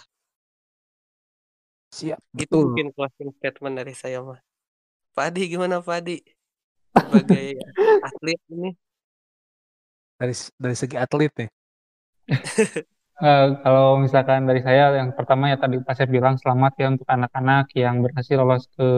Siap, 1.96 2.20
Itu 2.42 2.54
betul. 2.54 2.64
mungkin 2.64 2.86
closing 2.94 3.30
statement 3.38 3.74
dari 3.78 3.94
saya 4.02 4.18
mah. 4.28 4.40
Pak 5.14 5.24
Adi 5.28 5.42
gimana 5.52 5.76
Pak 5.86 5.96
Adi? 6.00 6.16
Sebagai 7.00 7.44
atlet 8.06 8.40
ini. 8.54 8.70
dari 10.18 10.34
dari 10.62 10.76
segi 10.78 10.96
atlet 11.00 11.32
nih? 11.40 11.48
Eh, 13.20 13.46
kalau 13.60 14.00
misalkan 14.00 14.48
dari 14.48 14.64
saya 14.64 14.96
yang 14.96 15.12
pertama 15.12 15.52
ya 15.52 15.60
tadi 15.60 15.76
Pak 15.76 15.92
saya 15.92 16.08
bilang 16.08 16.40
selamat 16.40 16.72
ya 16.80 16.86
untuk 16.88 17.04
anak-anak 17.04 17.68
yang 17.76 18.00
berhasil 18.00 18.32
lolos 18.40 18.64
ke 18.72 18.88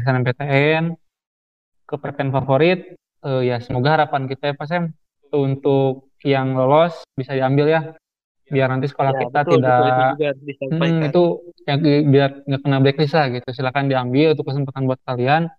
SNMPTN, 0.00 0.96
ke 1.84 1.94
PTN 2.00 2.32
favorit. 2.32 2.96
Eh, 3.28 3.42
ya 3.44 3.60
semoga 3.60 4.00
harapan 4.00 4.24
kita 4.24 4.50
ya 4.50 4.54
Pak 4.56 4.66
Sam 4.72 4.96
untuk 5.36 6.08
yang 6.24 6.56
lolos 6.56 7.04
bisa 7.12 7.36
diambil 7.36 7.66
ya, 7.68 7.80
biar 8.48 8.72
nanti 8.72 8.88
sekolah 8.88 9.12
Ya, 9.12 9.20
kita 9.28 9.38
betul, 9.44 9.52
tidak 9.60 9.76
betul 9.76 9.86
itu 10.48 10.68
Hmm, 10.68 11.00
itu 11.04 11.22
ya, 11.68 11.74
biar 12.08 12.30
nggak 12.48 12.60
kena 12.64 12.78
blacklist 12.80 13.14
lah 13.20 13.26
gitu. 13.36 13.48
Silakan 13.52 13.92
diambil 13.92 14.32
itu 14.32 14.42
kesempatan 14.48 14.88
buat 14.88 15.00
kalian. 15.04 15.52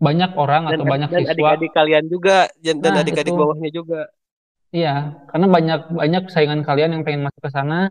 Banyak 0.00 0.32
orang 0.32 0.62
Dan 0.64 0.80
atau 0.80 0.84
banyak 0.88 1.08
dan 1.12 1.20
siswa. 1.28 1.32
adik-adik 1.34 1.70
kalian 1.76 2.04
juga 2.08 2.36
dan 2.64 2.80
Nah, 2.80 3.02
adik-adik 3.04 3.32
itu. 3.34 3.40
bawahnya 3.40 3.68
juga. 3.68 4.00
Iya, 4.68 5.16
karena 5.32 5.46
banyak 5.48 5.80
banyak 5.96 6.22
saingan 6.28 6.60
kalian 6.60 6.92
yang 6.92 7.02
pengen 7.06 7.24
masuk 7.24 7.40
ke 7.40 7.50
sana, 7.56 7.88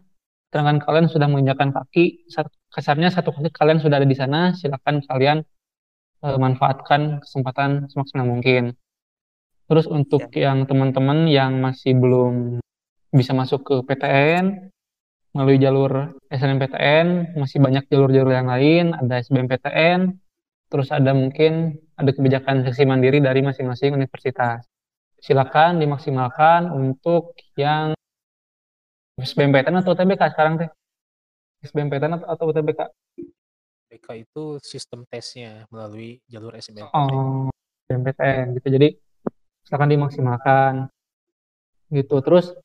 sedangkan 0.53 0.77
kalian 0.85 1.07
sudah 1.09 1.25
menginjakan 1.25 1.73
kaki, 1.73 2.29
kasarnya 2.69 3.09
satu 3.09 3.33
kali 3.33 3.49
kalian 3.49 3.81
sudah 3.81 3.97
ada 3.97 4.05
di 4.05 4.13
sana, 4.13 4.53
silakan 4.53 5.01
kalian 5.09 5.37
eh, 6.25 6.37
manfaatkan 6.37 7.25
kesempatan 7.25 7.89
semaksimal 7.89 8.29
mungkin. 8.29 8.77
Terus 9.67 9.89
untuk 9.89 10.29
yang 10.37 10.69
teman-teman 10.69 11.25
yang 11.27 11.57
masih 11.59 11.97
belum 11.97 12.61
bisa 13.11 13.33
masuk 13.33 13.65
ke 13.65 13.75
PTN 13.87 14.69
melalui 15.33 15.57
jalur 15.57 16.13
SNMPTN, 16.29 17.37
masih 17.41 17.57
banyak 17.57 17.83
jalur-jalur 17.89 18.33
yang 18.33 18.47
lain, 18.47 18.93
ada 18.93 19.17
SBMPTN, 19.21 20.13
terus 20.69 20.93
ada 20.93 21.11
mungkin 21.13 21.77
ada 21.97 22.09
kebijakan 22.13 22.63
seksi 22.69 22.85
mandiri 22.85 23.17
dari 23.17 23.41
masing-masing 23.41 23.97
universitas. 23.97 24.65
Silakan 25.27 25.83
dimaksimalkan 25.83 26.71
untuk 26.71 27.35
yang 27.59 27.91
SBMPTN 29.19 29.83
atau 29.83 29.91
UTBK 29.91 30.23
sekarang 30.31 30.55
teh? 30.55 30.71
SBMPTN 31.67 32.15
atau, 32.15 32.27
atau 32.31 32.45
UTBK? 32.47 32.87
BK 33.91 34.07
itu 34.23 34.55
sistem 34.63 35.03
tesnya 35.11 35.67
melalui 35.67 36.23
jalur 36.31 36.55
SBMPTN. 36.55 36.95
Oh, 36.95 37.51
SBMPTN 37.83 38.55
gitu. 38.55 38.67
Jadi 38.71 38.87
silakan 39.67 39.91
dimaksimalkan 39.91 40.73
gitu. 41.91 42.23
Terus 42.23 42.55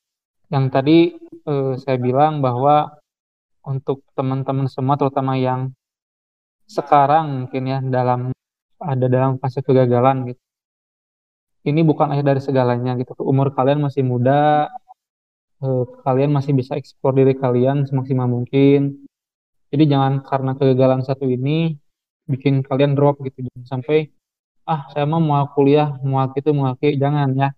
yang 0.46 0.70
tadi 0.70 1.18
eh, 1.18 1.74
saya 1.82 1.98
bilang 1.98 2.38
bahwa 2.46 2.94
untuk 3.66 4.06
teman-teman 4.14 4.70
semua 4.70 4.94
terutama 4.94 5.34
yang 5.34 5.74
sekarang 6.70 7.42
mungkin 7.42 7.62
ya 7.66 7.78
dalam 7.82 8.30
ada 8.78 9.06
dalam 9.10 9.42
fase 9.42 9.66
kegagalan 9.66 10.30
gitu. 10.30 10.42
Ini 11.62 11.80
bukan 11.86 12.10
akhir 12.10 12.24
dari 12.26 12.40
segalanya 12.42 12.98
gitu. 12.98 13.14
Umur 13.22 13.54
kalian 13.54 13.78
masih 13.86 14.02
muda, 14.02 14.66
eh, 15.62 15.84
kalian 16.06 16.30
masih 16.34 16.52
bisa 16.58 16.74
eksplor 16.74 17.14
diri 17.14 17.34
kalian 17.38 17.86
semaksimal 17.86 18.26
mungkin. 18.26 19.06
Jadi 19.72 19.84
jangan 19.88 20.20
karena 20.26 20.52
kegagalan 20.58 21.00
satu 21.06 21.24
ini 21.30 21.78
bikin 22.26 22.66
kalian 22.66 22.92
drop 22.98 23.22
gitu. 23.26 23.46
Jangan 23.46 23.66
sampai 23.78 24.10
ah 24.66 24.86
saya 24.92 25.04
mah 25.06 25.22
mau 25.22 25.46
kuliah, 25.54 25.88
mau 26.02 26.26
gitu, 26.34 26.50
mau. 26.54 26.74
Jangan 26.78 27.28
ya. 27.38 27.48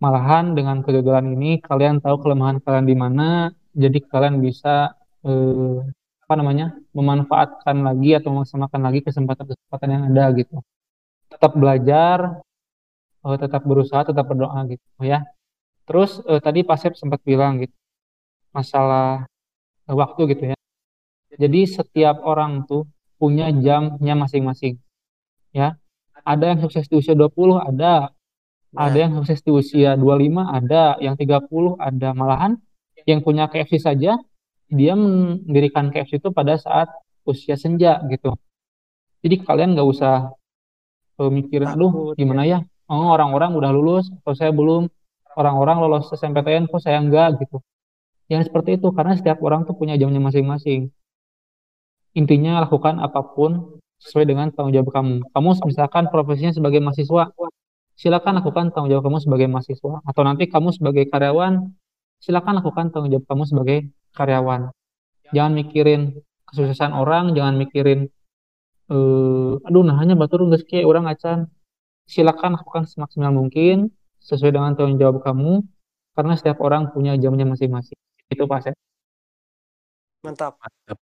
Malahan 0.00 0.56
dengan 0.56 0.80
kegagalan 0.80 1.36
ini 1.36 1.60
kalian 1.60 2.00
tahu 2.00 2.24
kelemahan 2.24 2.56
kalian 2.64 2.86
di 2.88 2.96
mana, 2.96 3.52
jadi 3.76 3.98
kalian 4.00 4.40
bisa 4.40 4.96
eh, 5.28 5.76
apa 6.24 6.34
namanya 6.38 6.72
memanfaatkan 6.96 7.76
lagi 7.82 8.14
atau 8.16 8.30
memaksimalkan 8.32 8.80
lagi 8.86 9.00
kesempatan-kesempatan 9.02 9.88
yang 9.90 10.02
ada 10.14 10.24
gitu. 10.38 10.56
Tetap 11.26 11.52
belajar, 11.58 12.40
eh, 13.26 13.36
tetap 13.40 13.62
berusaha, 13.64 14.02
tetap 14.06 14.24
berdoa 14.28 14.60
gitu 14.70 14.84
ya. 15.04 15.24
Terus 15.88 16.22
eh, 16.28 16.40
tadi 16.40 16.62
Pak 16.62 16.78
Sep 16.80 16.94
sempat 16.96 17.20
bilang 17.26 17.60
gitu 17.62 17.74
masalah 18.54 19.26
eh, 19.88 19.96
waktu 19.96 20.22
gitu 20.36 20.44
ya. 20.54 20.56
Jadi 21.40 21.60
setiap 21.64 22.20
orang 22.26 22.66
tuh 22.66 22.84
punya 23.20 23.52
jamnya 23.52 24.14
masing-masing. 24.18 24.80
Ya. 25.54 25.78
Ada 26.20 26.52
yang 26.52 26.60
sukses 26.60 26.84
di 26.90 27.00
usia 27.00 27.16
20, 27.16 27.60
ada. 27.60 28.12
Ada 28.76 28.98
yang 29.08 29.12
sukses 29.22 29.40
di 29.40 29.50
usia 29.50 29.96
25, 29.96 30.44
ada. 30.46 30.96
Yang 31.00 31.24
30, 31.24 31.80
ada. 31.80 32.08
Malahan 32.12 32.60
yang 33.08 33.24
punya 33.24 33.48
KFC 33.48 33.80
saja, 33.80 34.20
dia 34.68 34.94
mendirikan 34.94 35.88
KFC 35.88 36.20
itu 36.20 36.28
pada 36.30 36.60
saat 36.60 36.92
usia 37.24 37.56
senja 37.56 38.00
gitu. 38.08 38.36
Jadi 39.24 39.44
kalian 39.44 39.76
nggak 39.76 39.88
usah 39.88 40.32
mikirin, 41.20 41.76
aduh 41.76 42.16
gimana 42.16 42.48
ya? 42.48 42.58
Oh 42.90 43.14
orang-orang 43.14 43.54
udah 43.54 43.70
lulus, 43.70 44.10
atau 44.10 44.34
saya 44.34 44.50
belum. 44.50 44.90
Orang-orang 45.38 45.78
lolos 45.78 46.10
SNMPTN, 46.10 46.66
kok 46.66 46.82
saya 46.82 46.98
enggak 46.98 47.38
gitu. 47.38 47.62
Yang 48.26 48.50
seperti 48.50 48.82
itu, 48.82 48.90
karena 48.90 49.14
setiap 49.14 49.38
orang 49.46 49.62
tuh 49.62 49.78
punya 49.78 49.94
jamnya 49.94 50.18
masing-masing 50.18 50.90
intinya 52.14 52.62
lakukan 52.66 52.98
apa 52.98 53.22
pun 53.22 53.78
sesuai 54.00 54.24
dengan 54.26 54.48
tanggung 54.50 54.74
jawab 54.74 54.90
kamu. 54.90 55.14
Kamu 55.30 55.48
misalkan 55.68 56.08
profesinya 56.08 56.52
sebagai 56.56 56.80
mahasiswa, 56.80 57.30
silakan 57.94 58.32
lakukan 58.40 58.72
tanggung 58.72 58.90
jawab 58.90 59.04
kamu 59.06 59.18
sebagai 59.22 59.46
mahasiswa. 59.46 60.02
Atau 60.02 60.22
nanti 60.24 60.48
kamu 60.48 60.74
sebagai 60.74 61.04
karyawan, 61.12 61.70
silakan 62.18 62.64
lakukan 62.64 62.90
tanggung 62.90 63.12
jawab 63.12 63.26
kamu 63.28 63.42
sebagai 63.46 63.78
karyawan. 64.16 64.72
Jangan 65.30 65.52
mikirin 65.54 66.00
kesuksesan 66.50 66.90
orang, 66.96 67.36
jangan 67.38 67.54
mikirin, 67.60 68.10
eh, 68.90 69.52
aduh 69.68 69.82
nah 69.86 69.94
hanya 70.00 70.18
batur 70.18 70.42
nggak 70.48 70.66
orang 70.82 71.06
acan. 71.06 71.46
Silakan 72.10 72.58
lakukan 72.58 72.90
semaksimal 72.90 73.30
mungkin 73.30 73.94
sesuai 74.18 74.50
dengan 74.50 74.74
tanggung 74.74 74.98
jawab 74.98 75.22
kamu, 75.22 75.62
karena 76.18 76.34
setiap 76.34 76.58
orang 76.66 76.90
punya 76.90 77.14
jamnya 77.14 77.46
masing-masing. 77.46 77.94
Itu 78.26 78.50
Pak 78.50 78.66
Sep. 78.66 78.74
Mantap. 80.26 80.58
Mantap. 80.58 80.98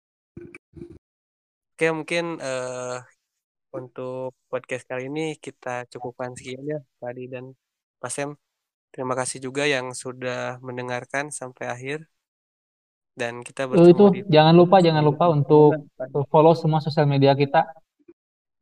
Oke, 1.74 1.86
mungkin 1.90 2.38
eh, 2.38 2.98
untuk 3.74 4.38
podcast 4.46 4.86
kali 4.86 5.10
ini 5.10 5.34
kita 5.42 5.90
cukupkan 5.90 6.38
sekian 6.38 6.62
ya, 6.62 6.78
Pak 7.02 7.10
Adi 7.10 7.24
dan 7.26 7.50
Pak 7.98 8.10
Sem. 8.14 8.30
Terima 8.94 9.18
kasih 9.18 9.42
juga 9.42 9.66
yang 9.66 9.90
sudah 9.98 10.62
mendengarkan 10.62 11.34
sampai 11.34 11.66
akhir. 11.66 11.98
Dan 13.12 13.42
kita 13.42 13.68
bertemu 13.68 13.90
itu 13.90 14.04
di 14.08 14.20
jangan 14.30 14.54
lupa 14.56 14.80
jangan 14.80 15.04
lupa 15.04 15.28
untuk 15.28 15.84
follow 16.32 16.56
semua 16.56 16.80
sosial 16.80 17.04
media 17.04 17.36
kita. 17.36 17.68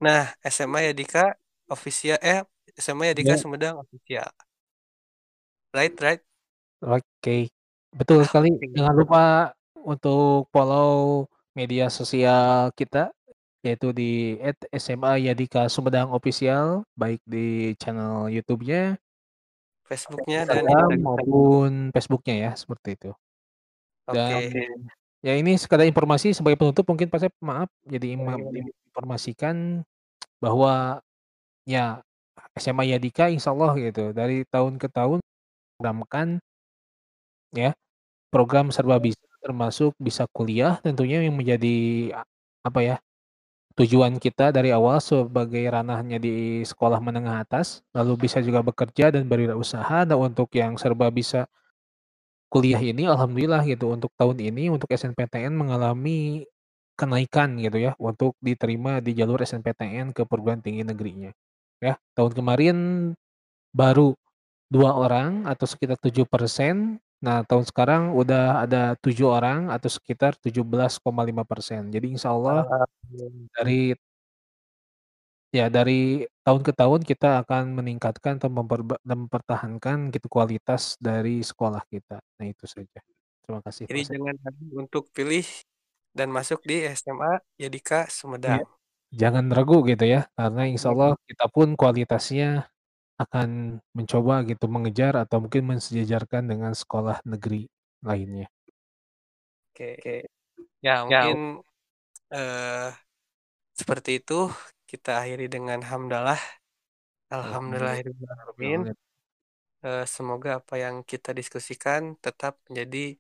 Nah, 0.03 0.33
SMA 0.43 0.91
Yadika 0.91 1.37
official 1.71 2.19
eh 2.21 2.43
SMA 2.75 3.15
Yadika 3.15 3.35
Ya. 3.35 3.41
Sumedang 3.41 3.79
official. 3.79 4.27
Right, 5.71 5.95
right. 6.03 6.23
Oke, 6.83 7.53
betul 7.95 8.27
sekali. 8.27 8.51
oke. 8.51 8.75
Jangan 8.75 8.95
lupa 8.97 9.25
untuk 9.87 10.51
follow 10.51 11.25
media 11.55 11.87
sosial 11.89 12.75
kita 12.75 13.15
yaitu 13.61 13.93
di 13.93 14.41
@SMA 14.73 15.21
Yadika 15.21 15.69
Sumedang 15.69 16.09
Official 16.17 16.81
baik 16.97 17.21
di 17.29 17.77
channel 17.77 18.33
YouTube-nya, 18.33 18.97
Facebooknya 19.85 20.49
dan 20.49 20.65
Instagram 20.65 20.89
maupun 20.97 21.71
Facebook-nya 21.93 22.35
ya 22.49 22.53
seperti 22.57 22.97
itu. 22.97 23.13
Dan 24.09 24.49
Oke. 24.49 24.65
ya 25.21 25.37
ini 25.37 25.61
sekadar 25.61 25.85
informasi 25.85 26.33
sebagai 26.33 26.57
penutup 26.57 26.89
mungkin 26.89 27.13
Pak 27.13 27.21
Sep 27.21 27.35
maaf 27.45 27.69
jadi 27.85 28.17
ima- 28.17 28.41
informasikan 28.89 29.85
bahwa 30.41 31.05
ya 31.69 32.03
SMA 32.59 32.97
Yadika 32.97 33.31
insya 33.31 33.53
Allah 33.55 33.73
gitu. 33.79 34.13
Dari 34.13 34.45
tahun 34.49 34.77
ke 34.81 34.89
tahun 34.91 35.21
programkan 35.79 36.41
ya 37.55 37.75
program 38.31 38.71
serba 38.71 39.01
bisa 39.03 39.23
termasuk 39.43 39.97
bisa 39.99 40.29
kuliah 40.31 40.79
tentunya 40.85 41.25
yang 41.25 41.35
menjadi 41.35 41.77
apa 42.63 42.81
ya 42.85 42.97
tujuan 43.79 44.21
kita 44.21 44.53
dari 44.53 44.71
awal 44.77 45.01
sebagai 45.01 45.65
ranahnya 45.73 46.21
di 46.21 46.61
sekolah 46.67 47.01
menengah 47.01 47.43
atas. 47.45 47.81
Lalu 47.97 48.29
bisa 48.29 48.39
juga 48.45 48.61
bekerja 48.61 49.15
dan 49.15 49.25
berwirausaha. 49.31 50.05
Nah 50.05 50.19
untuk 50.21 50.53
yang 50.53 50.77
serba 50.77 51.09
bisa 51.09 51.49
kuliah 52.51 52.83
ini 52.83 53.07
alhamdulillah 53.07 53.63
gitu 53.63 53.95
untuk 53.95 54.11
tahun 54.19 54.37
ini 54.43 54.75
untuk 54.75 54.91
SNPTN 54.91 55.55
mengalami 55.55 56.45
kenaikan 56.99 57.57
gitu 57.63 57.79
ya 57.79 57.93
untuk 57.97 58.35
diterima 58.43 58.99
di 58.99 59.15
jalur 59.15 59.41
SNPTN 59.41 60.13
ke 60.13 60.27
perguruan 60.27 60.59
tinggi 60.61 60.83
negerinya 60.83 61.31
ya 61.81 61.97
tahun 62.15 62.33
kemarin 62.37 62.77
baru 63.75 64.15
dua 64.71 64.95
orang 64.95 65.45
atau 65.51 65.67
sekitar 65.67 65.99
7%. 65.99 67.03
Nah, 67.21 67.45
tahun 67.45 67.69
sekarang 67.69 68.17
udah 68.17 68.65
ada 68.65 68.97
tujuh 68.97 69.29
orang 69.29 69.69
atau 69.69 69.93
sekitar 69.93 70.39
17,5%. 70.41 71.93
Jadi 71.93 72.07
insya 72.17 72.33
Allah 72.33 72.65
dari 73.53 73.93
ya 75.51 75.67
dari 75.67 76.25
tahun 76.47 76.63
ke 76.63 76.73
tahun 76.73 77.03
kita 77.03 77.43
akan 77.45 77.77
meningkatkan 77.77 78.39
atau 78.39 78.49
mempertahankan 79.03 80.15
gitu 80.15 80.27
kualitas 80.31 80.97
dari 80.97 81.43
sekolah 81.45 81.83
kita. 81.91 82.23
Nah, 82.41 82.47
itu 82.49 82.65
saja. 82.65 83.03
Terima 83.45 83.61
kasih. 83.61 83.91
Jadi 83.91 84.01
Pak 84.07 84.11
jangan 84.15 84.37
untuk 84.79 85.05
pilih 85.13 85.45
dan 86.15 86.31
masuk 86.33 86.63
di 86.65 86.87
SMA 86.95 87.43
Yadika 87.61 88.09
Sumedang. 88.09 88.65
Jangan 89.13 89.47
ragu 89.51 89.83
gitu 89.91 90.05
ya, 90.07 90.27
karena 90.39 90.63
insya 90.71 90.89
Allah 90.95 91.19
kita 91.29 91.45
pun 91.55 91.69
kualitasnya 91.81 92.71
akan 93.21 93.81
mencoba 93.97 94.35
gitu 94.51 94.67
mengejar 94.71 95.15
atau 95.23 95.39
mungkin 95.45 95.65
mensejajarkan 95.71 96.45
dengan 96.51 96.73
sekolah 96.75 97.23
negeri 97.29 97.69
lainnya. 98.05 98.49
Oke. 99.75 99.85
Oke. 99.99 100.15
Ya, 100.85 100.93
mungkin 101.07 101.65
eh 102.35 102.89
seperti 103.81 104.11
itu 104.21 104.35
kita 104.91 105.11
akhiri 105.23 105.47
dengan 105.55 105.81
hamdalah. 105.91 106.41
Alhamdulillahirobbilalamin. 107.33 108.81
Eh, 109.87 110.05
semoga 110.17 110.51
apa 110.61 110.75
yang 110.85 110.97
kita 111.09 111.31
diskusikan 111.39 112.03
tetap 112.25 112.61
menjadi 112.69 113.17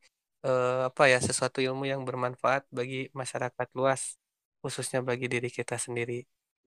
eh, 0.46 0.80
apa 0.90 1.02
ya 1.12 1.18
sesuatu 1.24 1.58
ilmu 1.64 1.84
yang 1.88 2.02
bermanfaat 2.08 2.68
bagi 2.78 3.08
masyarakat 3.20 3.68
luas, 3.78 4.19
khususnya 4.60 5.00
bagi 5.00 5.26
diri 5.26 5.48
kita 5.48 5.76
sendiri. 5.76 6.24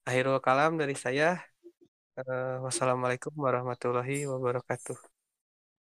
Akhirul 0.08 0.40
kalam 0.40 0.76
dari 0.80 0.96
saya. 0.96 1.40
Uh, 2.14 2.62
wassalamualaikum 2.64 3.32
warahmatullahi 3.34 4.28
wabarakatuh. 4.28 4.96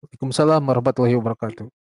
Waalaikumsalam 0.02 0.62
warahmatullahi 0.62 1.14
wabarakatuh. 1.18 1.81